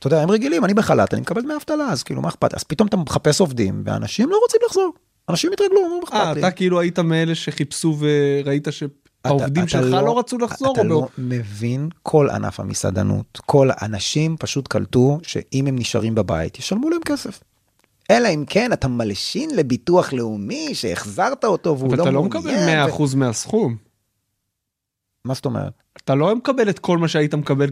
אתה 0.08 0.16
יודע, 0.16 0.24
הם 0.24 0.32
רגילים, 0.32 0.66
אני 0.66 0.74
בחל"ת, 0.74 1.13
אני 1.13 1.22
מקבל 1.22 1.42
דמי 1.42 1.56
אבטלה, 1.56 1.84
אז 1.89 2.04
כאילו, 2.04 2.22
מה 2.22 2.30
אכפת? 2.30 2.54
אז 2.54 2.63
פתאום 2.63 2.88
אתה 2.88 2.98
מחפש 2.98 3.42
עובדים, 3.42 3.84
ואנשים 3.86 4.30
לא 4.30 4.38
רוצים 4.44 4.60
לחזור. 4.66 4.94
אנשים 5.30 5.52
התרגלו, 5.54 5.82
מה 5.82 5.96
אה, 5.96 6.24
אכפת 6.24 6.36
לי? 6.36 6.39
אתה 6.42 6.52
כאילו 6.52 6.80
היית 6.80 7.00
מאלה 7.00 7.36
שחיפשו 7.36 7.98
וראית 8.00 8.68
שהעובדים 8.72 9.68
שלך 9.68 9.86
לא- 9.92 10.02
לא 10.06 10.20
רצו 10.20 10.38
לחזור? 10.38 10.74
אתה 10.74 10.82
או 10.82 10.86
לא 10.88 11.08
מבין, 11.18 11.89
כל 12.04 12.30
ענף 12.30 12.60
המסעדנות, 12.60 13.39
כל 13.46 13.70
האנשים 13.72 14.36
פשוט 14.39 14.68
קלטו 14.68 15.20
שאם 15.24 15.68
הם 15.68 15.76
נשארים 15.80 16.16
בבית, 16.16 16.60
ישלמו 16.60 16.89
להם 16.89 17.02
כסף. 17.06 17.39
אלא 18.12 18.28
אם 18.28 18.44
כן 18.48 18.74
אתה 18.74 18.88
מלשין 18.88 19.56
לביטוח 19.56 20.13
לאומי 20.13 20.76
שהחזרת 20.76 21.46
אותו 21.46 21.78
והוא 21.78 21.89
אבל 21.89 21.98
לא 21.98 22.04
אתה 22.04 22.12
לא 22.12 22.24
מעוניין. 22.24 22.80
מקבל 22.88 23.08
100% 23.12 23.16
מהסכום. 23.16 23.76
מה 25.26 25.34
זאת 25.34 25.46
אומרת? 25.46 25.83
אתה 26.04 26.16
לא 26.16 26.36
מקבל 26.36 26.70
את 26.70 26.80
כל 26.80 26.98
מה 26.98 27.08
שהיית 27.08 27.34
מקבל 27.34 27.70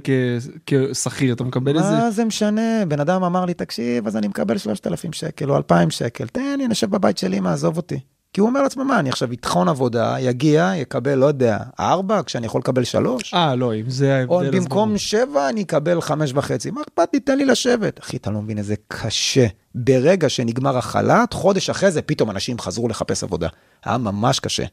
כשכיר, 0.65 1.34
אתה 1.34 1.44
מקבל 1.44 1.78
איזה... 1.78 1.91
מה 1.91 2.12
זה 2.12 2.26
משנה? 2.26 2.86
בן 2.88 3.00
אדם 3.00 3.24
אמר 3.24 3.46
לי, 3.46 3.54
תקשיב, 3.54 4.08
אז 4.08 4.17
אני 4.17 4.28
מקבל 4.28 4.58
3,000 4.58 5.13
שקל 5.13 5.52
או 5.52 5.58
2,000 5.58 5.91
שקל, 5.91 6.28
תן 6.28 6.56
לי, 6.58 6.63
יושב 6.63 6.89
בבית 6.89 7.17
שלי, 7.17 7.39
מה, 7.39 7.54
עזוב 7.54 7.78
אותי. 7.78 8.00
כי 8.34 8.41
הוא 8.41 8.50
אומר 8.50 8.62
לעצמו, 8.62 8.86
מה, 8.86 9.00
אני 9.00 9.10
עכשיו 9.10 9.34
אטחון 9.34 9.67
עבודה, 9.67 10.15
יגיע, 10.20 10.72
יקבל, 10.76 11.15
לא 11.15 11.26
יודע, 11.26 11.58
4, 11.80 12.22
כשאני 12.26 12.46
יכול 12.46 12.60
לקבל 12.60 12.84
3? 12.84 13.34
אה, 13.34 13.56
לא, 13.56 13.76
אם 13.76 13.89
זה 13.89 14.15
ההבדל. 14.15 14.34
או 14.34 14.41
במקום 14.52 14.89
ברור. 14.89 14.98
7 14.98 15.50
אני 15.50 15.62
אקבל 15.62 16.02
5 16.02 16.32
וחצי, 16.36 16.72
מה 16.72 16.82
אכפת 16.82 17.10
לי, 17.13 17.20
תן 17.20 17.38
לי 17.38 17.46
לשבת. 17.46 18.00
אחי, 18.00 18.17
אתה 18.17 18.32
לא 18.32 18.41
מבין 18.41 18.58
איזה 18.58 18.76
קשה. 18.88 19.48
ברגע 19.76 20.30
שנגמר 20.30 20.78
החל"ת, 20.78 21.34
חודש 21.34 21.70
אחרי 21.70 21.91
זה 21.91 22.02
פתאום 22.02 22.32
אנשים 22.32 22.60
חזרו 22.60 22.88
לחפש 22.88 23.24
עבודה. 23.24 23.48
היה 23.86 23.98
ממש 23.98 24.39
קשה. 24.39 24.63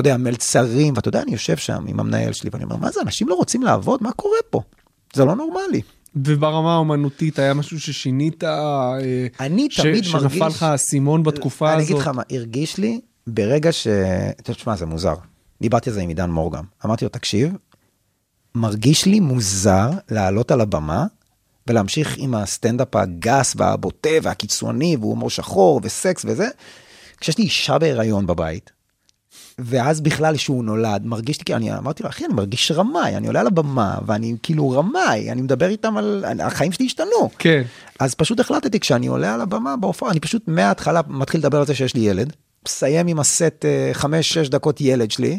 אתה 0.00 0.08
יודע, 0.08 0.16
מלצרים, 0.16 0.94
ואתה 0.96 1.08
יודע, 1.08 1.22
אני 1.22 1.32
יושב 1.32 1.56
שם 1.56 1.84
עם 1.88 2.00
המנהל 2.00 2.32
שלי, 2.32 2.50
ואני 2.52 2.64
אומר, 2.64 2.76
מה 2.76 2.90
זה, 2.90 3.00
אנשים 3.00 3.28
לא 3.28 3.34
רוצים 3.34 3.62
לעבוד? 3.62 4.02
מה 4.02 4.12
קורה 4.12 4.38
פה? 4.50 4.60
זה 5.14 5.24
לא 5.24 5.36
נורמלי. 5.36 5.80
וברמה 6.16 6.74
האומנותית 6.74 7.38
היה 7.38 7.54
משהו 7.54 7.80
ששינית? 7.80 8.44
אה, 8.44 8.98
אני 9.40 9.68
ש- 9.70 9.80
תמיד 9.80 10.04
שנפל 10.04 10.22
מרגיש... 10.22 10.42
לך 10.42 10.62
האסימון 10.62 11.22
בתקופה 11.22 11.72
אני 11.72 11.82
הזאת? 11.82 11.90
אגיד 11.90 12.02
לך 12.02 12.08
מה, 12.08 12.22
הרגיש 12.30 12.78
לי 12.78 13.00
ברגע 13.26 13.72
ש... 13.72 13.86
תשמע, 14.42 14.76
זה 14.76 14.86
מוזר. 14.86 15.14
דיברתי 15.60 15.90
על 15.90 15.94
זה 15.94 16.00
עם 16.00 16.08
עידן 16.08 16.30
מורגן. 16.30 16.62
אמרתי 16.84 17.04
לו, 17.04 17.08
תקשיב, 17.08 17.52
מרגיש 18.54 19.06
לי 19.06 19.20
מוזר 19.20 19.90
לעלות 20.10 20.50
על 20.50 20.60
הבמה 20.60 21.06
ולהמשיך 21.66 22.14
עם 22.18 22.34
הסטנדאפ 22.34 22.96
הגס 22.96 23.54
והבוטה 23.56 24.10
והקיצוני 24.22 24.96
והומור 25.00 25.30
שחור 25.30 25.80
וסקס 25.82 26.24
וזה, 26.28 26.48
כשיש 27.20 27.38
לי 27.38 27.44
אישה 27.44 27.78
בהיריון 27.78 28.26
בבית. 28.26 28.77
ואז 29.58 30.00
בכלל 30.00 30.36
שהוא 30.36 30.64
נולד 30.64 31.06
מרגיש 31.06 31.38
לי 31.38 31.44
כאילו 31.44 31.56
אני 31.58 31.76
אמרתי 31.76 32.02
לו 32.02 32.08
אחי 32.08 32.24
אני 32.24 32.34
מרגיש 32.34 32.70
רמאי 32.72 33.16
אני 33.16 33.26
עולה 33.26 33.40
על 33.40 33.46
הבמה 33.46 33.98
ואני 34.06 34.36
כאילו 34.42 34.70
רמאי 34.70 35.30
אני 35.32 35.42
מדבר 35.42 35.68
איתם 35.68 35.96
על 35.96 36.24
החיים 36.40 36.72
שלי 36.72 36.86
השתנו 36.86 37.30
כן. 37.38 37.62
אז 38.00 38.14
פשוט 38.14 38.40
החלטתי 38.40 38.80
כשאני 38.80 39.06
עולה 39.06 39.34
על 39.34 39.40
הבמה 39.40 39.76
בהופעה 39.76 40.10
אני 40.10 40.20
פשוט 40.20 40.42
מההתחלה 40.46 41.00
מתחיל 41.08 41.40
לדבר 41.40 41.58
על 41.58 41.66
זה 41.66 41.74
שיש 41.74 41.94
לי 41.94 42.00
ילד 42.00 42.32
מסיים 42.66 43.06
עם 43.06 43.20
הסט 43.20 43.64
5-6 44.46 44.48
דקות 44.50 44.80
ילד 44.80 45.10
שלי 45.10 45.38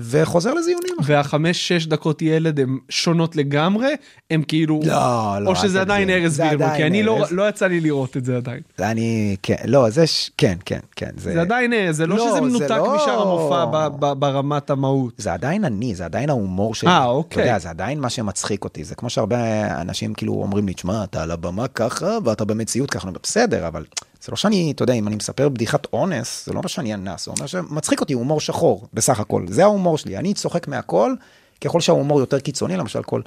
וחוזר 0.00 0.54
לזיונים. 0.54 0.94
והחמש 1.04 1.68
שש 1.68 1.86
דקות 1.86 2.22
ילד 2.22 2.60
הם 2.60 2.78
שונות 2.88 3.36
לגמרי 3.36 3.94
הם 4.30 4.42
כאילו 4.42 4.80
לא, 4.86 4.92
לא, 5.40 5.50
או 5.50 5.56
שזה 5.56 5.80
עדיין. 5.80 6.10
ארז 6.10 6.36
זה 6.36 6.48
בירמר 6.50 6.76
כי 6.76 6.84
אני 6.86 7.02
לא 7.02 7.18
ארז. 7.18 7.32
לא 7.32 7.48
יצא 7.48 7.66
לי 7.66 7.80
לראות 7.80 8.16
את 8.16 8.24
זה 8.24 8.36
עדיין 8.36 8.60
אני 8.78 9.36
כן 9.42 9.54
לא 9.64 9.90
זה 9.90 10.06
ש... 10.06 10.30
כן 10.38 10.56
כן 10.64 10.78
כן 10.96 11.10
זה 11.16 11.40
עדיין 11.40 11.72
אה, 11.72 11.92
זה 11.92 12.06
לא 12.06 12.16
לא, 12.16 12.24
שזה 12.24 12.34
זה 12.34 12.40
מנותק 12.40 12.70
לא- 12.70 12.96
משאר 12.96 13.22
המופע 13.22 13.64
ב- 13.64 14.04
ב- 14.06 14.12
ברמת 14.12 14.70
המהות. 14.70 15.14
זה 15.18 15.32
עדיין 15.32 15.64
אני 15.64 15.94
זה 15.94 16.04
עדיין 16.04 16.30
ההומור 16.30 16.74
שלי. 16.74 16.88
אה, 16.90 17.04
אוקיי. 17.06 17.42
אתה 17.42 17.50
יודע, 17.50 17.58
זה 17.58 17.70
עדיין 17.70 18.00
מה 18.00 18.10
שמצחיק 18.10 18.64
אותי 18.64 18.84
זה 18.84 18.94
כמו 18.94 19.10
שהרבה 19.10 19.36
אנשים 19.80 20.14
כאילו 20.14 20.32
אומרים 20.32 20.66
לי 20.66 20.74
תשמע 20.74 21.04
אתה 21.04 21.22
על 21.22 21.30
הבמה 21.30 21.68
ככה 21.68 22.18
ואתה 22.24 22.44
במציאות 22.44 22.90
ככה 22.90 23.10
בסדר 23.22 23.68
אבל 23.68 23.84
זה 24.26 24.30
לא 24.30 24.36
שאני 24.36 24.72
אתה 24.74 24.82
יודע 24.82 24.94
אם 24.94 25.08
אני 25.08 25.16
מספר 25.16 25.48
בדיחת 25.48 25.86
אונס 25.92 26.46
זה 26.46 26.52
לא 26.52 26.58
אומר 26.58 26.68
שאני 26.68 26.94
אנס 26.94 27.24
זה 27.24 27.30
אומר 27.30 27.46
שמצחיק 27.46 28.00
אותי 28.00 28.12
הומור 28.12 28.40
שחור 28.40 28.86
בסך 28.94 29.20
הכל 29.20 29.44
זה 29.48 29.62
ההומור 29.62 29.98
שלי 29.98 30.16
אני 30.16 30.34
צוחק 30.34 30.68
מהכל 30.68 31.14
ככל 31.60 31.80
שההומור 31.80 32.20
יותר 32.20 32.40
קיצוני 32.40 32.76
למשל 32.76 33.02
כל 33.02 33.20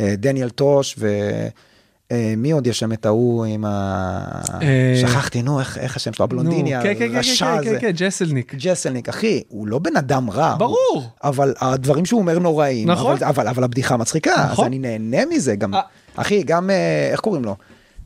אה, 0.00 0.14
דניאל 0.16 0.50
טוש 0.50 0.96
ו... 0.98 1.08
אה, 2.12 2.34
מי 2.36 2.50
עוד 2.50 2.66
יש 2.66 2.78
שם 2.78 2.92
את 2.92 3.06
ההוא 3.06 3.44
עם 3.44 3.64
ה... 3.64 4.22
אה, 4.62 4.94
שכחתי 5.00 5.42
נו 5.42 5.60
איך 5.60 5.96
השם 5.96 6.12
שלו 6.12 6.24
הבלונדיני 6.24 6.70
כן, 6.70 6.82
כן, 6.82 6.94
כן, 6.98 7.16
הרשע 7.16 7.46
כן, 7.46 7.58
הזה. 7.58 7.80
כן, 7.80 7.92
כן, 7.96 8.06
ג'סלניק. 8.06 8.54
ג'סלניק 8.54 9.08
אחי 9.08 9.42
הוא 9.48 9.66
לא 9.66 9.78
בן 9.78 9.96
אדם 9.96 10.30
רע 10.30 10.54
ברור. 10.58 11.02
אבל 11.24 11.54
הדברים 11.60 12.06
שהוא 12.06 12.20
אומר 12.20 12.38
נוראים 12.38 12.90
נכון. 12.90 13.16
אבל, 13.22 13.64
הבדיחה 13.64 13.96
מצחיקה 13.96 14.46
נכון. 14.50 14.64
אז 14.64 14.68
אני 14.68 14.78
נהנה 14.78 15.26
מזה 15.26 15.56
גם 15.56 15.74
אה. 15.74 15.80
אחי 16.16 16.42
גם 16.42 16.70
אה, 16.70 17.08
איך 17.12 17.20
קוראים 17.20 17.44
לו. 17.44 17.56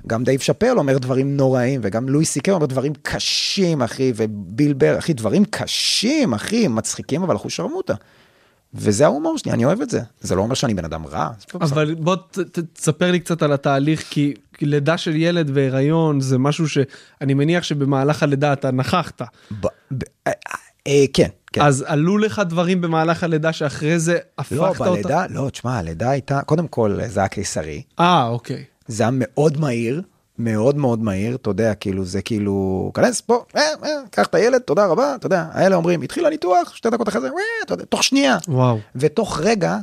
גם 0.09 0.25
דייב 0.25 0.41
שאפל 0.41 0.79
אומר 0.79 0.99
דברים 0.99 1.37
נוראים 1.37 1.81
וגם 1.85 2.09
לואי 2.09 2.25
סי 2.25 2.41
קיי 2.41 2.55
אומר 2.55 2.67
דברים 2.67 2.93
קשים 3.03 3.83
אחי 3.83 4.13
וביל 4.17 4.73
בר 4.73 4.99
אחי 4.99 5.13
דברים 5.13 5.45
קשים 5.45 6.33
אחי 6.35 6.69
מצחיקים 6.69 7.23
אבל 7.23 7.33
אחושרמוטה. 7.35 7.95
וזה 8.75 9.05
ההומור 9.05 9.39
שלי 9.39 9.53
אני 9.53 9.65
אוהב 9.65 9.81
את 9.81 9.91
זה 9.91 10.01
זה 10.21 10.35
לא 10.35 10.41
אומר 10.43 10.55
שאני 10.55 10.75
בן 10.75 10.85
אדם 10.85 11.07
רע. 11.07 11.29
אבל 11.61 11.95
בוא 11.95 12.17
ת- 12.17 12.39
ת- 12.39 12.59
תספר 12.73 13.11
לי 13.11 13.21
קצת 13.21 13.43
על 13.43 13.53
התהליך 13.53 14.05
כי 14.11 14.35
לידה 14.61 14.99
של 14.99 15.17
ילד 15.17 15.51
והיריון 15.55 16.21
זה 16.21 16.39
משהו 16.39 16.69
שאני 16.69 17.35
מניח 17.35 17.63
שבמהלך 17.65 18.23
הלידה 18.23 18.53
אתה 18.53 18.71
נכחת 18.71 19.23
ב- 19.23 19.67
ב- 19.93 20.03
אה, 20.27 20.33
אה, 20.87 21.05
כן 21.13 21.29
כן. 21.53 21.63
אז 21.63 21.85
עלו 21.87 22.19
לך 22.19 22.43
דברים 22.49 22.81
במהלך 22.81 23.25
הלידה 23.25 23.53
שאחרי 23.53 23.99
זה 23.99 24.19
לא 24.51 24.67
הפכת 24.69 24.81
אותה. 24.81 24.91
בלידה 24.91 25.27
לא 25.31 25.51
תשמע 25.51 25.79
הלידה 25.79 26.11
הייתה 26.11 26.43
קודם 26.43 26.69
כל 26.69 26.99
זה 27.07 27.21
היה 27.21 27.29
קיסרי. 27.29 27.83
אה 28.01 28.27
אוקיי. 28.27 28.65
זה 28.89 29.03
היה 29.03 29.11
מאוד 29.15 29.61
מהיר, 29.61 30.03
מאוד 30.39 30.77
מאוד 30.77 31.03
מהיר, 31.03 31.35
אתה 31.35 31.51
יודע, 31.51 31.75
כאילו, 31.75 32.05
זה 32.05 32.23
כאילו, 32.23 32.91
כנס 32.95 33.21
פה, 33.21 33.45
אה, 33.57 33.63
אה, 33.85 33.89
קח 34.11 34.27
את 34.27 34.35
הילד, 34.35 34.59
תודה 34.61 34.87
רבה, 34.87 35.15
אתה 35.15 35.27
יודע, 35.27 35.47
האלה 35.53 35.77
אומרים, 35.77 36.03
התחיל 36.03 36.27
הניתוח, 36.27 36.75
שתי 36.75 36.91
דקות 36.91 37.09
אחרי 37.09 37.21
זה, 37.21 37.27
אה, 37.27 37.33
אתה 37.65 37.75
יודע, 37.75 37.85
תוך 37.85 38.05
שנייה. 38.05 38.39
וואו. 38.49 38.79
ותוך 38.97 39.41
רגע, 39.41 39.79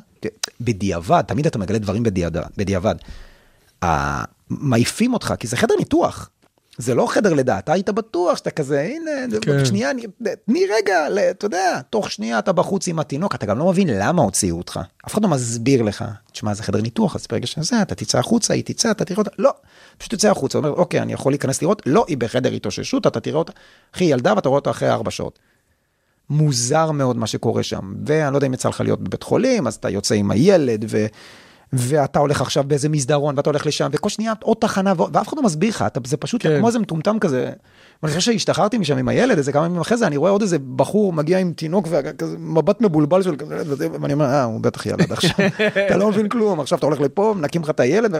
בדיעבד, 0.61 1.21
תמיד 1.27 1.45
אתה 1.45 1.59
מגלה 1.59 1.79
דברים 1.79 2.03
בדיעבד, 2.03 2.41
בדיעבד. 2.57 2.95
מעיפים 4.49 5.13
אותך, 5.13 5.33
כי 5.39 5.47
זה 5.47 5.57
חדר 5.57 5.75
ניתוח. 5.79 6.29
זה 6.77 6.95
לא 6.95 7.07
חדר 7.07 7.33
לידה, 7.33 7.59
אתה 7.59 7.73
היית 7.73 7.89
בטוח 7.89 8.37
שאתה 8.37 8.51
כזה, 8.51 8.81
הנה, 8.81 9.11
כן. 9.41 9.65
שנייה, 9.65 9.91
תני 10.45 10.65
רגע, 10.77 11.07
אתה 11.31 11.45
יודע, 11.45 11.79
תוך 11.89 12.11
שנייה 12.11 12.39
אתה 12.39 12.51
בחוץ 12.51 12.87
עם 12.87 12.99
התינוק, 12.99 13.35
אתה 13.35 13.45
גם 13.45 13.59
לא 13.59 13.69
מבין 13.69 13.87
למה 13.91 14.21
הוציאו 14.21 14.57
אותך. 14.57 14.79
אף 15.07 15.13
אחד 15.13 15.23
לא 15.23 15.29
מסביר 15.29 15.81
לך, 15.81 16.05
תשמע, 16.31 16.53
זה 16.53 16.63
חדר 16.63 16.81
ניתוח, 16.81 17.15
אז 17.15 17.27
ברגע 17.29 17.47
שזה, 17.47 17.81
אתה 17.81 17.95
תצא 17.95 18.19
החוצה, 18.19 18.53
היא 18.53 18.63
תצא, 18.63 18.91
אתה 18.91 19.05
תראה 19.05 19.17
אותה, 19.17 19.29
לא, 19.39 19.51
פשוט 19.97 20.13
תצא 20.13 20.31
החוצה, 20.31 20.57
אומר, 20.57 20.69
אוקיי, 20.69 21.01
אני 21.01 21.13
יכול 21.13 21.31
להיכנס 21.31 21.61
לראות, 21.61 21.81
לא, 21.85 22.05
היא 22.07 22.17
בחדר 22.17 22.51
התאוששות, 22.51 23.07
אתה 23.07 23.19
תראה 23.19 23.37
אותה, 23.37 23.51
אחי, 23.95 24.03
ילדה 24.03 24.33
ואתה 24.35 24.49
רואה 24.49 24.59
אותה 24.59 24.69
אחרי 24.69 24.89
ארבע 24.89 25.11
שעות. 25.11 25.39
מוזר 26.29 26.91
מאוד 26.91 27.17
מה 27.17 27.27
שקורה 27.27 27.63
שם, 27.63 27.93
ואני 28.05 28.31
לא 28.31 28.37
יודע 28.37 28.47
אם 28.47 28.53
יצא 28.53 28.69
לך 28.69 28.81
להיות 28.81 29.01
בבית 29.01 29.23
חולים, 29.23 29.67
אז 29.67 29.75
אתה 29.75 29.89
יוצא 29.89 30.15
עם 30.15 30.31
הילד, 30.31 30.85
ו... 30.89 31.05
ואתה 31.73 32.19
הולך 32.19 32.41
עכשיו 32.41 32.63
באיזה 32.63 32.89
מסדרון, 32.89 33.37
ואתה 33.37 33.49
הולך 33.49 33.65
לשם, 33.65 33.89
וכל 33.91 34.09
שנייה 34.09 34.33
עוד 34.43 34.57
תחנה. 34.59 34.93
ואף 35.13 35.27
אחד 35.27 35.37
לא 35.37 35.43
מסביר 35.43 35.69
לך, 35.69 35.83
אתה... 35.87 35.99
זה 36.05 36.17
פשוט 36.17 36.43
כן. 36.43 36.57
כמו 36.57 36.67
איזה 36.67 36.79
מטומטם 36.79 37.19
כזה. 37.19 37.51
ואני 38.03 38.15
חושב 38.15 38.31
שהשתחררתי 38.31 38.77
משם 38.77 38.97
עם 38.97 39.07
הילד, 39.07 39.37
איזה 39.37 39.51
כמה 39.51 39.65
ימים 39.65 39.81
אחרי 39.81 39.97
זה, 39.97 40.07
אני 40.07 40.17
רואה 40.17 40.31
עוד 40.31 40.41
איזה 40.41 40.57
בחור 40.75 41.13
מגיע 41.13 41.39
עם 41.39 41.53
תינוק, 41.53 41.87
וכזה 41.89 42.37
מבט 42.37 42.81
מבולבל 42.81 43.21
של 43.21 43.35
כזה, 43.35 43.63
וזה, 43.65 43.87
ואני 44.01 44.13
אומר, 44.13 44.25
אה, 44.25 44.43
הוא 44.43 44.61
בטח 44.61 44.85
ילד 44.85 45.11
עכשיו, 45.13 45.35
אתה 45.87 45.97
לא 45.97 46.09
מבין 46.09 46.29
כלום, 46.29 46.59
עכשיו 46.59 46.77
אתה 46.77 46.85
הולך 46.85 47.01
לפה, 47.01 47.33
מנקים 47.37 47.61
לך 47.61 47.69
את 47.69 47.79
הילד, 47.79 48.13
ו... 48.13 48.17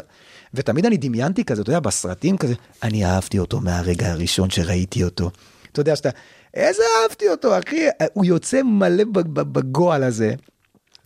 ותמיד 0.54 0.86
אני 0.86 0.98
דמיינתי 0.98 1.46
כזה, 1.46 1.62
אתה 1.62 1.70
יודע, 1.70 1.80
בסרטים 1.80 2.38
כזה, 2.38 2.54
אני 2.84 3.06
אהבתי 3.06 3.40
אותו 3.40 3.60
מהרגע 3.60 4.12
הראשון 4.12 4.50
שראיתי 4.50 5.04
אותו. 5.04 5.32
אתה 5.72 5.82
יודע 5.82 5.96
שאתה, 5.96 6.10
איזה 6.54 6.84
אהבתי 7.04 7.30
אותו, 7.30 7.60
אחי, 7.60 7.88
הוא 8.14 8.26
יוצא 8.26 8.64
מלא 8.64 9.04
בגועל 9.34 10.04
הזה. 10.04 10.34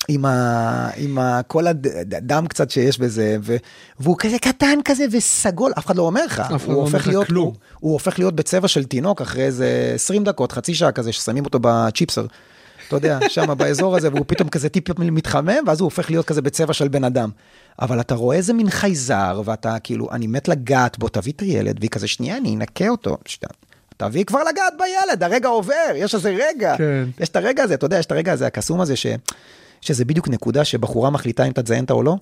עם, 0.08 0.26
ה, 0.26 0.90
עם 0.96 1.20
ה, 1.20 1.42
כל 1.48 1.68
הדם 1.68 2.46
קצת 2.50 2.70
שיש 2.70 3.00
בזה, 3.00 3.38
ו, 3.44 3.56
והוא 4.00 4.16
כזה 4.20 4.40
קטן 4.40 4.80
כזה 4.86 5.06
וסגול, 5.12 5.72
אף 5.78 5.86
אחד 5.86 5.96
לא 5.96 6.02
אומר 6.02 6.26
לך, 6.26 6.44
הוא 6.66 6.74
לא 6.74 6.80
הופך 6.80 7.08
להיות. 7.08 7.30
הוא, 7.30 7.54
הוא 7.80 7.94
הופך 7.94 8.20
להיות 8.20 8.36
בצבע 8.36 8.68
של 8.68 8.84
תינוק 8.84 9.22
אחרי 9.22 9.44
איזה 9.44 9.92
20 9.96 10.24
דקות, 10.24 10.52
חצי 10.52 10.76
שעה 10.76 10.92
כזה, 10.92 11.14
ששמים 11.14 11.46
אותו 11.46 11.60
בצ'יפסר. 11.62 12.26
אתה 12.88 12.96
יודע, 12.96 13.20
שם 13.30 13.58
באזור 13.58 13.98
הזה, 13.98 14.10
והוא 14.10 14.26
פתאום 14.28 14.50
כזה 14.50 14.70
טיפ 14.70 15.00
מתחמם, 15.00 15.64
ואז 15.68 15.80
הוא 15.80 15.86
הופך 15.86 16.10
להיות 16.10 16.26
כזה 16.26 16.42
בצבע 16.42 16.74
של 16.74 16.88
בן 16.88 17.04
אדם. 17.04 17.30
אבל 17.82 18.00
אתה 18.00 18.16
רואה 18.16 18.38
איזה 18.38 18.54
מין 18.54 18.70
חייזר, 18.70 19.42
ואתה 19.46 19.80
כאילו, 19.80 20.12
אני 20.12 20.28
מת 20.28 20.48
לגעת 20.48 21.00
בו, 21.00 21.10
תביא 21.10 21.34
את 21.36 21.42
הילד, 21.42 21.76
והיא 21.80 21.90
כזה, 21.90 22.08
שנייה, 22.08 22.38
אני 22.38 22.56
אנקה 22.56 22.90
אותו. 22.90 23.18
שנייה. 23.26 23.52
תביא 23.98 24.24
כבר 24.26 24.40
לגעת 24.40 24.74
בילד, 24.78 25.24
הרגע 25.24 25.50
עובר, 25.50 25.92
יש 25.96 26.16
איזה 26.16 26.30
רגע. 26.30 26.76
כן. 26.78 27.06
יש 27.20 27.30
את 27.30 27.36
הרגע 27.36 27.64
הזה, 27.64 27.74
אתה 27.74 27.86
יודע, 27.86 28.00
יש 28.00 28.06
את 28.06 28.12
הרגע 28.12 28.34
הזה, 28.34 28.48
הקסום 28.48 28.82
הזה, 28.82 28.96
ש... 28.96 29.08
שזה 29.82 30.06
בדיוק 30.06 30.28
נקודה 30.28 30.66
שבחורה 30.66 31.10
מחליטה 31.10 31.46
אם 31.46 31.52
אתה 31.52 31.64
תזיין 31.64 31.82
אותה 31.82 31.94
או 31.94 32.04
לא. 32.04 32.16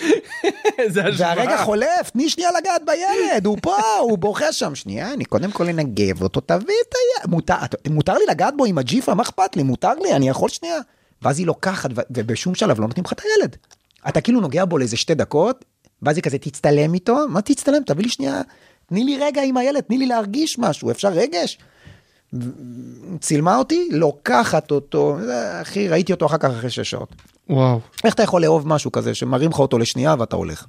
איזה 0.78 1.04
השוואה. 1.04 1.34
והרגע 1.36 1.64
חולף, 1.64 2.10
תני 2.12 2.28
שנייה 2.28 2.50
לגעת 2.58 2.82
בילד, 2.84 3.46
הוא 3.46 3.58
פה, 3.62 3.76
הוא 4.08 4.18
בוכה 4.18 4.52
שם. 4.52 4.74
שנייה, 4.74 5.12
אני 5.12 5.24
קודם 5.24 5.50
כל 5.50 5.68
אנגב 5.68 6.22
אותו, 6.22 6.40
תביא 6.40 6.58
את 6.88 6.94
היד. 6.94 7.30
מותר, 7.30 7.54
מותר 7.90 8.14
לי 8.14 8.24
לגעת 8.28 8.56
בו 8.56 8.64
עם 8.64 8.78
הג'יפה, 8.78 9.14
מה 9.14 9.22
אכפת 9.22 9.56
לי? 9.56 9.62
מותר 9.62 9.94
לי, 9.94 10.12
אני 10.12 10.28
יכול 10.28 10.48
שנייה. 10.48 10.78
ואז 11.22 11.38
היא 11.38 11.46
לוקחת, 11.46 11.90
ובשום 12.10 12.54
שלב 12.54 12.80
לא 12.80 12.86
נותנים 12.86 13.04
לך 13.04 13.12
את 13.12 13.20
הילד. 13.20 13.56
אתה 14.08 14.20
כאילו 14.20 14.40
נוגע 14.40 14.64
בו 14.64 14.78
לאיזה 14.78 14.96
שתי 14.96 15.14
דקות, 15.14 15.64
ואז 16.02 16.16
היא 16.16 16.22
כזה, 16.22 16.38
תצטלם 16.38 16.94
איתו? 16.94 17.16
מה 17.28 17.42
תצטלם? 17.42 17.82
תביא 17.82 18.04
לי 18.04 18.10
שנייה, 18.10 18.40
תני 18.86 19.04
לי 19.04 19.16
רגע 19.20 19.42
עם 19.42 19.56
הילד, 19.56 19.80
תני 19.80 19.98
לי 19.98 20.06
להרגיש 20.06 20.58
משהו, 20.58 20.90
אפשר 20.90 21.08
רגש? 21.08 21.58
צילמה 23.20 23.56
אותי, 23.56 23.88
לוקחת 23.92 24.70
אותו, 24.70 25.16
אחי, 25.62 25.88
ראיתי 25.88 26.12
אותו 26.12 26.26
אחר 26.26 26.38
כך 26.38 26.50
אחרי 26.50 26.70
שש 26.70 26.90
שעות. 26.90 27.14
וואו. 27.50 27.80
איך 28.04 28.14
אתה 28.14 28.22
יכול 28.22 28.42
לאהוב 28.42 28.68
משהו 28.68 28.92
כזה 28.92 29.14
שמראים 29.14 29.50
לך 29.50 29.58
אותו 29.58 29.78
לשנייה 29.78 30.14
ואתה 30.18 30.36
הולך? 30.36 30.66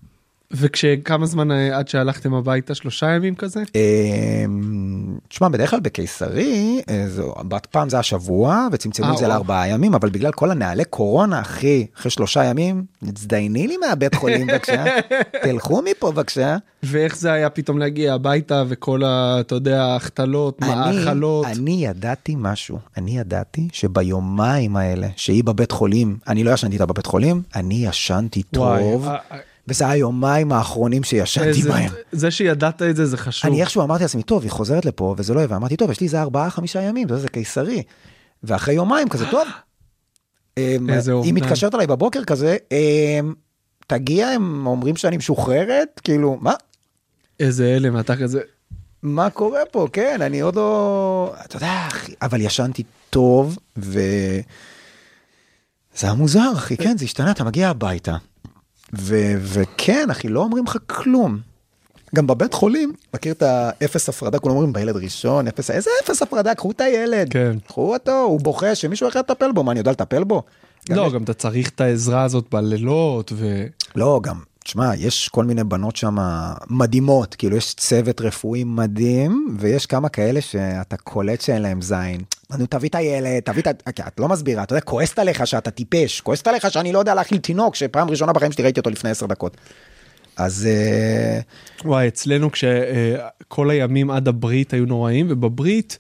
וכשכמה 0.52 1.26
זמן 1.26 1.52
אה, 1.52 1.78
עד 1.78 1.88
שהלכתם 1.88 2.34
הביתה? 2.34 2.76
שלושה 2.76 3.12
ימים 3.12 3.36
כזה? 3.36 3.64
אמ, 3.76 5.18
תשמע, 5.28 5.48
בדרך 5.48 5.70
כלל 5.70 5.80
בקיסרי, 5.80 6.82
אה, 6.90 7.60
פעם 7.72 7.90
זה 7.90 8.00
השבוע, 8.00 8.68
וצמצמו 8.72 9.06
אה, 9.06 9.12
את 9.12 9.18
זה 9.18 9.24
וואו. 9.24 9.34
לארבעה 9.36 9.68
ימים, 9.68 9.94
אבל 9.94 10.10
בגלל 10.10 10.32
כל 10.32 10.52
הנהלי 10.52 10.86
קורונה, 10.86 11.42
אחי, 11.42 11.86
אחרי 11.98 12.12
שלושה 12.12 12.44
ימים, 12.44 12.86
תזדייני 13.14 13.68
לי 13.68 13.78
מהבית 13.78 14.16
חולים 14.16 14.48
בבקשה, 14.48 14.86
תלכו 15.44 15.82
מפה 15.82 16.12
בבקשה. 16.12 16.58
ואיך 16.84 17.18
זה 17.18 17.32
היה 17.32 17.50
פתאום 17.50 17.80
להגיע 17.80 18.14
הביתה 18.14 18.64
וכל 18.68 19.04
ה... 19.04 19.38
אתה 19.40 19.56
יודע, 19.56 19.84
ההחתלות, 19.84 20.62
מאכלות. 20.62 21.46
אני 21.46 21.86
ידעתי 21.86 22.36
משהו, 22.38 22.80
אני 22.98 23.20
ידעתי 23.20 23.68
שביומיים 23.72 24.76
האלה, 24.76 25.08
שהיא 25.16 25.44
בבית 25.44 25.72
חולים, 25.72 26.18
אני 26.28 26.44
לא 26.44 26.52
ישנתי 26.52 26.74
איתה 26.74 26.86
בבית 26.86 27.06
חולים, 27.06 27.42
אני 27.56 27.86
ישנתי 27.88 28.44
טוב, 28.44 29.10
וזה 29.68 29.88
היומיים 29.90 30.52
האחרונים 30.52 31.04
שישנתי 31.04 31.48
איזה- 31.48 31.70
בהם. 31.70 31.92
זה 32.12 32.32
שידעת 32.32 32.82
את 32.82 32.96
זה 32.96 33.06
זה 33.06 33.18
חשוב. 33.18 33.52
אני 33.52 33.62
איכשהו 33.62 33.84
אמרתי 33.84 34.04
לעצמי, 34.04 34.24
טוב, 34.24 34.44
היא 34.44 34.52
חוזרת 34.52 34.86
לפה, 34.86 35.16
וזה 35.18 35.34
לא 35.34 35.40
יהיה, 35.40 35.48
ואמרתי, 35.52 35.78
טוב, 35.78 35.92
יש 35.92 36.00
לי 36.00 36.06
איזה 36.06 36.22
ארבעה, 36.22 36.50
חמישה 36.50 36.82
ימים, 36.82 37.10
זה, 37.10 37.18
זה 37.18 37.28
קיסרי. 37.30 37.84
ואחרי 38.44 38.74
יומיים 38.74 39.10
כזה, 39.10 39.26
טוב. 39.32 39.48
אמ, 40.58 40.90
איזה 40.90 41.12
היא 41.12 41.18
אובדן. 41.18 41.34
מתקשרת 41.34 41.76
אליי 41.76 41.88
בבוקר 41.88 42.24
כזה, 42.24 42.58
אמ, 42.72 43.34
תגיע, 43.88 44.28
הם 44.28 44.68
אומרים 44.68 44.96
שאני 44.96 45.18
משוחררת, 45.18 46.02
כאילו, 46.04 46.38
מה? 46.42 46.54
איזה 47.40 47.74
הלם, 47.76 48.00
אתה 48.00 48.16
כזה... 48.18 48.42
מה 49.04 49.30
קורה 49.30 49.60
פה? 49.72 49.88
כן, 49.94 50.22
אני 50.22 50.40
עוד 50.40 50.56
לא... 50.56 51.34
אתה 51.46 51.56
יודע, 51.58 51.84
אחי, 51.88 52.14
אבל 52.22 52.42
ישנתי 52.42 52.84
טוב, 53.10 53.58
ו... 53.78 54.00
זה 55.96 56.08
היה 56.08 56.16
מוזר, 56.16 56.52
אחי, 56.56 56.78
כן, 56.78 56.98
זה 56.98 57.06
השתנה, 57.06 57.32
אתה 57.32 57.44
מגיע 57.44 57.70
הביתה, 57.70 58.16
ו... 58.94 59.16
וכן, 59.42 60.08
אחי, 60.12 60.28
לא 60.28 60.40
אומרים 60.40 60.64
לך 60.66 60.78
כלום. 60.88 61.38
גם 62.16 62.28
בבית 62.28 62.54
חולים, 62.54 62.94
מכיר 63.14 63.34
את 63.34 63.42
האפס 63.42 64.10
הפרדה, 64.10 64.40
כולם 64.40 64.56
אומרים 64.56 64.74
בילד 64.74 64.96
ראשון, 64.96 65.48
אפס, 65.48 65.72
איזה 65.72 65.90
אפס 66.04 66.22
הפרדה, 66.22 66.56
קחו 66.56 66.72
את 66.72 66.82
הילד. 66.82 67.28
כן. 67.30 67.58
קחו 67.68 67.94
אותו, 67.94 68.22
הוא 68.22 68.40
בוכה, 68.40 68.76
שמישהו 68.76 69.08
אחר 69.10 69.20
יטפל 69.20 69.52
בו, 69.52 69.64
מה, 69.64 69.72
אני 69.72 69.80
יודע 69.80 69.92
לטפל 69.92 70.24
בו? 70.24 70.44
גם 70.90 70.96
לא, 70.98 71.02
יש- 71.08 71.14
גם 71.14 71.24
אתה 71.24 71.34
צריך 71.34 71.70
את 71.70 71.82
העזרה 71.82 72.24
הזאת 72.24 72.46
בלילות, 72.52 73.32
ו... 73.36 73.66
לא, 73.96 74.20
גם, 74.24 74.40
תשמע, 74.66 74.92
יש 74.98 75.28
כל 75.28 75.46
מיני 75.46 75.64
בנות 75.64 75.96
שם 75.96 76.18
מדהימות, 76.70 77.36
כאילו 77.36 77.58
יש 77.58 77.74
צוות 77.74 78.22
רפואי 78.22 78.64
מדהים, 78.64 79.58
ויש 79.60 79.86
כמה 79.86 80.10
כאלה 80.10 80.42
שאתה 80.42 80.98
קולט 80.98 81.42
שאין 81.42 81.62
להם 81.62 81.82
זין. 81.82 82.22
נו, 82.58 82.66
תביא 82.66 82.90
את 82.90 82.96
הילד, 82.96 83.40
תביא 83.40 83.62
את 83.62 83.68
ה... 83.88 83.92
כי 83.92 84.02
את 84.08 84.20
לא 84.20 84.28
מסבירה, 84.28 84.64
אתה 84.64 84.74
יודע, 84.74 84.82
כועסת 84.82 85.20
עליך 85.20 85.48
שאתה 85.48 85.72
טיפש, 85.72 86.22
כועסת 86.22 86.48
עליך 86.48 86.72
שאני 86.72 86.92
לא 86.92 87.00
יודע 87.00 87.14
להאכיל 87.14 87.38
תינוק, 87.38 87.76
שפעם 87.76 88.10
ראשונה 88.10 88.34
בחיים 88.34 88.52
שלי 88.52 88.64
ראיתי 88.64 88.80
אותו 88.80 88.90
לפני 88.90 89.10
עשר 89.10 89.26
דקות. 89.26 89.58
אז 90.38 90.68
אה, 90.72 91.40
וואי, 91.86 92.08
אצלנו 92.08 92.50
כשכל 92.52 93.70
הימים 93.70 94.12
עד 94.12 94.28
הברית 94.28 94.74
היו 94.74 94.86
נוראים, 94.86 95.28
ובברית, 95.30 96.00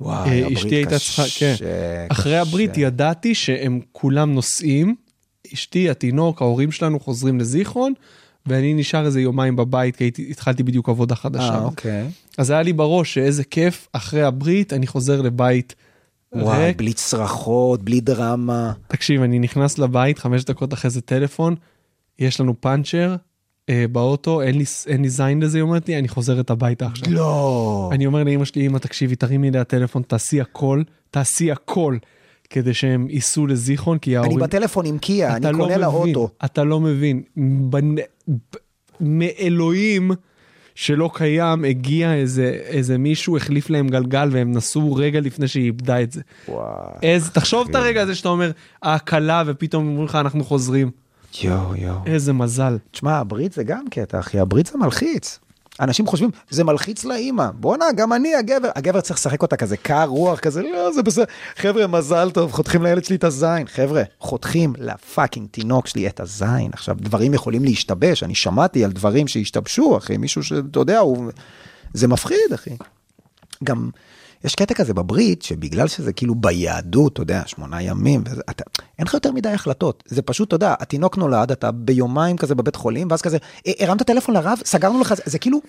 וואי, 0.00 0.30
אה, 0.30 0.38
הברית 0.38 0.56
אשתי 0.56 0.74
הייתה 0.74 0.94
קשה, 0.94 1.22
צריכה, 1.22 1.38
כן. 1.38 1.54
אחרי. 2.08 2.38
הברית 2.38 2.76
ידעתי 2.76 3.34
שהם 3.34 3.80
כולם 3.92 4.34
נוסעים, 4.34 4.94
אשתי, 5.54 5.90
התינוק, 5.90 6.42
ההורים 6.42 6.72
שלנו 6.72 7.00
חוזרים 7.00 7.40
לזיכרון, 7.40 7.92
ואני 8.46 8.74
נשאר 8.74 9.06
איזה 9.06 9.20
יומיים 9.20 9.56
בבית, 9.56 9.96
כי 9.96 10.04
הייתי, 10.04 10.26
התחלתי 10.30 10.62
בדיוק 10.62 10.88
עבודה 10.88 11.14
חדשה. 11.14 11.54
אה, 11.54 11.64
אוקיי. 11.64 12.08
אז 12.38 12.50
היה 12.50 12.62
לי 12.62 12.72
בראש 12.72 13.14
שאיזה 13.14 13.44
כיף, 13.44 13.88
אחרי 13.92 14.22
הברית 14.22 14.72
אני 14.72 14.86
חוזר 14.86 15.22
לבית 15.22 15.74
וואי, 16.34 16.64
ריק. 16.66 16.76
בלי 16.76 16.92
צרחות, 16.92 17.82
בלי 17.82 18.00
דרמה. 18.00 18.72
תקשיב, 18.88 19.22
אני 19.22 19.38
נכנס 19.38 19.78
לבית, 19.78 20.18
חמש 20.18 20.44
דקות 20.44 20.72
אחרי 20.72 20.90
זה 20.90 21.00
טלפון, 21.00 21.54
יש 22.18 22.40
לנו 22.40 22.60
פאנצ'ר 22.60 23.16
אה, 23.68 23.84
באוטו, 23.92 24.42
אין 24.42 24.58
לי, 24.58 24.64
אין 24.86 25.02
לי 25.02 25.08
זין 25.08 25.42
לזה, 25.42 25.58
היא 25.58 25.62
אומרת 25.62 25.88
לי, 25.88 25.98
אני 25.98 26.08
חוזרת 26.08 26.50
הביתה 26.50 26.86
עכשיו. 26.86 27.12
לא. 27.12 27.90
אני 27.92 28.06
אומר 28.06 28.24
לאמא 28.24 28.44
שלי, 28.44 28.66
אמא, 28.66 28.78
תקשיבי, 28.78 29.16
תרימי 29.16 29.50
לי 29.50 29.58
הטלפון, 29.58 30.02
תעשי 30.02 30.40
הכל, 30.40 30.82
תעשי 31.10 31.52
הכל, 31.52 31.96
כדי 32.52 32.74
שהם 32.74 33.06
ייסעו 33.10 33.46
לזיכרון, 33.46 33.98
כי 33.98 34.18
אני 34.18 34.26
ההורים... 34.26 34.44
בטלפון 34.44 34.86
עם 34.86 34.98
קיה, 34.98 35.36
אני 35.36 35.46
לא 35.52 35.58
קונה 35.58 35.76
לה 35.76 35.88
מבין, 35.88 36.14
אוטו. 36.16 36.28
אתה 36.44 36.64
לא 36.64 36.80
מבין. 36.80 37.22
בנ... 37.36 37.94
ב- 38.28 38.56
מאלוהים 39.00 40.10
שלא 40.74 41.10
קיים, 41.14 41.64
הגיע 41.64 42.14
איזה, 42.14 42.44
איזה 42.64 42.98
מישהו, 42.98 43.36
החליף 43.36 43.70
להם 43.70 43.88
גלגל, 43.88 44.28
והם 44.32 44.52
נסעו 44.52 44.94
רגע 44.94 45.20
לפני 45.20 45.48
שהיא 45.48 45.64
איבדה 45.64 46.02
את 46.02 46.12
זה. 46.12 46.20
וואי. 46.48 46.66
איזה, 47.02 47.30
תחשוב 47.30 47.68
את 47.70 47.74
הרגע 47.74 48.02
הזה 48.02 48.14
שאתה 48.14 48.28
אומר, 48.28 48.50
ההקלה, 48.82 49.42
ופתאום 49.46 49.86
אומרים 49.86 50.04
לך, 50.04 50.14
אנחנו 50.14 50.44
חוזרים. 50.44 50.90
יואו, 51.42 51.76
יואו. 51.76 51.96
איזה 52.06 52.32
מזל. 52.32 52.78
תשמע, 52.90 53.18
הברית 53.18 53.52
זה 53.52 53.64
גם 53.64 53.84
קטע, 53.90 54.18
אחי, 54.18 54.38
הברית 54.38 54.66
זה 54.66 54.78
מלחיץ. 54.78 55.38
אנשים 55.80 56.06
חושבים, 56.06 56.30
זה 56.50 56.64
מלחיץ 56.64 57.04
לאימא. 57.04 57.50
בואנה, 57.54 57.84
גם 57.96 58.12
אני 58.12 58.34
הגבר. 58.34 58.70
הגבר 58.74 59.00
צריך 59.00 59.18
לשחק 59.18 59.42
אותה 59.42 59.56
כזה 59.56 59.76
קר 59.76 60.04
רוח, 60.04 60.38
כזה, 60.38 60.62
לא, 60.62 60.92
זה 60.92 61.02
בסדר. 61.02 61.24
חבר'ה, 61.56 61.86
מזל 61.86 62.30
טוב, 62.30 62.52
חותכים 62.52 62.82
לילד 62.82 63.04
שלי 63.04 63.16
את 63.16 63.24
הזין. 63.24 63.66
חבר'ה, 63.66 64.02
חותכים 64.20 64.72
לפאקינג 64.78 65.48
תינוק 65.50 65.86
שלי 65.86 66.08
את 66.08 66.20
הזין. 66.20 66.70
עכשיו, 66.72 66.96
דברים 67.00 67.34
יכולים 67.34 67.64
להשתבש, 67.64 68.22
אני 68.22 68.34
שמעתי 68.34 68.84
על 68.84 68.92
דברים 68.92 69.28
שהשתבשו, 69.28 69.96
אחי, 69.96 70.16
מישהו 70.16 70.42
שאתה 70.42 70.80
יודע, 70.80 70.98
הוא... 70.98 71.30
זה 71.94 72.08
מפחיד, 72.08 72.52
אחי. 72.54 72.76
גם, 73.64 73.90
יש 74.44 74.54
קטע 74.54 74.74
כזה 74.74 74.94
בברית, 74.94 75.42
שבגלל 75.42 75.88
שזה 75.88 76.12
כאילו 76.12 76.34
ביהדות, 76.34 77.12
אתה 77.12 77.22
יודע, 77.22 77.42
שמונה 77.46 77.82
ימים, 77.82 78.22
וזה, 78.26 78.42
אתה, 78.50 78.64
אין 78.98 79.06
לך 79.06 79.14
יותר 79.14 79.32
מדי 79.32 79.48
החלטות. 79.48 80.02
זה 80.06 80.22
פשוט, 80.22 80.48
אתה 80.48 80.56
יודע, 80.56 80.74
התינוק 80.80 81.16
נולד, 81.18 81.52
אתה 81.52 81.70
ביומיים 81.72 82.36
כזה 82.36 82.54
בבית 82.54 82.76
חולים, 82.76 83.08
ואז 83.10 83.22
כזה, 83.22 83.38
"אה, 83.66 83.72
הרמת 83.80 84.02
טלפון 84.02 84.34
לרב, 84.34 84.58
סגרנו 84.64 85.00
לך, 85.00 85.14
זה, 85.14 85.22
זה 85.26 85.38
כאילו, 85.38 85.60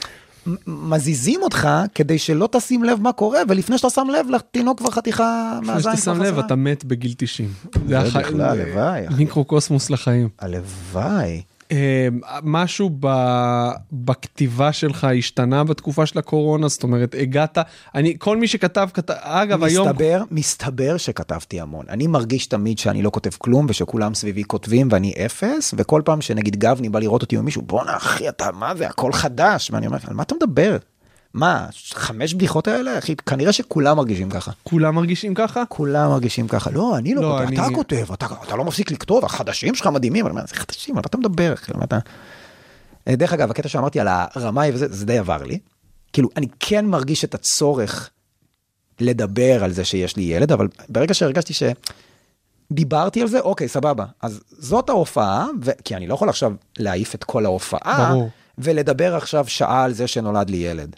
מזיזים 0.67 1.39
אותך 1.43 1.67
כדי 1.95 2.17
שלא 2.17 2.49
תשים 2.51 2.83
לב 2.83 3.01
מה 3.01 3.11
קורה, 3.11 3.39
ולפני 3.49 3.77
שאתה 3.77 3.89
שם 3.89 4.07
לב, 4.13 4.29
לתינוק 4.29 4.77
כבר 4.77 4.91
חתיכה 4.91 5.59
לפני 5.61 5.73
מהזין. 5.73 5.91
שאתה 5.95 6.01
שם 6.15 6.21
לב. 6.21 6.39
אתה 6.39 6.55
מת 6.55 6.85
בגיל 6.85 7.13
90. 7.17 7.49
זה 7.87 7.99
בכלל, 7.99 8.41
הלוואי. 8.41 9.01
מיקרוקוסמוס 9.17 9.89
לחיים. 9.89 10.29
הלוואי. 10.39 11.41
אה, 11.71 12.07
משהו 12.43 12.89
ב... 12.99 13.07
בכתיבה 13.91 14.73
שלך 14.73 15.03
השתנה 15.03 15.63
בתקופה 15.63 16.05
של 16.05 16.19
הקורונה? 16.19 16.67
זאת 16.67 16.83
אומרת, 16.83 17.15
הגעת, 17.19 17.57
אני, 17.95 18.15
כל 18.19 18.37
מי 18.37 18.47
שכתב, 18.47 18.89
כתב, 18.93 19.13
אגב, 19.19 19.63
היום... 19.63 19.87
מסתבר, 19.87 20.23
מסתבר 20.31 20.97
שכתבתי 20.97 21.61
המון. 21.61 21.85
אני 21.89 22.07
מרגיש 22.07 22.47
תמיד 22.47 22.79
שאני 22.79 23.01
לא 23.01 23.09
כותב 23.09 23.29
כלום 23.37 23.65
ושכולם 23.69 24.13
סביבי 24.13 24.43
כותבים 24.43 24.87
ואני 24.91 25.13
אפס, 25.25 25.73
וכל 25.77 26.01
פעם 26.05 26.21
שנגיד 26.21 26.55
גבני 26.55 26.89
בא 26.89 26.99
לראות 26.99 27.21
אותי 27.21 27.37
עם 27.37 27.45
מישהו, 27.45 27.61
בואנה 27.61 27.97
אחי, 27.97 28.29
אתה, 28.29 28.51
מה 28.51 28.75
זה, 28.75 28.87
הכל 28.87 29.13
חדש. 29.13 29.71
ואני 29.71 29.87
אומר, 29.87 29.97
על 30.07 30.13
מה 30.13 30.23
אתה 30.23 30.35
מדבר? 30.35 30.77
מה, 31.33 31.67
חמש 31.93 32.33
בדיחות 32.33 32.67
האלה? 32.67 32.97
אחי, 32.97 33.15
כנראה 33.15 33.53
שכולם 33.53 33.97
מרגישים 33.97 34.29
ככה. 34.29 34.51
כולם 34.63 34.95
מרגישים 34.95 35.33
ככה? 35.33 35.63
כולם 35.69 36.09
מרגישים 36.09 36.47
ככה. 36.47 36.71
לא, 36.71 36.97
אני 36.97 37.15
לא, 37.15 37.21
לא, 37.21 37.27
כותב, 37.37 37.47
אני- 37.47 37.55
אתה 37.55 37.75
כותב, 37.75 38.11
אתה, 38.13 38.25
אתה 38.47 38.55
לא 38.55 38.63
מפסיק 38.65 38.91
לכתוב, 38.91 39.25
החדשים 39.25 39.75
שלך 39.75 39.87
מדהימים. 39.87 40.25
אני 40.25 40.31
אומר, 40.31 40.43
זה 40.47 40.55
חדשים, 40.55 40.95
מה 40.95 41.01
אתה 41.01 41.17
מדבר? 41.17 41.53
אחי, 41.53 41.71
מה 41.75 41.83
אתה... 41.83 41.99
אה, 43.07 43.15
דרך 43.15 43.33
אגב, 43.33 43.51
הקטע 43.51 43.69
שאמרתי 43.69 43.99
על 43.99 44.07
הרמאי 44.09 44.71
וזה, 44.73 44.87
זה 44.89 45.05
די 45.05 45.17
עבר 45.17 45.43
לי. 45.43 45.59
כאילו, 46.13 46.29
אני 46.37 46.47
כן 46.59 46.85
מרגיש 46.85 47.23
את 47.23 47.33
הצורך 47.35 48.09
לדבר 48.99 49.63
על 49.63 49.71
זה 49.71 49.85
שיש 49.85 50.15
לי 50.17 50.23
ילד, 50.23 50.51
אבל 50.51 50.67
ברגע 50.89 51.13
שהרגשתי 51.13 51.53
שדיברתי 52.71 53.21
על 53.21 53.27
זה, 53.27 53.39
אוקיי, 53.39 53.67
סבבה. 53.67 54.05
אז 54.21 54.41
זאת 54.49 54.89
ההופעה, 54.89 55.47
ו... 55.63 55.71
כי 55.83 55.95
אני 55.95 56.07
לא 56.07 56.13
יכול 56.13 56.29
עכשיו 56.29 56.53
להעיף 56.79 57.15
את 57.15 57.23
כל 57.23 57.45
ההופעה, 57.45 58.09
ברור. 58.09 58.29
ולדבר 58.57 59.15
עכשיו 59.15 59.45
שעה 59.47 59.83
על 59.83 59.93
זה 59.93 60.07
שנולד 60.07 60.49
לי 60.49 60.57
ילד. 60.57 60.95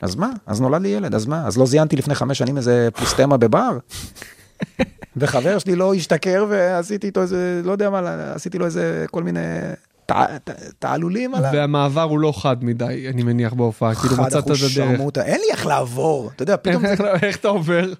אז 0.00 0.14
מה? 0.14 0.30
אז 0.46 0.60
נולד 0.60 0.82
לי 0.82 0.88
ילד, 0.88 1.14
אז 1.14 1.26
מה? 1.26 1.46
אז 1.46 1.58
לא 1.58 1.66
זיינתי 1.66 1.96
לפני 1.96 2.14
חמש 2.14 2.38
שנים 2.38 2.56
איזה 2.56 2.88
פוסטמה 2.96 3.36
בבר? 3.36 3.78
וחבר 5.16 5.58
שלי 5.58 5.76
לא 5.76 5.94
השתכר 5.94 6.46
ועשיתי 6.48 7.06
איתו 7.06 7.22
איזה, 7.22 7.60
לא 7.64 7.72
יודע 7.72 7.90
מה, 7.90 8.00
עשיתי 8.34 8.58
לו 8.58 8.66
איזה 8.66 9.04
כל 9.10 9.22
מיני 9.22 9.40
תע- 10.06 10.38
תע- 10.44 10.52
תעלולים 10.78 11.34
עליו. 11.34 11.50
והמעבר 11.54 12.02
הוא 12.02 12.18
לא 12.18 12.32
חד 12.36 12.64
מדי, 12.64 13.06
אני 13.14 13.22
מניח 13.22 13.52
בהופעה, 13.52 13.94
כאילו 13.94 14.16
חד 14.16 14.22
מצאת 14.22 14.44
את 14.44 14.50
הדרך. 14.50 14.70
שרמוטה, 14.70 15.22
אין 15.24 15.40
לי 15.40 15.46
איך 15.52 15.66
לעבור, 15.66 16.30
אתה 16.36 16.42
יודע, 16.42 16.56
פתאום, 16.56 16.82
זה- 16.98 17.12
איך 17.22 17.36
אתה 17.36 17.48
עובר? 17.48 17.92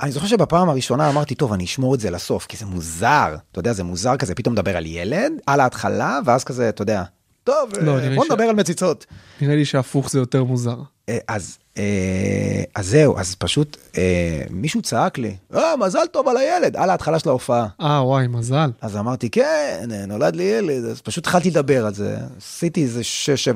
אני 0.00 0.12
זוכר 0.12 0.26
שבפעם 0.26 0.68
הראשונה 0.68 1.10
אמרתי, 1.10 1.34
טוב, 1.34 1.52
אני 1.52 1.64
אשמור 1.64 1.94
את 1.94 2.00
זה 2.00 2.10
לסוף, 2.10 2.46
כי 2.46 2.56
זה 2.56 2.66
מוזר, 2.66 3.36
אתה 3.52 3.58
יודע, 3.60 3.72
זה 3.72 3.84
מוזר 3.84 4.16
כזה, 4.16 4.34
פתאום 4.34 4.54
מדבר 4.54 4.76
על 4.76 4.86
ילד, 4.86 5.32
על 5.46 5.60
ההתחלה, 5.60 6.18
ואז 6.24 6.44
כזה, 6.44 6.68
אתה 6.68 6.82
יודע, 6.82 7.02
טוב, 7.44 7.70
לא, 7.80 7.98
אה, 7.98 8.14
בוא 8.14 8.24
ש- 8.24 8.30
נדבר 8.30 8.44
על 8.44 8.54
מציצות. 8.56 9.06
נראה 9.40 9.56
לי 9.56 9.64
שהפוך 9.64 10.10
זה 10.10 10.18
יותר 10.18 10.44
מוזר. 10.44 10.76
אה, 11.08 11.18
אז, 11.28 11.58
אה, 11.78 12.62
אז 12.74 12.86
זהו, 12.86 13.18
אז 13.18 13.34
פשוט 13.34 13.76
אה, 13.98 14.42
מישהו 14.50 14.82
צעק 14.82 15.18
לי, 15.18 15.36
אה, 15.54 15.76
מזל 15.76 16.06
טוב 16.12 16.28
על 16.28 16.36
הילד, 16.36 16.76
על 16.76 16.90
ההתחלה 16.90 17.18
של 17.18 17.28
ההופעה. 17.28 17.66
אה, 17.80 18.06
וואי, 18.06 18.26
מזל. 18.26 18.70
אז 18.80 18.96
אמרתי, 18.96 19.30
כן, 19.30 19.88
נולד 20.08 20.36
לי 20.36 20.42
ילד, 20.42 20.84
אז 20.84 21.00
פשוט 21.00 21.26
התחלתי 21.26 21.50
לדבר 21.50 21.86
על 21.86 21.94
זה, 21.94 22.16
עשיתי 22.38 22.82
איזה 22.82 23.00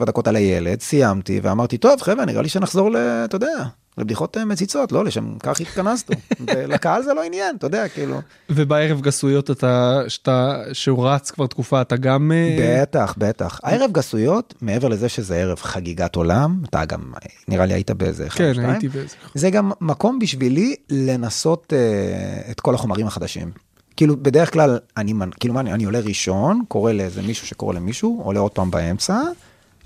6-7 0.01 0.05
דקות 0.05 0.28
על 0.28 0.36
הילד, 0.36 0.80
סיימתי, 0.80 1.40
ואמרתי, 1.42 1.78
טוב, 1.78 2.03
חבר'ה, 2.03 2.24
נראה 2.24 2.42
לי 2.42 2.49
שנחזור 2.49 2.90
ל... 2.90 2.97
אתה 2.97 3.36
יודע, 3.36 3.64
לבדיחות 3.99 4.36
אה, 4.36 4.44
מציצות, 4.44 4.92
לא, 4.92 5.05
לשם 5.05 5.38
כך 5.38 5.61
התכנסנו. 5.61 6.16
ולקהל 6.47 7.03
זה 7.03 7.14
לא 7.14 7.22
עניין, 7.22 7.57
אתה 7.57 7.66
יודע, 7.66 7.88
כאילו. 7.88 8.20
ובערב 8.51 9.01
גסויות 9.01 9.51
אתה, 9.51 10.01
שאתה, 10.09 10.62
שהוא 10.72 11.09
רץ 11.09 11.30
כבר 11.30 11.47
תקופה, 11.47 11.80
אתה 11.80 11.97
גם... 11.97 12.32
אה, 12.34 12.82
בטח, 12.82 13.14
בטח. 13.18 13.61
הערב 13.62 13.92
גסויות, 13.92 14.55
מעבר 14.61 14.88
לזה 14.88 15.09
שזה 15.09 15.36
ערב 15.36 15.59
חגיגת 15.59 16.16
עולם, 16.16 16.61
אתה 16.68 16.84
גם, 16.84 17.12
נראה 17.49 17.66
לי 17.66 17.74
היית 17.74 17.90
באיזה 17.90 18.26
אחד 18.26 18.38
כן, 18.38 18.55
שתיים, 18.55 18.70
הייתי 18.70 18.88
באיזה... 18.88 19.14
זה 19.34 19.51
גם 19.51 19.72
מקום 19.80 20.18
בשבילי 20.18 20.74
לנסות 20.90 21.72
אה, 21.72 22.51
את 22.51 22.61
כל 22.61 22.74
החומרים 22.74 23.07
החדשים. 23.07 23.51
כאילו 23.97 24.16
בדרך 24.22 24.53
כלל 24.53 24.78
אני 24.97 25.12
כאילו 25.40 25.55
מה 25.55 25.61
אני, 25.61 25.72
אני 25.72 25.84
עולה 25.84 26.01
ראשון 26.01 26.62
קורא 26.68 26.92
לאיזה 26.92 27.22
מישהו 27.22 27.47
שקורא 27.47 27.74
למישהו 27.74 28.20
עולה 28.24 28.40
עוד 28.40 28.53
פעם 28.53 28.70
באמצע 28.70 29.20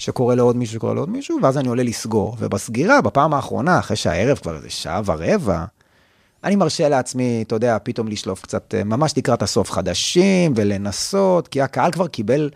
שקורא 0.00 0.34
לעוד 0.34 0.56
מישהו 0.56 0.74
שקורא 0.74 0.94
לעוד 0.94 1.10
מישהו 1.10 1.38
ואז 1.42 1.58
אני 1.58 1.68
עולה 1.68 1.82
לסגור 1.82 2.36
ובסגירה 2.38 3.00
בפעם 3.00 3.34
האחרונה 3.34 3.78
אחרי 3.78 3.96
שהערב 3.96 4.38
כבר 4.38 4.56
איזה 4.56 4.70
שעה 4.70 5.00
ורבע. 5.04 5.64
אני 6.44 6.56
מרשה 6.56 6.88
לעצמי 6.88 7.44
אתה 7.46 7.54
יודע 7.54 7.78
פתאום 7.82 8.08
לשלוף 8.08 8.42
קצת 8.42 8.74
אה, 8.74 8.84
ממש 8.84 9.12
לקראת 9.16 9.42
הסוף 9.42 9.70
חדשים 9.70 10.52
ולנסות 10.56 11.48
כי 11.48 11.62
הקהל 11.62 11.92
כבר 11.92 12.06
קיבל 12.06 12.50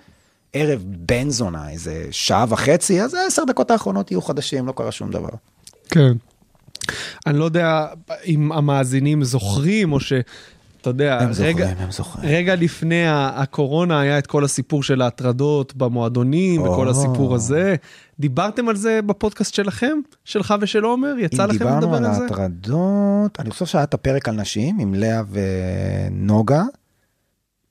ערב 0.52 0.84
בן 0.86 1.30
זונה 1.30 1.70
איזה 1.70 2.06
שעה 2.10 2.44
וחצי 2.48 3.02
אז 3.02 3.14
העשר 3.14 3.44
דקות 3.44 3.70
האחרונות 3.70 4.10
יהיו 4.10 4.22
חדשים 4.22 4.66
לא 4.66 4.72
קרה 4.72 4.92
שום 4.92 5.10
דבר. 5.10 5.28
כן. 5.90 6.12
אני 7.26 7.38
לא 7.38 7.44
יודע 7.44 7.86
אם 8.26 8.52
המאזינים 8.52 9.24
זוכרים 9.24 9.92
או 9.92 10.00
ש... 10.00 10.12
אתה 10.84 10.90
יודע, 10.90 11.18
הם 11.20 11.32
זוכרים, 11.32 11.56
רגע, 11.56 11.68
הם 11.78 11.90
זוכרים. 11.90 12.30
רגע 12.30 12.54
לפני 12.54 13.02
הקורונה 13.08 14.00
היה 14.00 14.18
את 14.18 14.26
כל 14.26 14.44
הסיפור 14.44 14.82
של 14.82 15.02
ההטרדות 15.02 15.74
במועדונים 15.76 16.62
וכל 16.62 16.86
או. 16.86 16.90
הסיפור 16.90 17.34
הזה. 17.34 17.76
דיברתם 18.20 18.68
על 18.68 18.76
זה 18.76 19.00
בפודקאסט 19.06 19.54
שלכם? 19.54 19.98
שלך 20.24 20.54
ושל 20.60 20.84
עומר? 20.84 21.14
יצא 21.18 21.44
אם 21.44 21.48
לכם 21.48 21.58
דיברנו 21.58 21.80
לדבר 21.80 21.96
על 21.96 22.04
על 22.04 22.14
זה? 22.14 22.22
ההטרדות, 22.22 23.40
אני 23.40 23.50
חושב 23.50 23.66
שהיה 23.66 23.84
את 23.84 23.94
הפרק 23.94 24.28
על 24.28 24.34
נשים 24.34 24.78
עם 24.78 24.94
לאה 24.94 25.22
ונוגה, 25.30 26.62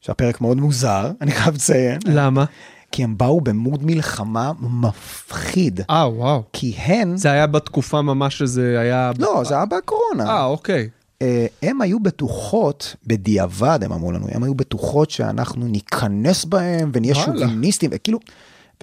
שהפרק 0.02 0.42
מאוד 0.42 0.58
מוזר, 0.58 1.12
אני 1.22 1.32
חייב 1.32 1.56
לציין, 1.56 2.00
למה? 2.06 2.46
כי 2.92 3.04
הם 3.04 3.18
באו 3.18 3.42
במוד 3.42 3.86
מלחמה 3.86 4.52
מפחיד, 4.60 5.82
אה, 5.90 6.10
וואו. 6.10 6.44
כי 6.54 6.76
הן, 6.78 7.18
זה 7.18 7.32
היה 7.32 7.48
בתקופה 7.48 8.02
ממש 8.02 8.38
שזה 8.38 8.80
היה... 8.80 9.12
לא, 9.20 9.44
זה 9.46 9.56
היה 9.56 9.66
בקורונה, 9.66 10.30
אה, 10.30 10.46
אוקיי. 10.46 10.90
אה, 11.24 11.46
הם 11.62 11.82
היו 11.82 12.00
בטוחות, 12.00 12.96
בדיעבד 13.08 13.80
הם 13.84 13.92
אמרו 13.92 14.12
לנו, 14.12 14.28
הם 14.32 14.44
היו 14.44 14.56
בטוחות 14.56 15.10
שאנחנו 15.10 15.68
ניכנס 15.68 16.46
בהם 16.46 16.92
ונהיה. 16.94 17.16
שוביניסטים, 17.16 17.90
וכאילו, 17.94 18.20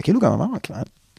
וכאילו 0.01 0.21
גם 0.21 0.33
אמרנו, 0.33 0.57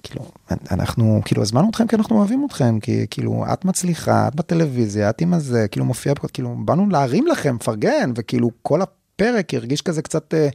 כאילו, 0.04 0.26
אנחנו 0.72 1.22
כאילו 1.26 1.42
הזמנו 1.42 1.70
אתכם 1.70 1.88
כי 1.88 1.96
אנחנו 1.96 2.18
אוהבים 2.18 2.46
אתכם, 2.46 2.80
כי 2.80 3.06
כאילו 3.10 3.46
את 3.54 3.66
מצליחה, 3.66 4.28
את 4.28 4.36
בטלוויזיה, 4.36 5.10
את 5.10 5.22
עם 5.22 5.34
הזה, 5.34 5.68
כאילו 5.72 5.86
מופיע, 5.86 6.14
בכל- 6.14 6.28
כאילו 6.34 6.56
באנו 6.66 6.90
להרים 6.90 7.28
לכם, 7.28 7.58
פרגן, 7.58 8.12
וכאילו 8.16 8.50
כל 8.62 8.82
הפרק 8.82 9.54
הרגיש 9.54 9.82
כזה 9.82 10.02
קצת 10.02 10.34
אה, 10.34 10.50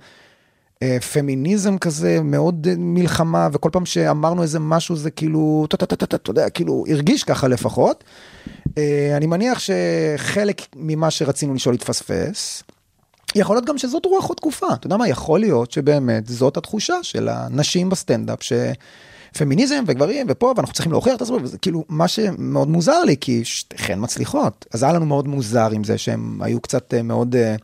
אה, 0.83 1.01
פמיניזם 1.01 1.79
כזה, 1.79 2.21
מאוד 2.23 2.67
מלחמה, 2.79 3.49
וכל 3.53 3.69
פעם 3.73 3.87
שאמרנו 3.87 4.43
איזה 4.43 4.61
משהו 4.61 4.97
זה 4.97 5.11
כאילו, 5.11 5.67
אתה 5.75 6.31
יודע, 6.31 6.51
כאילו 6.51 6.85
הרגיש 6.89 7.25
ככה 7.25 7.49
לפחות. 7.49 8.05
אה, 8.79 9.17
אני 9.17 9.27
מניח 9.27 9.59
שחלק 9.59 10.63
ממה 10.77 11.11
שרצינו 11.11 11.55
לשאול 11.55 11.75
התפספס. 11.75 12.63
יכול 13.35 13.57
להיות 13.57 13.65
גם 13.65 13.79
שזאת 13.79 14.07
רוח 14.07 14.31
התקופה, 14.31 14.67
אתה 14.75 14.87
יודע 14.87 14.97
מה, 14.97 15.09
יכול 15.09 15.41
להיות 15.41 15.73
שבאמת 15.73 16.27
זאת 16.27 16.57
התחושה 16.57 16.95
של 17.03 17.29
הנשים 17.29 17.89
בסטנדאפ, 17.89 18.39
שפמיניזם 18.43 19.85
וגברים 19.87 20.27
ופה 20.31 20.53
ואנחנו 20.57 20.75
צריכים 20.75 20.93
להוכיח 20.93 21.17
את 21.17 21.23
עצמנו, 21.23 21.43
וזה 21.43 21.59
כאילו 21.59 21.85
מה 21.89 22.09
שמאוד 22.09 22.69
מוזר 22.69 23.05
לי, 23.05 23.17
כי 23.21 23.45
שתיכן 23.45 23.99
מצליחות. 24.03 24.67
אז 24.75 24.83
היה 24.83 24.93
לנו 24.93 25.07
מאוד 25.07 25.29
מוזר 25.29 25.71
עם 25.71 25.85
זה 25.85 25.99
שהם 25.99 26.43
היו 26.43 26.61
קצת 26.61 26.95
אה, 26.95 27.03
מאוד, 27.03 27.37
אה, 27.37 27.57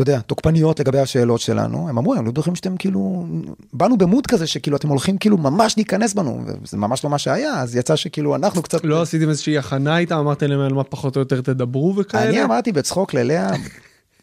אתה 0.00 0.10
יודע, 0.10 0.20
תוקפניות 0.20 0.80
לגבי 0.80 0.98
השאלות 0.98 1.40
שלנו. 1.40 1.88
הם 1.88 1.98
אמרו, 1.98 2.14
הם 2.14 2.24
לא 2.24 2.30
בטוחים 2.30 2.54
שאתם 2.54 2.76
כאילו, 2.76 3.26
באנו 3.72 3.96
במוד 3.96 4.26
כזה 4.26 4.46
שכאילו 4.46 4.76
אתם 4.76 4.88
הולכים 4.88 5.18
כאילו 5.18 5.36
ממש 5.36 5.74
להיכנס 5.76 6.14
בנו, 6.14 6.40
וזה 6.62 6.76
ממש 6.76 7.04
לא 7.04 7.10
מה 7.10 7.18
שהיה, 7.18 7.60
אז 7.60 7.76
יצא 7.76 7.96
שכאילו 7.96 8.34
אנחנו 8.36 8.62
קצת... 8.62 8.84
לא 8.84 9.02
עשיתם 9.02 9.28
איזושהי 9.28 9.58
הכנה 9.58 9.98
איתם? 9.98 10.16
אמרתם 10.16 10.46
להם 10.46 10.60
על 10.60 10.72
מה 10.72 10.84
פחות 10.84 11.16
או 11.16 11.20
יותר 11.20 11.40
תדברו 11.40 11.94
וכאלה? 11.96 12.28
אני 12.28 12.44
אמרתי 12.44 12.72
בצחוק 12.72 13.14
ללאה, 13.14 13.50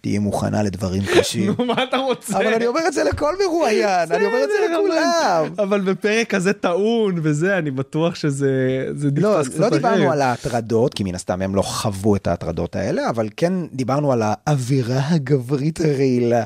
תהיי 0.05 0.17
מוכנה 0.19 0.63
לדברים 0.63 1.01
קשים. 1.17 1.51
נו, 1.57 1.65
מה 1.65 1.83
אתה 1.83 1.97
רוצה? 1.97 2.37
אבל 2.37 2.53
אני 2.53 2.67
אומר 2.67 2.81
את 2.87 2.93
זה 2.93 3.03
לכל 3.03 3.33
מרואיין, 3.45 4.11
אני 4.11 4.25
אומר 4.25 4.43
את 4.43 4.49
זה 4.49 4.75
לכולם. 4.75 5.53
אבל- 5.59 5.81
בפרק 5.81 6.29
כזה 6.29 6.53
טעון 6.53 7.15
וזה, 7.23 7.57
אני 7.57 7.71
בטוח 7.71 8.15
שזה 8.15 8.49
זה 8.95 9.09
לא, 9.17 9.39
לא 9.59 9.69
דיברנו. 9.69 10.11
על 10.11 10.21
ההטרדות, 10.21 10.93
כי 10.93 11.03
מן 11.03 11.15
הסתם 11.15 11.41
הם 11.41 11.55
לא 11.55 11.61
חוו 11.61 12.15
את 12.15 12.27
ההטרדות 12.27 12.75
האלה, 12.75 13.09
אבל 13.09 13.29
כן 13.37 13.53
דיברנו 13.73 14.11
על 14.11 14.21
האווירה 14.25 14.99
הגברית 15.09 15.79
הרעילה. 15.81 16.43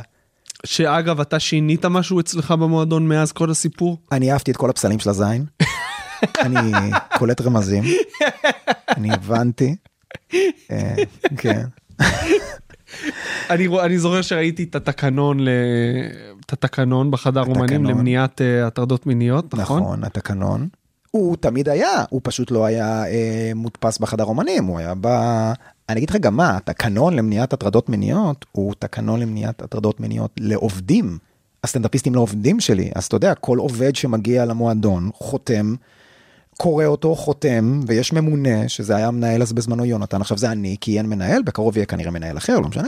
שאגב, 0.65 1.19
אתה 1.21 1.39
שינית 1.39 1.85
משהו 1.85 2.19
אצלך 2.19 2.51
במועדון 2.51 3.07
מאז 3.07 3.31
כל 3.31 3.51
הסיפור? 3.51 3.97
אני 4.11 4.31
אהבתי 4.31 4.51
את 4.51 4.57
כל 4.57 4.69
הפסלים 4.69 4.99
של 4.99 5.09
הזין. 5.09 5.45
אני 6.39 6.71
קולט 7.17 7.41
רמזים. 7.41 7.83
אני 8.97 9.11
הבנתי. 9.13 9.75
אה, 10.71 10.95
כן. 11.37 11.63
אני, 13.49 13.67
אני 13.67 13.99
זוכר 13.99 14.21
שראיתי 14.21 14.63
את 14.63 14.75
התקנון, 14.75 15.39
ל... 15.39 15.49
את 16.45 16.53
התקנון 16.53 17.11
בחדר 17.11 17.41
אומנים 17.41 17.63
התקנון. 17.63 17.85
למניעת 17.85 18.41
אה, 18.41 18.67
הטרדות 18.67 19.05
מיניות, 19.05 19.53
נכון? 19.53 19.81
נכון, 19.81 20.03
התקנון. 20.03 20.67
הוא 21.11 21.35
תמיד 21.39 21.69
היה, 21.69 22.03
הוא 22.09 22.21
פשוט 22.23 22.51
לא 22.51 22.65
היה 22.65 23.05
אה, 23.05 23.51
מודפס 23.55 23.97
בחדר 23.97 24.23
אומנים, 24.23 24.65
הוא 24.65 24.79
היה 24.79 24.93
ב... 25.01 25.07
אני 25.89 25.97
אגיד 25.97 26.09
לך 26.09 26.15
גם 26.15 26.37
מה, 26.37 26.57
התקנון 26.57 27.15
למניעת 27.15 27.53
הטרדות 27.53 27.89
מיניות 27.89 28.45
הוא 28.51 28.73
תקנון 28.79 29.19
למניעת 29.19 29.61
הטרדות 29.61 29.99
מיניות 29.99 30.31
לעובדים. 30.39 31.17
הסטנדאפיסטים 31.63 32.15
לעובדים 32.15 32.59
שלי, 32.59 32.91
אז 32.95 33.05
אתה 33.05 33.15
יודע, 33.15 33.35
כל 33.35 33.57
עובד 33.57 33.95
שמגיע 33.95 34.45
למועדון 34.45 35.09
חותם, 35.13 35.75
קורא 36.61 36.85
אותו, 36.85 37.15
חותם, 37.15 37.79
ויש 37.87 38.13
ממונה, 38.13 38.69
שזה 38.69 38.95
היה 38.95 39.11
מנהל 39.11 39.41
אז 39.41 39.53
בזמנו 39.53 39.85
יונתן, 39.85 40.21
עכשיו 40.21 40.37
זה 40.37 40.51
אני, 40.51 40.75
כי 40.81 40.97
אין 40.97 41.05
מנהל, 41.05 41.41
בקרוב 41.41 41.77
יהיה 41.77 41.85
כנראה 41.85 42.11
מנהל 42.11 42.37
אחר, 42.37 42.59
לא 42.59 42.67
משנה. 42.67 42.87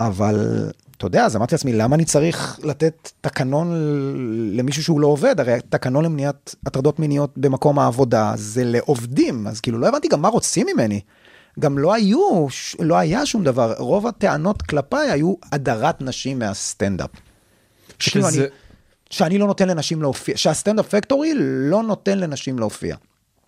אבל 0.00 0.70
אתה 0.96 1.06
יודע, 1.06 1.24
אז 1.24 1.36
אמרתי 1.36 1.54
לעצמי, 1.54 1.72
למה 1.72 1.96
אני 1.96 2.04
צריך 2.04 2.58
לתת 2.62 3.10
תקנון 3.20 3.72
למישהו 4.52 4.82
שהוא 4.84 5.00
לא 5.00 5.06
עובד? 5.06 5.40
הרי 5.40 5.58
תקנון 5.68 6.04
למניעת 6.04 6.54
הטרדות 6.66 6.98
מיניות 6.98 7.30
במקום 7.36 7.78
העבודה 7.78 8.32
זה 8.36 8.64
לעובדים, 8.64 9.46
אז 9.46 9.60
כאילו 9.60 9.78
לא 9.78 9.88
הבנתי 9.88 10.08
גם 10.08 10.22
מה 10.22 10.28
רוצים 10.28 10.66
ממני. 10.74 11.00
גם 11.60 11.78
לא 11.78 11.94
היו, 11.94 12.46
לא 12.80 12.96
היה 12.98 13.26
שום 13.26 13.44
דבר, 13.44 13.74
רוב 13.78 14.06
הטענות 14.06 14.62
כלפיי 14.62 15.10
היו 15.10 15.34
הדרת 15.52 16.02
נשים 16.02 16.38
מהסטנדאפ. 16.38 17.10
שכאילו 17.98 18.30
שזה... 18.30 18.40
אני- 18.40 18.48
שאני 19.14 19.38
לא 19.38 19.46
נותן 19.46 19.68
לנשים 19.68 20.02
להופיע, 20.02 20.36
שהסטנדאפ 20.36 20.88
פקטורי 20.94 21.32
לא 21.70 21.82
נותן 21.82 22.18
לנשים 22.18 22.58
להופיע. 22.58 22.96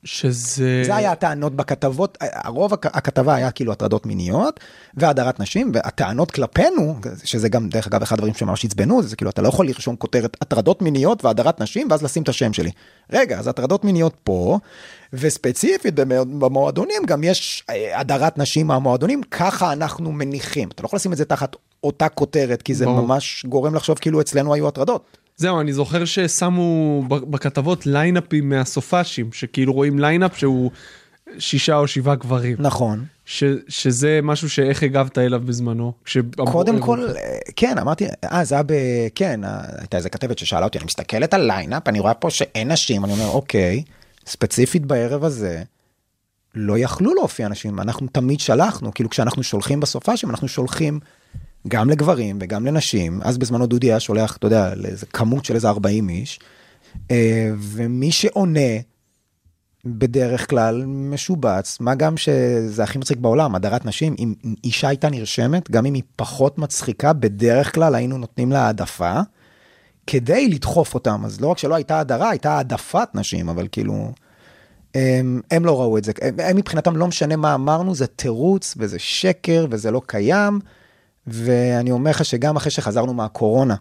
שזה... 0.05 0.83
זה 0.87 0.97
היה 0.97 1.13
הטענות 1.13 1.55
בכתבות, 1.55 2.19
הרוב 2.21 2.73
הכ- 2.73 2.77
הכתבה 2.93 3.35
היה 3.35 3.51
כאילו 3.51 3.73
הטרדות 3.73 4.07
מיניות 4.07 4.61
והדרת 4.97 5.41
נשים, 5.41 5.71
והטענות 5.75 6.31
כלפינו, 6.31 6.95
שזה 7.25 7.49
גם 7.49 7.69
דרך 7.69 7.87
אגב 7.87 8.03
אחד 8.03 8.17
הדברים 8.17 8.35
שממש 8.35 8.65
עצבנו, 8.65 9.03
זה 9.03 9.17
כאילו 9.17 9.31
אתה 9.31 9.43
לא 9.43 9.49
יכול 9.49 9.67
לרשום 9.67 9.97
כותרת 9.97 10.37
הטרדות 10.41 10.83
מיניות 10.83 11.25
והדרת 11.25 11.61
נשים 11.61 11.89
ואז 11.91 12.03
לשים 12.03 12.23
את 12.23 12.29
השם 12.29 12.53
שלי. 12.53 12.71
רגע, 13.13 13.39
אז 13.39 13.49
הטרדות 13.49 13.85
מיניות 13.85 14.15
פה, 14.25 14.59
וספציפית 15.13 15.95
במ- 15.95 16.39
במועדונים 16.41 17.03
גם 17.07 17.25
יש 17.25 17.65
אה, 17.71 18.01
הדרת 18.01 18.39
נשים 18.39 18.67
מהמועדונים, 18.67 19.23
ככה 19.23 19.73
אנחנו 19.73 20.13
מניחים. 20.13 20.69
אתה 20.69 20.83
לא 20.83 20.87
יכול 20.87 20.97
לשים 20.97 21.13
את 21.13 21.17
זה 21.17 21.25
תחת 21.25 21.57
אותה 21.85 22.09
כותרת, 22.09 22.63
כי 22.63 22.75
זה 22.75 22.85
ברור. 22.85 23.01
ממש 23.01 23.47
גורם 23.49 23.75
לחשוב 23.75 23.99
כאילו 23.99 24.21
אצלנו 24.21 24.55
היו 24.55 24.69
הטרדות. 24.69 25.17
זהו, 25.37 25.61
אני 25.61 25.73
זוכר 25.73 26.05
ששמו 26.05 27.03
בכתבות 27.09 27.87
ליינאפים 27.87 28.49
מהסופ"שים, 28.49 29.33
שכאילו 29.33 29.73
רואים 29.73 29.99
ליינאפ 29.99 30.39
שהוא 30.39 30.71
שישה 31.39 31.77
או 31.77 31.87
שבעה 31.87 32.15
גברים. 32.15 32.57
נכון. 32.59 33.05
ש, 33.25 33.45
שזה 33.69 34.21
משהו 34.23 34.51
שאיך 34.51 34.83
הגבת 34.83 35.19
אליו 35.19 35.41
בזמנו. 35.41 35.93
קודם 36.37 36.81
כל, 36.81 37.09
אה, 37.09 37.39
כן, 37.57 37.79
אמרתי, 37.79 38.07
אה, 38.25 38.45
זה 38.45 38.55
היה 38.55 38.63
ב... 38.63 38.73
כן, 39.15 39.45
אה, 39.45 39.61
הייתה 39.79 39.97
איזה 39.97 40.09
כתבת 40.09 40.39
ששאלה 40.39 40.65
אותי, 40.65 40.79
אני 40.79 40.85
מסתכלת 40.85 41.35
על 41.35 41.47
ליינאפ, 41.47 41.89
אני 41.89 42.01
רואה 42.01 42.15
פה 42.15 42.31
שאין 42.31 42.73
נשים, 42.73 43.05
אני 43.05 43.13
אומר, 43.13 43.29
אוקיי, 43.29 43.83
ספציפית 44.27 44.87
בערב 44.87 45.25
הזה, 45.25 45.63
לא 46.55 46.79
יכלו 46.79 47.15
להופיע 47.15 47.49
נשים, 47.49 47.81
אנחנו 47.81 48.07
תמיד 48.13 48.41
שלחנו, 48.41 48.95
כאילו 48.95 49.11
כשאנחנו 49.11 49.43
שולחים 49.43 49.81
בסופ"שים, 49.81 50.31
אנחנו 50.31 50.49
שולחים 50.49 51.01
גם 51.69 51.91
לגברים 51.91 52.39
וגם 52.41 52.67
לנשים, 52.67 53.21
אז 53.23 53.39
בזמנו 53.39 53.67
דודי 53.67 53.87
היה 53.87 54.01
שולח, 54.01 54.37
אתה 54.37 54.47
יודע, 54.47 54.75
לאיזה 54.75 55.07
כמות 55.07 55.45
של 55.45 55.55
איזה 55.55 55.69
40 55.69 56.09
איש, 56.09 56.41
אה, 57.11 57.51
ומי 57.59 58.13
שעונה, 58.13 58.71
בדרך 59.87 60.51
כלל 60.51 60.85
משובץ, 60.87 61.81
מה 61.81 61.95
גם 61.95 62.17
שזה 62.17 62.83
הכי 62.83 62.99
מצחיק 62.99 63.19
בעולם, 63.19 63.55
הדרת 63.55 63.85
נשים, 63.85 64.15
אם 64.19 64.35
אישה 64.65 64.89
הייתה 64.89 65.11
נרשמת, 65.11 65.71
גם 65.71 65.87
אם 65.87 65.95
היא 65.95 66.03
פחות 66.17 66.59
מצחיקה, 66.59 67.13
בדרך 67.13 67.75
כלל 67.75 67.95
היינו 67.95 68.19
נותנים 68.19 68.53
לה 68.53 68.67
העדפה, 68.67 69.21
כדי 70.07 70.49
לדחוף 70.49 70.95
אותם. 70.95 71.23
אז 71.25 71.41
לא 71.41 71.49
רק 71.49 71.59
שלא 71.59 71.75
הייתה 71.75 72.01
הדרה, 72.01 72.31
הייתה 72.31 72.53
העדפת 72.53 73.09
נשים, 73.15 73.49
אבל 73.49 73.69
כאילו, 73.73 74.13
הם, 74.95 75.41
הם 75.51 75.65
לא 75.65 75.81
ראו 75.81 75.99
את 75.99 76.05
זה. 76.05 76.13
הם, 76.23 76.41
הם 76.41 76.57
מבחינתם 76.57 76.97
לא 76.97 77.07
משנה 77.07 77.37
מה 77.37 77.55
אמרנו, 77.55 77.95
זה 77.95 78.07
תירוץ 78.07 78.75
וזה 78.79 78.99
שקר 78.99 79.67
וזה 79.71 79.91
לא 79.91 80.03
קיים. 80.07 80.61
ואני 81.27 81.91
אומר 81.91 82.11
לך 82.11 82.25
שגם 82.25 82.57
אחרי 82.57 82.71
שחזרנו 82.71 83.15
מהקורונה, 83.15 83.75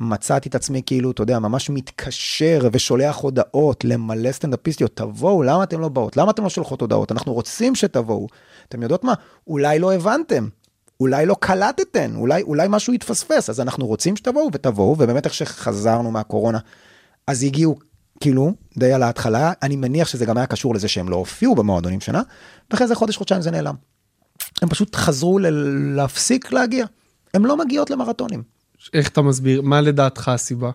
מצאתי 0.00 0.48
את 0.48 0.54
עצמי 0.54 0.82
כאילו, 0.86 1.10
אתה 1.10 1.22
יודע, 1.22 1.38
ממש 1.38 1.70
מתקשר 1.70 2.68
ושולח 2.72 3.16
הודעות 3.16 3.84
למלא 3.84 4.32
סטנדאפיסטיות, 4.32 4.96
תבואו, 4.96 5.42
למה 5.42 5.62
אתם 5.62 5.80
לא 5.80 5.88
באות? 5.88 6.16
למה 6.16 6.30
אתם 6.30 6.42
לא 6.42 6.48
שולחות 6.48 6.80
הודעות? 6.80 7.12
אנחנו 7.12 7.32
רוצים 7.32 7.74
שתבואו. 7.74 8.26
אתם 8.68 8.82
יודעות 8.82 9.04
מה? 9.04 9.14
אולי 9.46 9.78
לא 9.78 9.94
הבנתם, 9.94 10.48
אולי 11.00 11.26
לא 11.26 11.36
קלטתם, 11.40 12.16
אולי, 12.16 12.42
אולי 12.42 12.66
משהו 12.70 12.94
יתפספס, 12.94 13.50
אז 13.50 13.60
אנחנו 13.60 13.86
רוצים 13.86 14.16
שתבואו 14.16 14.48
ותבואו, 14.52 14.90
ובאמת 14.98 15.24
איך 15.24 15.34
שחזרנו 15.34 16.10
מהקורונה, 16.10 16.58
אז 17.26 17.42
הגיעו 17.42 17.76
כאילו, 18.20 18.52
די 18.78 18.92
על 18.92 19.02
ההתחלה, 19.02 19.52
אני 19.62 19.76
מניח 19.76 20.08
שזה 20.08 20.26
גם 20.26 20.36
היה 20.36 20.46
קשור 20.46 20.74
לזה 20.74 20.88
שהם 20.88 21.08
לא 21.08 21.16
הופיעו 21.16 21.54
במועדונים 21.54 22.00
שנה, 22.00 22.22
ואחרי 22.70 22.86
זה 22.86 22.94
חודש, 22.94 23.16
חודשיים 23.16 23.42
זה 23.42 23.50
נעלם. 23.50 23.74
הם 24.62 24.68
פשוט 24.68 24.96
חזרו 24.96 25.38
ל- 25.38 25.48
להפסיק 25.96 26.52
להגיע. 26.52 26.86
הם 27.34 27.46
לא 27.46 27.56
מגיעות 27.56 27.90
למרתונים. 27.90 28.42
איך 28.94 29.08
אתה 29.08 29.22
מסביר? 29.22 29.62
מה 29.62 29.80
לדעתך 29.80 30.28
הסיבה? 30.28 30.70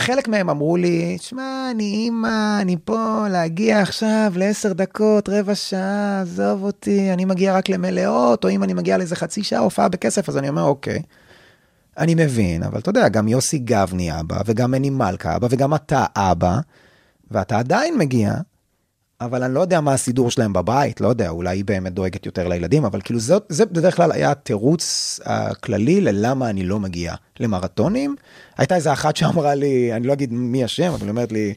חלק 0.00 0.28
מהם 0.28 0.50
אמרו 0.50 0.76
לי, 0.76 1.18
שמע, 1.20 1.68
אני 1.70 1.84
אימא, 1.84 2.60
אני 2.60 2.76
פה 2.84 3.26
להגיע 3.30 3.80
עכשיו 3.82 4.32
לעשר 4.36 4.72
דקות, 4.72 5.28
רבע 5.28 5.54
שעה, 5.54 6.20
עזוב 6.20 6.62
אותי, 6.62 7.12
אני 7.12 7.24
מגיע 7.24 7.54
רק 7.56 7.68
למלאות, 7.68 8.44
או 8.44 8.50
אם 8.50 8.62
אני 8.62 8.74
מגיע 8.74 8.98
לאיזה 8.98 9.16
חצי 9.16 9.42
שעה 9.42 9.60
הופעה 9.60 9.88
בכסף, 9.88 10.28
אז 10.28 10.36
אני 10.36 10.48
אומר, 10.48 10.62
אוקיי. 10.62 11.02
אני 11.98 12.14
מבין, 12.14 12.62
אבל 12.62 12.78
אתה 12.78 12.90
יודע, 12.90 13.08
גם 13.08 13.28
יוסי 13.28 13.58
גבני 13.58 14.20
אבא, 14.20 14.40
וגם 14.46 14.70
מני 14.70 14.90
מלכה 14.90 15.36
אבא, 15.36 15.46
וגם 15.50 15.74
אתה 15.74 16.04
אבא, 16.16 16.58
ואתה 17.30 17.58
עדיין 17.58 17.98
מגיע, 17.98 18.34
אבל 19.20 19.42
אני 19.42 19.54
לא 19.54 19.60
יודע 19.60 19.80
מה 19.80 19.92
הסידור 19.92 20.30
שלהם 20.30 20.52
בבית, 20.52 21.00
לא 21.00 21.08
יודע, 21.08 21.28
אולי 21.28 21.56
היא 21.58 21.64
באמת 21.64 21.92
דואגת 21.92 22.26
יותר 22.26 22.48
לילדים, 22.48 22.84
אבל 22.84 23.00
כאילו 23.04 23.20
זה, 23.20 23.34
זה 23.48 23.66
בדרך 23.66 23.96
כלל 23.96 24.12
היה 24.12 24.30
התירוץ 24.30 25.20
הכללי 25.24 26.00
ללמה 26.00 26.50
אני 26.50 26.64
לא 26.64 26.78
מגיע 26.80 27.14
למרתונים. 27.40 28.16
הייתה 28.58 28.74
איזה 28.74 28.92
אחת 28.92 29.16
שאמרה 29.16 29.54
לי, 29.54 29.92
אני 29.92 30.06
לא 30.06 30.12
אגיד 30.12 30.32
מי 30.32 30.64
השם, 30.64 30.92
אבל 30.92 31.02
היא 31.02 31.10
אומרת 31.10 31.32
לי, 31.32 31.54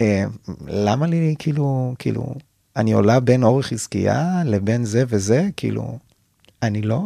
אה, 0.00 0.24
למה 0.68 1.06
לי 1.06 1.34
כאילו, 1.38 1.94
כאילו, 1.98 2.34
אני 2.76 2.92
עולה 2.92 3.20
בין 3.20 3.42
אורי 3.42 3.62
חזקיה 3.62 4.42
לבין 4.44 4.84
זה 4.84 5.04
וזה, 5.08 5.48
כאילו, 5.56 5.98
אני 6.62 6.82
לא, 6.82 7.00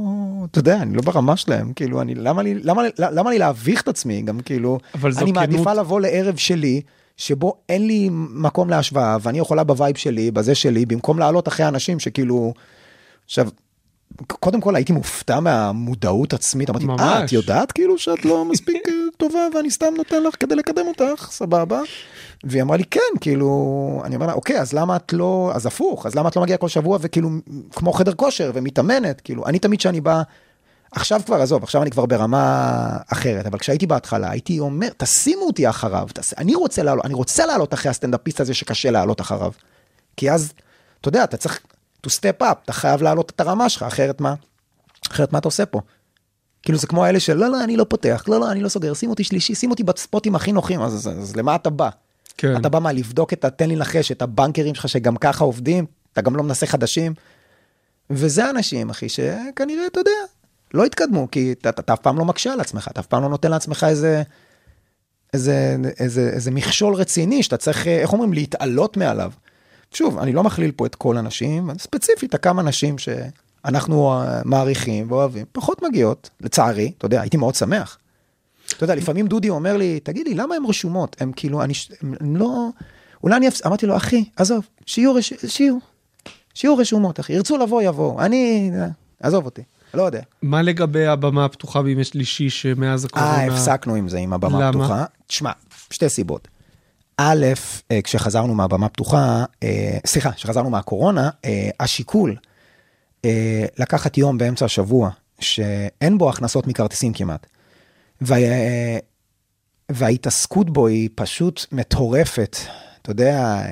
אתה 0.51 0.59
יודע, 0.59 0.77
אני 0.83 0.95
לא 0.97 1.03
ברמה 1.03 1.37
שלהם, 1.37 1.73
כאילו, 1.73 2.01
אני, 2.01 2.15
למה 2.15 2.43
לי, 2.43 2.55
למה, 2.55 2.83
למה 2.99 3.31
לי 3.31 3.39
להביך 3.39 3.83
את 3.83 3.89
עצמי, 3.89 4.23
גם 4.23 4.41
כאילו, 4.41 4.79
אני 4.95 5.13
כנות- 5.15 5.35
מעדיפה 5.35 5.75
לבוא 5.75 6.01
לערב 6.01 6.37
שלי, 6.37 6.81
שבו 7.23 7.55
אין 7.69 7.87
לי 7.87 8.09
מקום 8.13 8.71
להשוואה, 8.71 9.17
ואני 9.23 9.39
יכולה 9.39 9.65
בווייב 9.65 9.97
שלי, 9.97 10.31
בזה 10.31 10.55
שלי, 10.55 10.87
במקום 10.87 11.19
לעלות 11.19 11.49
אחרי 11.49 11.69
אנשים 11.69 12.01
שכאילו, 12.01 12.53
עכשיו, 13.25 13.49
קודם 14.27 14.61
כל 14.61 14.77
הייתי 14.77 14.93
מופתע 14.93 15.41
מהמודעות 15.41 16.33
עצמית, 16.33 16.71
אמרתי. 16.71 16.87
אה, 17.03 17.25
את 17.25 17.33
יודעת 17.33 17.73
כאילו 17.73 17.99
שאת 17.99 18.25
לא 18.25 18.45
מספיק 18.45 18.89
אה, 18.89 18.93
טובה 19.17 19.49
ואני 19.55 19.71
סתם 19.71 19.95
נותן 19.97 20.23
לך 20.23 20.35
כדי 20.41 20.55
לקדם 20.55 20.87
אותך, 20.87 21.29
סבבה? 21.31 21.81
והיא 22.45 22.63
אמרה 22.63 22.77
לי, 22.77 22.85
כן, 22.85 23.01
כאילו, 23.21 24.03
אני 24.05 24.15
אומר 24.15 24.27
לה, 24.27 24.33
אוקיי, 24.33 24.61
אז 24.61 24.73
למה 24.73 24.97
את 24.97 25.13
לא, 25.13 25.53
אז 25.55 25.67
הפוך, 25.67 26.07
אז 26.07 26.15
למה 26.15 26.29
את 26.29 26.37
לא 26.37 26.43
מגיעה 26.43 26.59
כל 26.59 26.69
שבוע 26.69 26.99
וכאילו, 27.01 27.31
כמו 27.73 27.93
חדר 27.93 28.15
כושר 28.15 28.51
ומתאמנת, 28.55 29.21
כאילו, 29.21 29.47
אני 29.47 29.59
תמיד 29.59 29.81
שאני 29.81 30.01
בא, 30.01 30.23
עכשיו 30.93 31.21
כבר, 31.27 31.43
עזוב, 31.43 31.63
עכשיו 31.63 31.83
אני 31.83 31.91
כבר 31.91 32.07
ברמה 32.07 32.97
אחרת, 33.13 33.47
אבל 33.47 33.59
כשהייתי 33.59 33.87
בהתחלה, 33.87 34.31
הייתי 34.31 34.59
אומר, 34.59 34.89
תשימו 34.97 35.43
אותי 35.43 35.69
אחריו, 35.69 36.09
תס... 36.15 36.35
אני 36.39 36.55
רוצה 36.55 36.83
לעלות, 36.83 37.05
אני 37.05 37.15
רוצה 37.15 37.47
לעלות 37.47 37.75
אחרי 37.75 37.91
הסטנדאפיסט 37.91 38.41
הזה 38.41 38.55
שקשה 38.55 38.91
לעלות 38.91 39.21
אחריו. 39.21 39.53
כי 40.17 40.31
אז, 40.31 40.53
אתה 41.01 41.09
יודע, 41.09 41.25
אתה 41.25 41.37
צריך 41.37 41.61
to 42.07 42.11
step 42.11 42.43
up, 42.43 42.55
אתה 42.65 42.73
חייב 42.73 43.03
להעלות 43.03 43.31
את 43.31 43.41
הרמה 43.41 43.69
שלך, 43.69 43.83
אחרת 43.83 44.21
מה? 44.21 44.35
אחרת 45.11 45.33
מה 45.33 45.39
אתה 45.39 45.49
עושה 45.49 45.67
פה? 45.67 45.81
כאילו 46.63 46.79
זה 46.79 46.87
כמו 46.87 47.05
האלה 47.05 47.21
של 47.21 47.37
לא, 47.37 47.49
לא, 47.51 47.65
אני 47.65 47.77
לא 47.77 47.87
פותח, 47.89 48.25
לא, 48.29 48.41
לא, 48.41 48.53
אני 48.53 48.61
לא 48.61 48.69
סוגר, 48.69 48.95
שים 48.95 49.11
אותי 49.11 49.25
שלישי, 49.25 49.55
שים 49.55 49.71
אותי 49.71 49.83
בספוטים 49.83 50.35
הכי 50.35 50.53
נוחים, 50.53 50.83
אז, 50.83 50.95
אז, 50.95 51.09
אז 51.09 51.37
למה 51.37 51.55
אתה 51.55 51.71
בא? 51.71 51.89
כן. 52.37 52.57
אתה 52.57 52.69
בא 52.69 52.79
מה, 52.79 52.93
לבדוק 52.93 53.33
את 53.33 53.45
ה... 53.45 53.51
תן 53.51 53.69
לי 53.69 53.77
לנחש, 53.77 54.13
את 54.13 54.23
הבנקרים 54.23 54.75
שלך 54.75 54.89
שגם 54.89 55.17
ככה 55.17 55.45
עובדים, 55.45 55.87
אתה 56.13 56.21
גם 56.21 56.37
לא 56.37 56.43
מנסה 56.43 56.67
חדשים. 56.67 57.15
וזה 58.11 58.51
אנשים, 58.51 58.91
אחי, 58.91 59.09
שכנראה, 59.09 59.87
אתה 59.87 60.01
יודע, 60.01 60.11
לא 60.75 60.85
התקדמו, 60.85 61.29
כי 61.31 61.53
אתה, 61.53 61.69
אתה, 61.69 61.83
אתה 61.83 61.93
אף 61.93 62.01
פעם 62.01 62.19
לא 62.19 62.25
מקשה 62.25 62.53
על 62.53 62.61
עצמך, 62.61 62.89
אתה 62.91 63.01
אף 63.01 63.07
פעם 63.07 63.23
לא 63.23 63.29
נותן 63.29 63.51
לעצמך 63.51 63.87
איזה, 63.89 64.23
איזה, 65.35 65.77
איזה, 65.99 66.31
איזה 66.35 66.51
מכשול 66.51 66.95
רציני 66.95 67.43
שאתה 67.43 67.57
צריך, 67.57 67.87
אה, 67.87 67.99
איך 67.99 68.13
אומרים, 68.13 68.33
להתעלות 68.33 68.97
מעליו. 68.97 69.33
שוב, 69.91 70.19
אני 70.19 70.33
לא 70.33 70.43
מכליל 70.43 70.73
פה 70.73 70.87
את 70.87 70.95
כל 70.95 71.19
הנשים, 71.19 71.71
ספציפית, 71.79 72.35
הכמה 72.35 72.63
נשים 72.63 72.97
שאנחנו 72.99 74.13
אה, 74.13 74.41
מעריכים 74.45 75.11
ואוהבים, 75.11 75.45
פחות 75.53 75.83
מגיעות, 75.83 76.31
לצערי, 76.41 76.93
אתה 76.99 77.07
יודע, 77.07 77.21
הייתי 77.21 77.37
מאוד 77.37 77.55
שמח. 77.55 77.99
אתה 78.77 78.85
יודע, 78.85 78.95
לפעמים 78.95 79.27
דודי 79.27 79.51
אומר 79.51 79.77
לי, 79.77 80.01
תגיד 80.01 80.29
לי, 80.29 80.35
למה 80.35 80.55
הן 80.55 80.63
רשומות? 80.69 81.17
הם 81.21 81.33
כאילו, 81.37 81.63
אני, 81.63 81.73
הם, 82.03 82.37
לא, 82.37 82.69
אולי 83.23 83.37
אני, 83.37 83.49
אפס... 83.49 83.67
אמרתי 83.67 83.87
לו, 83.87 83.97
אחי, 83.97 84.25
עזוב, 84.37 84.67
שיהיו, 84.87 85.15
רש... 85.15 85.33
שיהיו, 85.47 85.77
שיהיו 86.55 86.77
רשומות, 86.77 87.21
אחי, 87.21 87.33
ירצו 87.33 87.59
לבוא, 87.59 87.83
יבואו, 87.83 88.21
אני, 88.21 88.71
עזוב 89.21 89.45
אותי, 89.45 89.63
לא 89.95 90.03
יודע. 90.03 90.21
מה 90.43 90.63
לגבי 90.63 91.07
הבמה 91.07 91.45
הפתוחה 91.45 91.83
בימי 91.83 92.05
שלישי 92.05 92.51
שמאז 92.51 93.05
הקורונה? 93.05 93.37
אה, 93.37 93.47
הפסקנו 93.47 93.95
עם 93.95 94.09
זה, 94.09 94.19
עם 94.19 94.33
הבמה 94.33 94.59
למה? 94.59 94.69
הפתוחה. 94.69 95.05
תשמע, 95.27 95.51
שתי 95.91 96.09
סיבות. 96.09 96.49
א', 97.17 97.47
אה, 97.91 98.03
כשחזרנו 98.03 98.55
מהבמה 98.55 98.87
הפתוחה, 98.87 99.45
אה, 99.63 99.99
סליחה, 100.07 100.33
כשחזרנו 100.33 100.71
מהקורונה, 100.71 101.31
אה, 101.45 101.71
השיקול 101.81 102.37
אה, 103.25 103.65
לקחת 103.79 104.19
יום 104.19 104.39
באמצע 104.39 104.65
השבוע, 104.65 105.11
שאין 105.41 106.19
בו 106.19 106.31
הכנסות 106.31 106.67
מכרטיסים 106.67 107.13
כמעט, 107.13 107.47
וה, 108.21 108.37
אה, 108.37 108.99
וההתעסקות 109.89 110.71
בו 110.71 110.87
היא 110.87 111.09
פשוט 111.15 111.67
מטורפת. 111.73 112.57
אתה 113.03 113.11
יודע, 113.11 113.37
אה, 113.39 113.63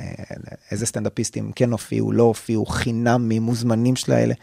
איזה 0.70 0.86
סטנדאפיסטים 0.86 1.52
כן 1.54 1.72
הופיעו, 1.72 2.12
לא 2.12 2.22
הופיעו, 2.22 2.66
חינמים, 2.66 3.42
מוזמנים 3.42 3.96
של 3.96 4.12
האלה. 4.12 4.34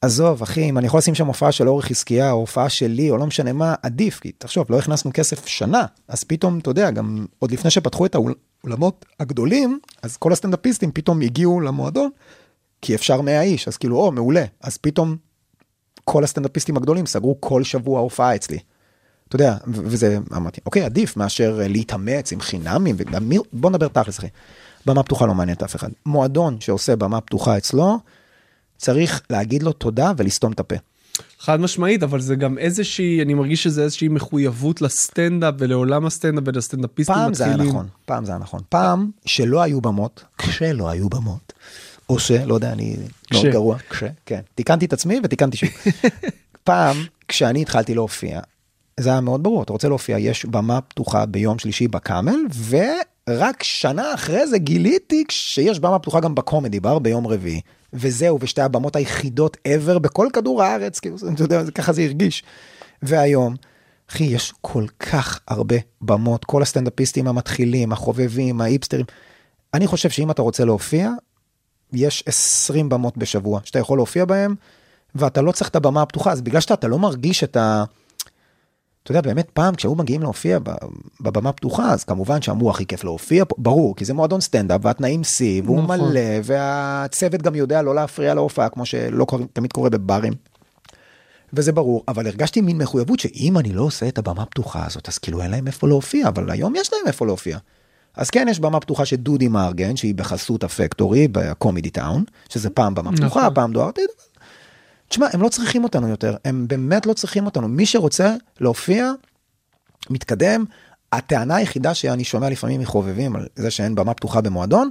עזוב, 0.00 0.42
אחי, 0.42 0.68
אם 0.70 0.78
אני 0.78 0.86
יכול 0.86 0.98
לשים 0.98 1.14
שם 1.14 1.26
הופעה 1.26 1.52
של 1.52 1.68
אורי 1.68 1.82
חזקיה, 1.82 2.30
או 2.30 2.36
הופעה 2.36 2.68
שלי, 2.68 3.10
או 3.10 3.16
לא 3.16 3.26
משנה 3.26 3.52
מה, 3.52 3.74
עדיף, 3.82 4.20
כי 4.20 4.32
תחשוב, 4.32 4.66
לא 4.70 4.78
הכנסנו 4.78 5.10
כסף 5.14 5.46
שנה, 5.46 5.84
אז 6.08 6.24
פתאום, 6.24 6.58
אתה 6.58 6.70
יודע, 6.70 6.90
גם 6.90 7.26
עוד 7.38 7.50
לפני 7.50 7.70
שפתחו 7.70 8.06
את 8.06 8.14
האולמות 8.14 9.06
הגדולים, 9.20 9.78
אז 10.02 10.16
כל 10.16 10.32
הסטנדאפיסטים 10.32 10.92
פתאום 10.92 11.20
הגיעו 11.20 11.60
למועדון, 11.60 12.10
כי 12.82 12.94
אפשר 12.94 13.20
100 13.20 13.42
איש, 13.42 13.68
אז 13.68 13.76
כאילו, 13.76 13.96
או, 13.96 14.12
מעולה. 14.12 14.44
אז 14.60 14.76
פתאום 14.76 15.16
כל 16.04 16.24
הסטנדאפיסטים 16.24 16.76
הגדולים 16.76 17.06
סגרו 17.06 17.40
כל 17.40 17.64
שבוע 17.64 18.00
הופעה 18.00 18.34
אצלי. 18.34 18.58
אתה 19.28 19.36
יודע, 19.36 19.56
וזה, 19.66 20.18
אמרתי, 20.36 20.60
אוקיי, 20.66 20.82
עדיף 20.84 21.16
מאשר 21.16 21.58
אה, 21.62 21.68
להתאמץ 21.68 22.32
עם 22.32 22.40
חינמים, 22.40 22.94
וגם 22.98 23.30
בוא 23.52 23.70
נדבר 23.70 23.88
תכלס, 23.88 24.18
אחי. 24.18 24.26
במה 24.86 25.02
פתוחה 25.02 25.26
לא 25.26 25.34
מעניינת 25.34 25.62
אף 25.62 25.76
אחד. 25.76 25.88
מועדון 26.06 26.60
שעושה 26.60 26.96
במה 26.96 27.20
פתוחה 27.20 27.56
אצלו, 27.56 27.98
צריך 28.78 29.22
להגיד 29.30 29.62
לו 29.62 29.72
תודה 29.72 30.12
ולסתום 30.16 30.52
את 30.52 30.60
הפה. 30.60 30.76
חד 31.38 31.60
משמעית, 31.60 32.02
אבל 32.02 32.20
זה 32.20 32.34
גם 32.36 32.58
איזושהי, 32.58 33.22
אני 33.22 33.34
מרגיש 33.34 33.62
שזה 33.62 33.82
איזושהי 33.82 34.08
מחויבות 34.08 34.82
לסטנדאפ 34.82 35.54
ולעולם 35.58 36.06
הסטנדאפ 36.06 36.44
ולסטנדאפיסטים 36.46 37.14
פעם 37.14 37.34
זה 37.34 37.44
היה 37.44 37.52
מתחילים. 37.52 37.74
נכון, 37.74 37.86
פעם 38.04 38.24
זה 38.24 38.32
היה 38.32 38.38
נכון. 38.38 38.60
פעם 38.68 39.10
שלא 39.26 39.62
היו 39.62 39.80
במות, 39.80 40.24
כשלא 40.38 40.88
היו 40.88 41.08
במות, 41.08 41.52
או 42.08 42.18
שלא 42.18 42.54
יודע, 42.54 42.72
אני 42.72 42.96
מאוד 43.32 43.44
כש. 43.46 43.52
גרוע, 43.52 43.78
כש, 43.90 44.04
כן. 44.26 44.40
תיקנתי 44.54 44.86
את 44.86 44.92
עצמי 44.92 45.20
ותיקנתי 45.24 45.56
שוב. 45.56 45.68
פעם, 46.64 46.96
כשאני 47.28 47.62
התחלתי 47.62 47.94
להופיע, 47.94 48.40
זה 49.00 49.10
היה 49.10 49.20
מאוד 49.20 49.42
ברור, 49.42 49.62
אתה 49.62 49.72
רוצה 49.72 49.88
להופיע, 49.88 50.18
יש 50.18 50.44
במה 50.44 50.80
פתוחה 50.80 51.26
ביום 51.26 51.58
שלישי 51.58 51.88
בקאמל, 51.88 52.38
ורק 53.28 53.62
שנה 53.62 54.14
אחרי 54.14 54.46
זה 54.46 54.58
גיליתי 54.58 55.24
שיש 55.28 55.80
במה 55.80 55.98
פתוחה 55.98 56.20
גם 56.20 56.34
בקומדי 56.34 56.80
בר 56.80 56.98
ביום 56.98 57.26
רביעי. 57.26 57.60
וזהו, 57.92 58.38
ושתי 58.40 58.62
הבמות 58.62 58.96
היחידות 58.96 59.56
ever 59.68 59.98
בכל 59.98 60.28
כדור 60.32 60.62
הארץ, 60.62 61.00
כאילו, 61.00 61.16
אתה 61.34 61.42
יודע, 61.42 61.70
ככה 61.74 61.92
זה 61.92 62.02
הרגיש. 62.02 62.42
והיום, 63.02 63.54
אחי, 64.10 64.24
יש 64.24 64.54
כל 64.60 64.84
כך 64.98 65.40
הרבה 65.48 65.76
במות, 66.00 66.44
כל 66.44 66.62
הסטנדאפיסטים 66.62 67.28
המתחילים, 67.28 67.92
החובבים, 67.92 68.60
האיפסטרים. 68.60 69.04
אני 69.74 69.86
חושב 69.86 70.10
שאם 70.10 70.30
אתה 70.30 70.42
רוצה 70.42 70.64
להופיע, 70.64 71.10
יש 71.92 72.22
20 72.26 72.88
במות 72.88 73.16
בשבוע 73.16 73.60
שאתה 73.64 73.78
יכול 73.78 73.98
להופיע 73.98 74.24
בהם, 74.24 74.54
ואתה 75.14 75.42
לא 75.42 75.52
צריך 75.52 75.70
את 75.70 75.76
הבמה 75.76 76.02
הפתוחה, 76.02 76.32
אז 76.32 76.40
בגלל 76.40 76.60
שאתה 76.60 76.88
לא 76.88 76.98
מרגיש 76.98 77.44
את 77.44 77.56
ה... 77.56 77.84
אתה 79.10 79.18
יודע, 79.18 79.28
באמת 79.28 79.50
פעם 79.50 79.74
כשהיו 79.74 79.94
מגיעים 79.94 80.22
להופיע 80.22 80.58
בבמה 81.20 81.52
פתוחה, 81.52 81.92
אז 81.92 82.04
כמובן 82.04 82.42
שאמרו 82.42 82.70
הכי 82.70 82.86
כיף 82.86 83.04
להופיע 83.04 83.44
פה, 83.44 83.54
ברור, 83.58 83.96
כי 83.96 84.04
זה 84.04 84.14
מועדון 84.14 84.40
סטנדאפ 84.40 84.80
והתנאים 84.84 85.24
שיא, 85.24 85.62
והוא 85.64 85.82
נכון. 85.82 86.00
מלא, 86.00 86.20
והצוות 86.44 87.42
גם 87.42 87.54
יודע 87.54 87.82
לא 87.82 87.94
להפריע 87.94 88.34
להופעה, 88.34 88.68
כמו 88.68 88.86
שלא 88.86 89.26
תמיד 89.52 89.72
קורה 89.72 89.90
בברים. 89.90 90.32
וזה 91.52 91.72
ברור, 91.72 92.04
אבל 92.08 92.26
הרגשתי 92.26 92.60
מין 92.60 92.78
מחויבות 92.78 93.20
שאם 93.20 93.58
אני 93.58 93.72
לא 93.72 93.82
עושה 93.82 94.08
את 94.08 94.18
הבמה 94.18 94.42
הפתוחה 94.42 94.86
הזאת, 94.86 95.08
אז 95.08 95.18
כאילו 95.18 95.42
אין 95.42 95.50
להם 95.50 95.66
איפה 95.66 95.88
להופיע, 95.88 96.28
אבל 96.28 96.50
היום 96.50 96.76
יש 96.76 96.92
להם 96.92 97.06
איפה 97.06 97.26
להופיע. 97.26 97.58
אז 98.16 98.30
כן, 98.30 98.46
יש 98.50 98.60
במה 98.60 98.80
פתוחה 98.80 99.04
של 99.04 99.16
דודי 99.16 99.48
מארגן, 99.48 99.96
שהיא 99.96 100.14
בחסות 100.14 100.64
הפקטורי 100.64 101.28
בקומידי 101.28 101.90
טאון, 101.90 102.24
שזה 102.48 102.70
פעם 102.70 102.94
במה 102.94 103.12
פתוחה, 103.12 103.40
נכון. 103.40 103.54
פעם 103.54 103.72
דוארטי. 103.72 104.00
תשמע, 105.08 105.26
הם 105.32 105.42
לא 105.42 105.48
צריכים 105.48 105.84
אותנו 105.84 106.08
יותר, 106.08 106.36
הם 106.44 106.68
באמת 106.68 107.06
לא 107.06 107.12
צריכים 107.12 107.46
אותנו. 107.46 107.68
מי 107.68 107.86
שרוצה 107.86 108.34
להופיע, 108.60 109.12
מתקדם. 110.10 110.64
הטענה 111.12 111.56
היחידה 111.56 111.94
שאני 111.94 112.24
שומע 112.24 112.50
לפעמים 112.50 112.80
מחובבים 112.80 113.36
על 113.36 113.46
זה 113.56 113.70
שאין 113.70 113.94
במה 113.94 114.14
פתוחה 114.14 114.40
במועדון, 114.40 114.90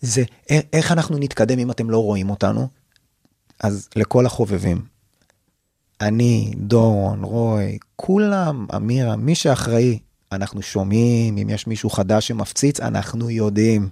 זה 0.00 0.22
איך 0.72 0.92
אנחנו 0.92 1.18
נתקדם 1.18 1.58
אם 1.58 1.70
אתם 1.70 1.90
לא 1.90 1.98
רואים 1.98 2.30
אותנו. 2.30 2.68
אז 3.60 3.88
לכל 3.96 4.26
החובבים, 4.26 4.82
אני, 6.00 6.54
דורון, 6.56 7.24
רוי, 7.24 7.78
כולם, 7.96 8.66
אמירה, 8.76 9.16
מי 9.16 9.34
שאחראי, 9.34 9.98
אנחנו 10.32 10.62
שומעים, 10.62 11.38
אם 11.38 11.50
יש 11.50 11.66
מישהו 11.66 11.90
חדש 11.90 12.28
שמפציץ, 12.28 12.80
אנחנו 12.80 13.30
יודעים. 13.30 13.88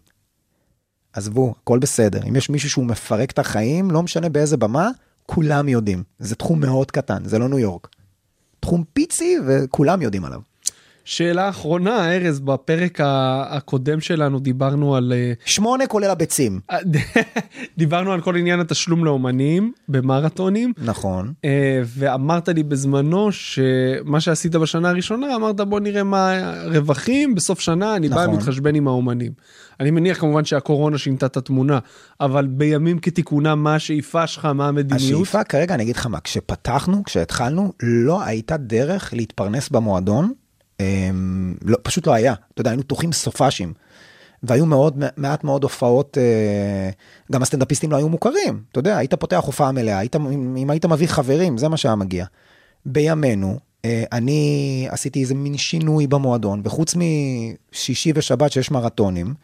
עזבו, 1.12 1.54
הכל 1.62 1.78
בסדר. 1.78 2.20
אם 2.28 2.36
יש 2.36 2.50
מישהו 2.50 2.70
שהוא 2.70 2.86
מפרק 2.86 3.30
את 3.30 3.38
החיים, 3.38 3.90
לא 3.90 4.02
משנה 4.02 4.28
באיזה 4.28 4.56
במה, 4.56 4.90
כולם 5.26 5.68
יודעים. 5.68 6.02
זה 6.18 6.34
תחום 6.34 6.60
מאוד 6.60 6.90
קטן, 6.90 7.24
זה 7.24 7.38
לא 7.38 7.48
ניו 7.48 7.58
יורק. 7.58 7.88
תחום 8.60 8.84
פיצי 8.92 9.38
וכולם 9.46 10.02
יודעים 10.02 10.24
עליו. 10.24 10.40
שאלה 11.04 11.48
אחרונה, 11.48 12.14
ארז, 12.14 12.40
בפרק 12.40 13.00
הקודם 13.02 14.00
שלנו 14.00 14.40
דיברנו 14.40 14.96
על... 14.96 15.12
אה, 15.16 15.32
שמונה 15.44 15.86
כולל 15.86 16.10
הביצים. 16.10 16.60
דיברנו 17.78 18.12
על 18.12 18.20
כל 18.20 18.36
עניין 18.36 18.60
התשלום 18.60 19.04
לאומנים 19.04 19.72
במרתונים. 19.88 20.72
נכון. 20.78 21.32
אה, 21.44 21.82
ואמרת 21.86 22.48
לי 22.48 22.62
בזמנו 22.62 23.32
שמה 23.32 24.20
שעשית 24.20 24.56
בשנה 24.56 24.88
הראשונה 24.88 25.36
אמרת 25.36 25.60
בוא 25.60 25.80
נראה 25.80 26.02
מה 26.02 26.32
הרווחים 26.32 27.34
בסוף 27.34 27.60
שנה 27.60 27.96
אני 27.96 28.08
בא 28.08 28.14
נכון. 28.14 28.34
ומתחשבן 28.34 28.74
עם 28.74 28.88
האומנים. 28.88 29.32
אני 29.80 29.90
מניח 29.90 30.20
כמובן 30.20 30.44
שהקורונה 30.44 30.98
שינתה 30.98 31.26
את 31.26 31.36
התמונה 31.36 31.78
אבל 32.20 32.46
בימים 32.46 32.98
כתיקונם 32.98 33.62
מה 33.62 33.74
השאיפה 33.74 34.26
שלך 34.26 34.44
מה 34.44 34.68
המדיניות. 34.68 35.12
השאיפה 35.12 35.44
כרגע 35.44 35.74
אני 35.74 35.82
אגיד 35.82 35.96
לך 35.96 36.06
מה, 36.06 36.20
כשפתחנו, 36.20 37.04
כשהתחלנו, 37.04 37.72
לא 37.82 38.24
הייתה 38.24 38.56
דרך 38.56 39.14
להתפרנס 39.14 39.68
במועדון, 39.68 40.32
לא, 41.62 41.76
פשוט 41.82 42.06
לא 42.06 42.12
היה. 42.12 42.34
אתה 42.54 42.60
יודע, 42.60 42.70
היינו 42.70 42.82
פתוחים 42.82 43.12
סופאשים. 43.12 43.72
והיו 44.42 44.66
מאוד, 44.66 45.04
מעט 45.16 45.44
מאוד 45.44 45.62
הופעות, 45.62 46.18
אה, 46.18 46.90
גם 47.32 47.42
הסטנדאפיסטים 47.42 47.92
לא 47.92 47.96
היו 47.96 48.08
מוכרים. 48.08 48.62
אתה 48.72 48.78
יודע, 48.78 48.96
היית 48.96 49.14
פותח 49.14 49.42
הופעה 49.44 49.72
מלאה, 49.72 49.98
היית, 49.98 50.16
אם, 50.16 50.56
אם 50.56 50.70
היית 50.70 50.84
מביא 50.84 51.06
חברים, 51.06 51.58
זה 51.58 51.68
מה 51.68 51.76
שהיה 51.76 51.94
מגיע. 51.94 52.26
בימינו, 52.86 53.58
אה, 53.84 54.04
אני 54.12 54.86
עשיתי 54.90 55.20
איזה 55.20 55.34
מין 55.34 55.56
שינוי 55.56 56.06
במועדון, 56.06 56.60
וחוץ 56.64 56.94
משישי 56.94 58.12
ושבת 58.14 58.52
שיש 58.52 58.70
מרתונים, 58.70 59.34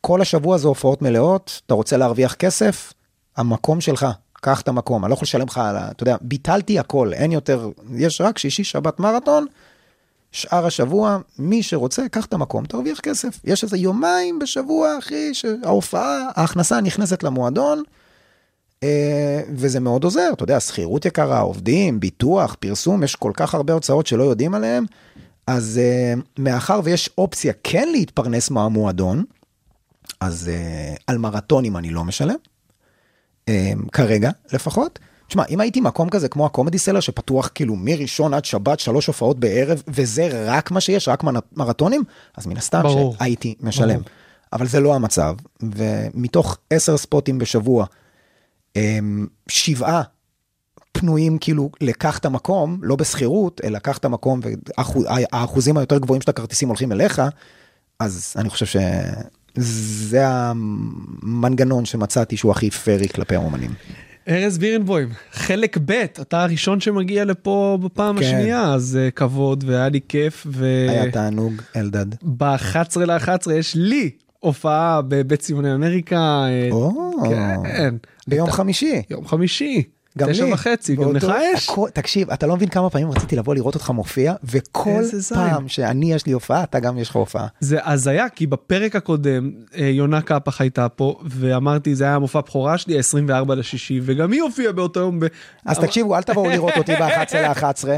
כל 0.00 0.20
השבוע 0.20 0.58
זה 0.58 0.68
הופעות 0.68 1.02
מלאות, 1.02 1.60
אתה 1.66 1.74
רוצה 1.74 1.96
להרוויח 1.96 2.34
כסף, 2.34 2.92
המקום 3.36 3.80
שלך, 3.80 4.06
קח 4.32 4.60
את 4.60 4.68
המקום, 4.68 5.04
אני 5.04 5.10
לא 5.10 5.14
יכול 5.14 5.26
לשלם 5.26 5.46
לך. 5.46 5.60
אתה 5.90 6.02
יודע, 6.02 6.16
ביטלתי 6.20 6.78
הכל, 6.78 7.12
אין 7.12 7.32
יותר, 7.32 7.70
יש 7.96 8.20
רק 8.20 8.38
שישי, 8.38 8.64
שבת, 8.64 9.00
מרתון, 9.00 9.46
שאר 10.32 10.66
השבוע, 10.66 11.18
מי 11.38 11.62
שרוצה, 11.62 12.08
קח 12.08 12.24
את 12.24 12.32
המקום, 12.32 12.64
תרוויח 12.64 13.00
כסף. 13.00 13.40
יש 13.44 13.64
איזה 13.64 13.76
יומיים 13.76 14.38
בשבוע, 14.38 14.98
אחי, 14.98 15.34
שההופעה, 15.34 16.28
ההכנסה 16.36 16.80
נכנסת 16.80 17.22
למועדון, 17.22 17.82
אה, 18.82 19.40
וזה 19.54 19.80
מאוד 19.80 20.04
עוזר, 20.04 20.30
אתה 20.32 20.42
יודע, 20.42 20.60
שכירות 20.60 21.04
יקרה, 21.04 21.40
עובדים, 21.40 22.00
ביטוח, 22.00 22.56
פרסום, 22.60 23.02
יש 23.02 23.16
כל 23.16 23.32
כך 23.34 23.54
הרבה 23.54 23.72
הוצאות 23.72 24.06
שלא 24.06 24.22
יודעים 24.22 24.54
עליהן, 24.54 24.84
אז 25.46 25.80
אה, 25.82 26.14
מאחר 26.38 26.80
ויש 26.84 27.10
אופציה 27.18 27.52
כן 27.64 27.88
להתפרנס 27.92 28.50
מהמועדון, 28.50 29.24
אז 30.20 30.48
אה, 30.48 30.94
על 31.06 31.18
מרתונים 31.18 31.76
אני 31.76 31.90
לא 31.90 32.04
משלם, 32.04 32.34
כרגע 33.92 34.30
לפחות. 34.52 34.98
תשמע, 35.30 35.42
אם 35.50 35.60
הייתי 35.60 35.80
מקום 35.80 36.08
כזה 36.10 36.28
כמו 36.28 36.46
הקומדי 36.46 36.78
סלר 36.78 37.00
שפתוח 37.00 37.50
כאילו 37.54 37.76
מראשון 37.76 38.34
עד 38.34 38.44
שבת 38.44 38.80
שלוש 38.80 39.06
הופעות 39.06 39.38
בערב 39.40 39.82
וזה 39.88 40.28
רק 40.46 40.70
מה 40.70 40.80
שיש, 40.80 41.08
רק 41.08 41.24
מר- 41.24 41.40
מרתונים, 41.56 42.02
אז 42.36 42.46
מן 42.46 42.56
הסתם 42.56 42.82
ברור. 42.82 43.16
שהייתי 43.18 43.54
משלם. 43.60 43.88
ברור. 43.88 44.02
אבל 44.52 44.66
זה 44.66 44.80
לא 44.80 44.94
המצב, 44.94 45.34
ומתוך 45.62 46.58
עשר 46.70 46.96
ספוטים 46.96 47.38
בשבוע, 47.38 47.86
אמ, 48.76 49.26
שבעה 49.48 50.02
פנויים 50.92 51.38
כאילו 51.38 51.70
לקח 51.80 52.18
את 52.18 52.24
המקום, 52.24 52.78
לא 52.82 52.96
בשכירות, 52.96 53.60
אלא 53.64 53.78
קח 53.78 53.98
את 53.98 54.04
המקום 54.04 54.40
והאחוזים 54.42 55.76
היותר 55.76 55.98
גבוהים 55.98 56.22
של 56.22 56.30
הכרטיסים 56.30 56.68
הולכים 56.68 56.92
אליך, 56.92 57.22
אז 57.98 58.32
אני 58.36 58.50
חושב 58.50 58.80
שזה 59.56 60.26
המנגנון 60.26 61.84
שמצאתי 61.84 62.36
שהוא 62.36 62.52
הכי 62.52 62.70
פרי 62.70 63.08
כלפי 63.08 63.34
האומנים. 63.34 63.74
ארז 64.28 64.58
בירנבוים 64.58 65.08
חלק 65.32 65.78
ב' 65.84 65.90
אתה 66.20 66.42
הראשון 66.42 66.80
שמגיע 66.80 67.24
לפה 67.24 67.78
בפעם 67.82 68.18
כן. 68.18 68.24
השנייה 68.24 68.74
אז 68.74 68.98
אה, 69.02 69.10
כבוד 69.10 69.64
והיה 69.66 69.88
לי 69.88 70.00
כיף 70.08 70.46
היה 70.88 71.10
תענוג, 71.10 71.52
אלדד. 71.76 72.06
ב-11 72.22 72.74
ל-11 73.00 73.52
יש 73.52 73.74
לי 73.74 74.10
הופעה 74.38 75.00
בבית 75.08 75.40
ציוני 75.40 75.74
אמריקה. 75.74 76.16
אה, 76.48 76.68
או, 76.72 77.12
כן. 77.30 77.94
ביום 78.28 78.46
הייתה- 78.46 78.56
חמישי. 78.56 79.02
יום 79.10 79.26
חמישי. 79.26 79.82
גם 80.18 80.28
לי. 80.28 80.34
תשע 80.34 80.46
וחצי, 80.52 80.96
גם 80.96 81.16
לך 81.16 81.26
יש? 81.54 81.68
הכל- 81.68 81.88
תקשיב, 81.92 82.30
אתה 82.30 82.46
לא 82.46 82.56
מבין 82.56 82.68
כמה 82.68 82.90
פעמים 82.90 83.10
רציתי 83.10 83.36
לבוא 83.36 83.54
לראות 83.54 83.74
אותך 83.74 83.90
מופיע, 83.90 84.34
וכל. 84.44 85.02
פעם 85.34 85.68
שאני 85.68 86.12
יש 86.12 86.26
לי 86.26 86.32
הופעה, 86.32 86.62
אתה 86.62 86.80
גם 86.80 86.98
יש 86.98 87.10
לך 87.10 87.16
הופעה. 87.16 87.46
זה 87.60 87.78
הזיה 87.84 88.28
כי 88.28 88.46
בפרק 88.46 88.96
הקודם 88.96 89.50
אה, 89.78 89.86
יונה 89.86 90.20
קפח 90.22 90.60
הייתה 90.60 90.88
פה 90.88 91.20
ואמרתי 91.24 91.94
זה 91.94 92.04
היה 92.04 92.14
המופע 92.14 92.40
בכורה 92.40 92.78
שלי 92.78 92.98
24 92.98 93.54
לשישי 93.54 94.00
וגם 94.02 94.32
היא 94.32 94.42
הופיעה 94.42 94.72
באותו 94.72 95.00
יום. 95.00 95.20
ב... 95.20 95.26
אז 95.66 95.78
תקשיבו, 95.78 96.16
אל 96.16 96.22
תבואו 96.22 96.50
לראות 96.50 96.72
אותי 96.78 96.92
ב-11 96.94 97.36
ל-11. 97.36 97.88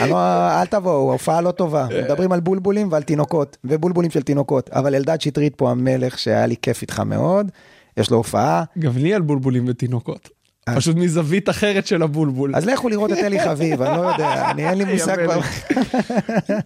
אל 0.00 0.66
תבואו, 0.66 1.12
הופעה 1.12 1.40
לא 1.40 1.50
טובה. 1.50 1.86
מדברים 2.04 2.32
על 2.32 2.40
בולבולים 2.40 2.92
ועל 2.92 3.02
תינוקות, 3.02 3.56
ובולבולים 3.64 4.10
של 4.10 4.22
תינוקות. 4.22 4.70
אבל 4.72 4.94
אלדד 4.94 5.20
שטרית 5.20 5.54
פה 5.54 5.70
המלך, 5.70 6.18
שהיה 6.18 6.46
לי 6.46 6.54
כיף 6.62 6.82
איתך 6.82 7.00
מאוד, 7.00 7.50
יש 7.96 8.10
לו 8.10 8.16
הופעה. 8.16 8.64
גם 8.78 8.92
לי 8.96 9.14
על 9.14 9.22
בולבולים 9.22 9.64
ותינוקות. 9.68 10.35
פשוט 10.74 10.96
מזווית 10.96 11.48
אחרת 11.48 11.86
של 11.86 12.02
הבולבול. 12.02 12.56
אז 12.56 12.66
לכו 12.66 12.88
לראות 12.88 13.12
את 13.12 13.18
אלי 13.18 13.44
חביב, 13.44 13.82
אני 13.82 13.96
לא 13.96 14.02
יודע, 14.02 14.50
אני 14.50 14.68
אין 14.68 14.78
לי 14.78 14.84
מושג. 14.92 15.24
כבר. 15.24 15.40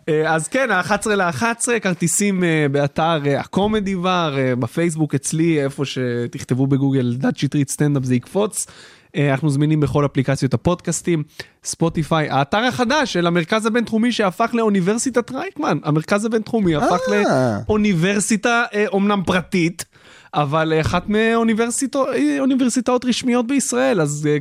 אה, 0.09 0.35
אז 0.35 0.49
כן, 0.49 0.71
ה-11 0.71 1.09
ל-11, 1.09 1.81
כרטיסים 1.83 2.45
אה, 2.45 2.67
באתר 2.73 3.27
אה, 3.27 3.41
הקומדי 3.41 3.97
בר, 3.97 4.37
בפייסבוק 4.59 5.15
אצלי, 5.15 5.65
איפה 5.65 5.85
שתכתבו 5.85 6.67
בגוגל 6.67 7.17
דת 7.19 7.37
שטרית 7.37 7.71
סטנדאפ 7.71 8.05
זה 8.05 8.15
יקפוץ. 8.15 8.67
אנחנו 9.17 9.51
זמינים 9.51 9.81
בכל 9.81 10.07
אפליקציות 10.07 10.55
הפודקאסטים, 10.55 11.23
ספוטיפיי, 11.65 12.31
האתר 12.31 12.59
החדש 12.59 13.13
של 13.13 13.27
המרכז 13.27 13.67
הבינתחומי 13.67 14.13
שהפך 14.13 14.51
לאוניברסיטת 14.55 15.31
רייכמן, 15.31 15.79
המרכז 15.85 16.25
הבינתחומי 16.25 16.77
הפך. 16.77 17.01
לאוניברסיטה 17.69 18.65
אומנם 18.93 19.23
פרטית, 19.27 19.85
אבל 20.35 20.73
אחת 20.81 21.09
מאוניברסיטאות 21.09 22.09
אוניברסיטאות 22.41 23.05
רשמיות 23.05 23.47
בישראל, 23.47 24.01
אז 24.01 24.29
אה, 24.31 24.39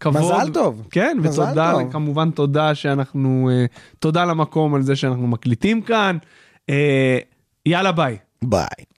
כבוד. 0.00 0.22
מזל 0.22 0.52
טוב. 0.52 0.82
כן, 0.90 1.18
מזל 1.20 1.42
ותודה, 1.42 1.72
טוב. 1.72 1.92
כמובן 1.92 2.30
תודה 2.30 2.74
שאנחנו, 2.74 3.50
אה, 3.52 3.64
תודה 3.98 4.24
למקום 4.24 4.74
על 4.74 4.82
זה 4.82 4.96
שאנחנו 4.96 5.26
מקליטים 5.26 5.82
כאן. 5.82 6.18
אה, 6.70 7.18
יאללה 7.66 7.92
ביי. 7.92 8.16
ביי. 8.42 8.95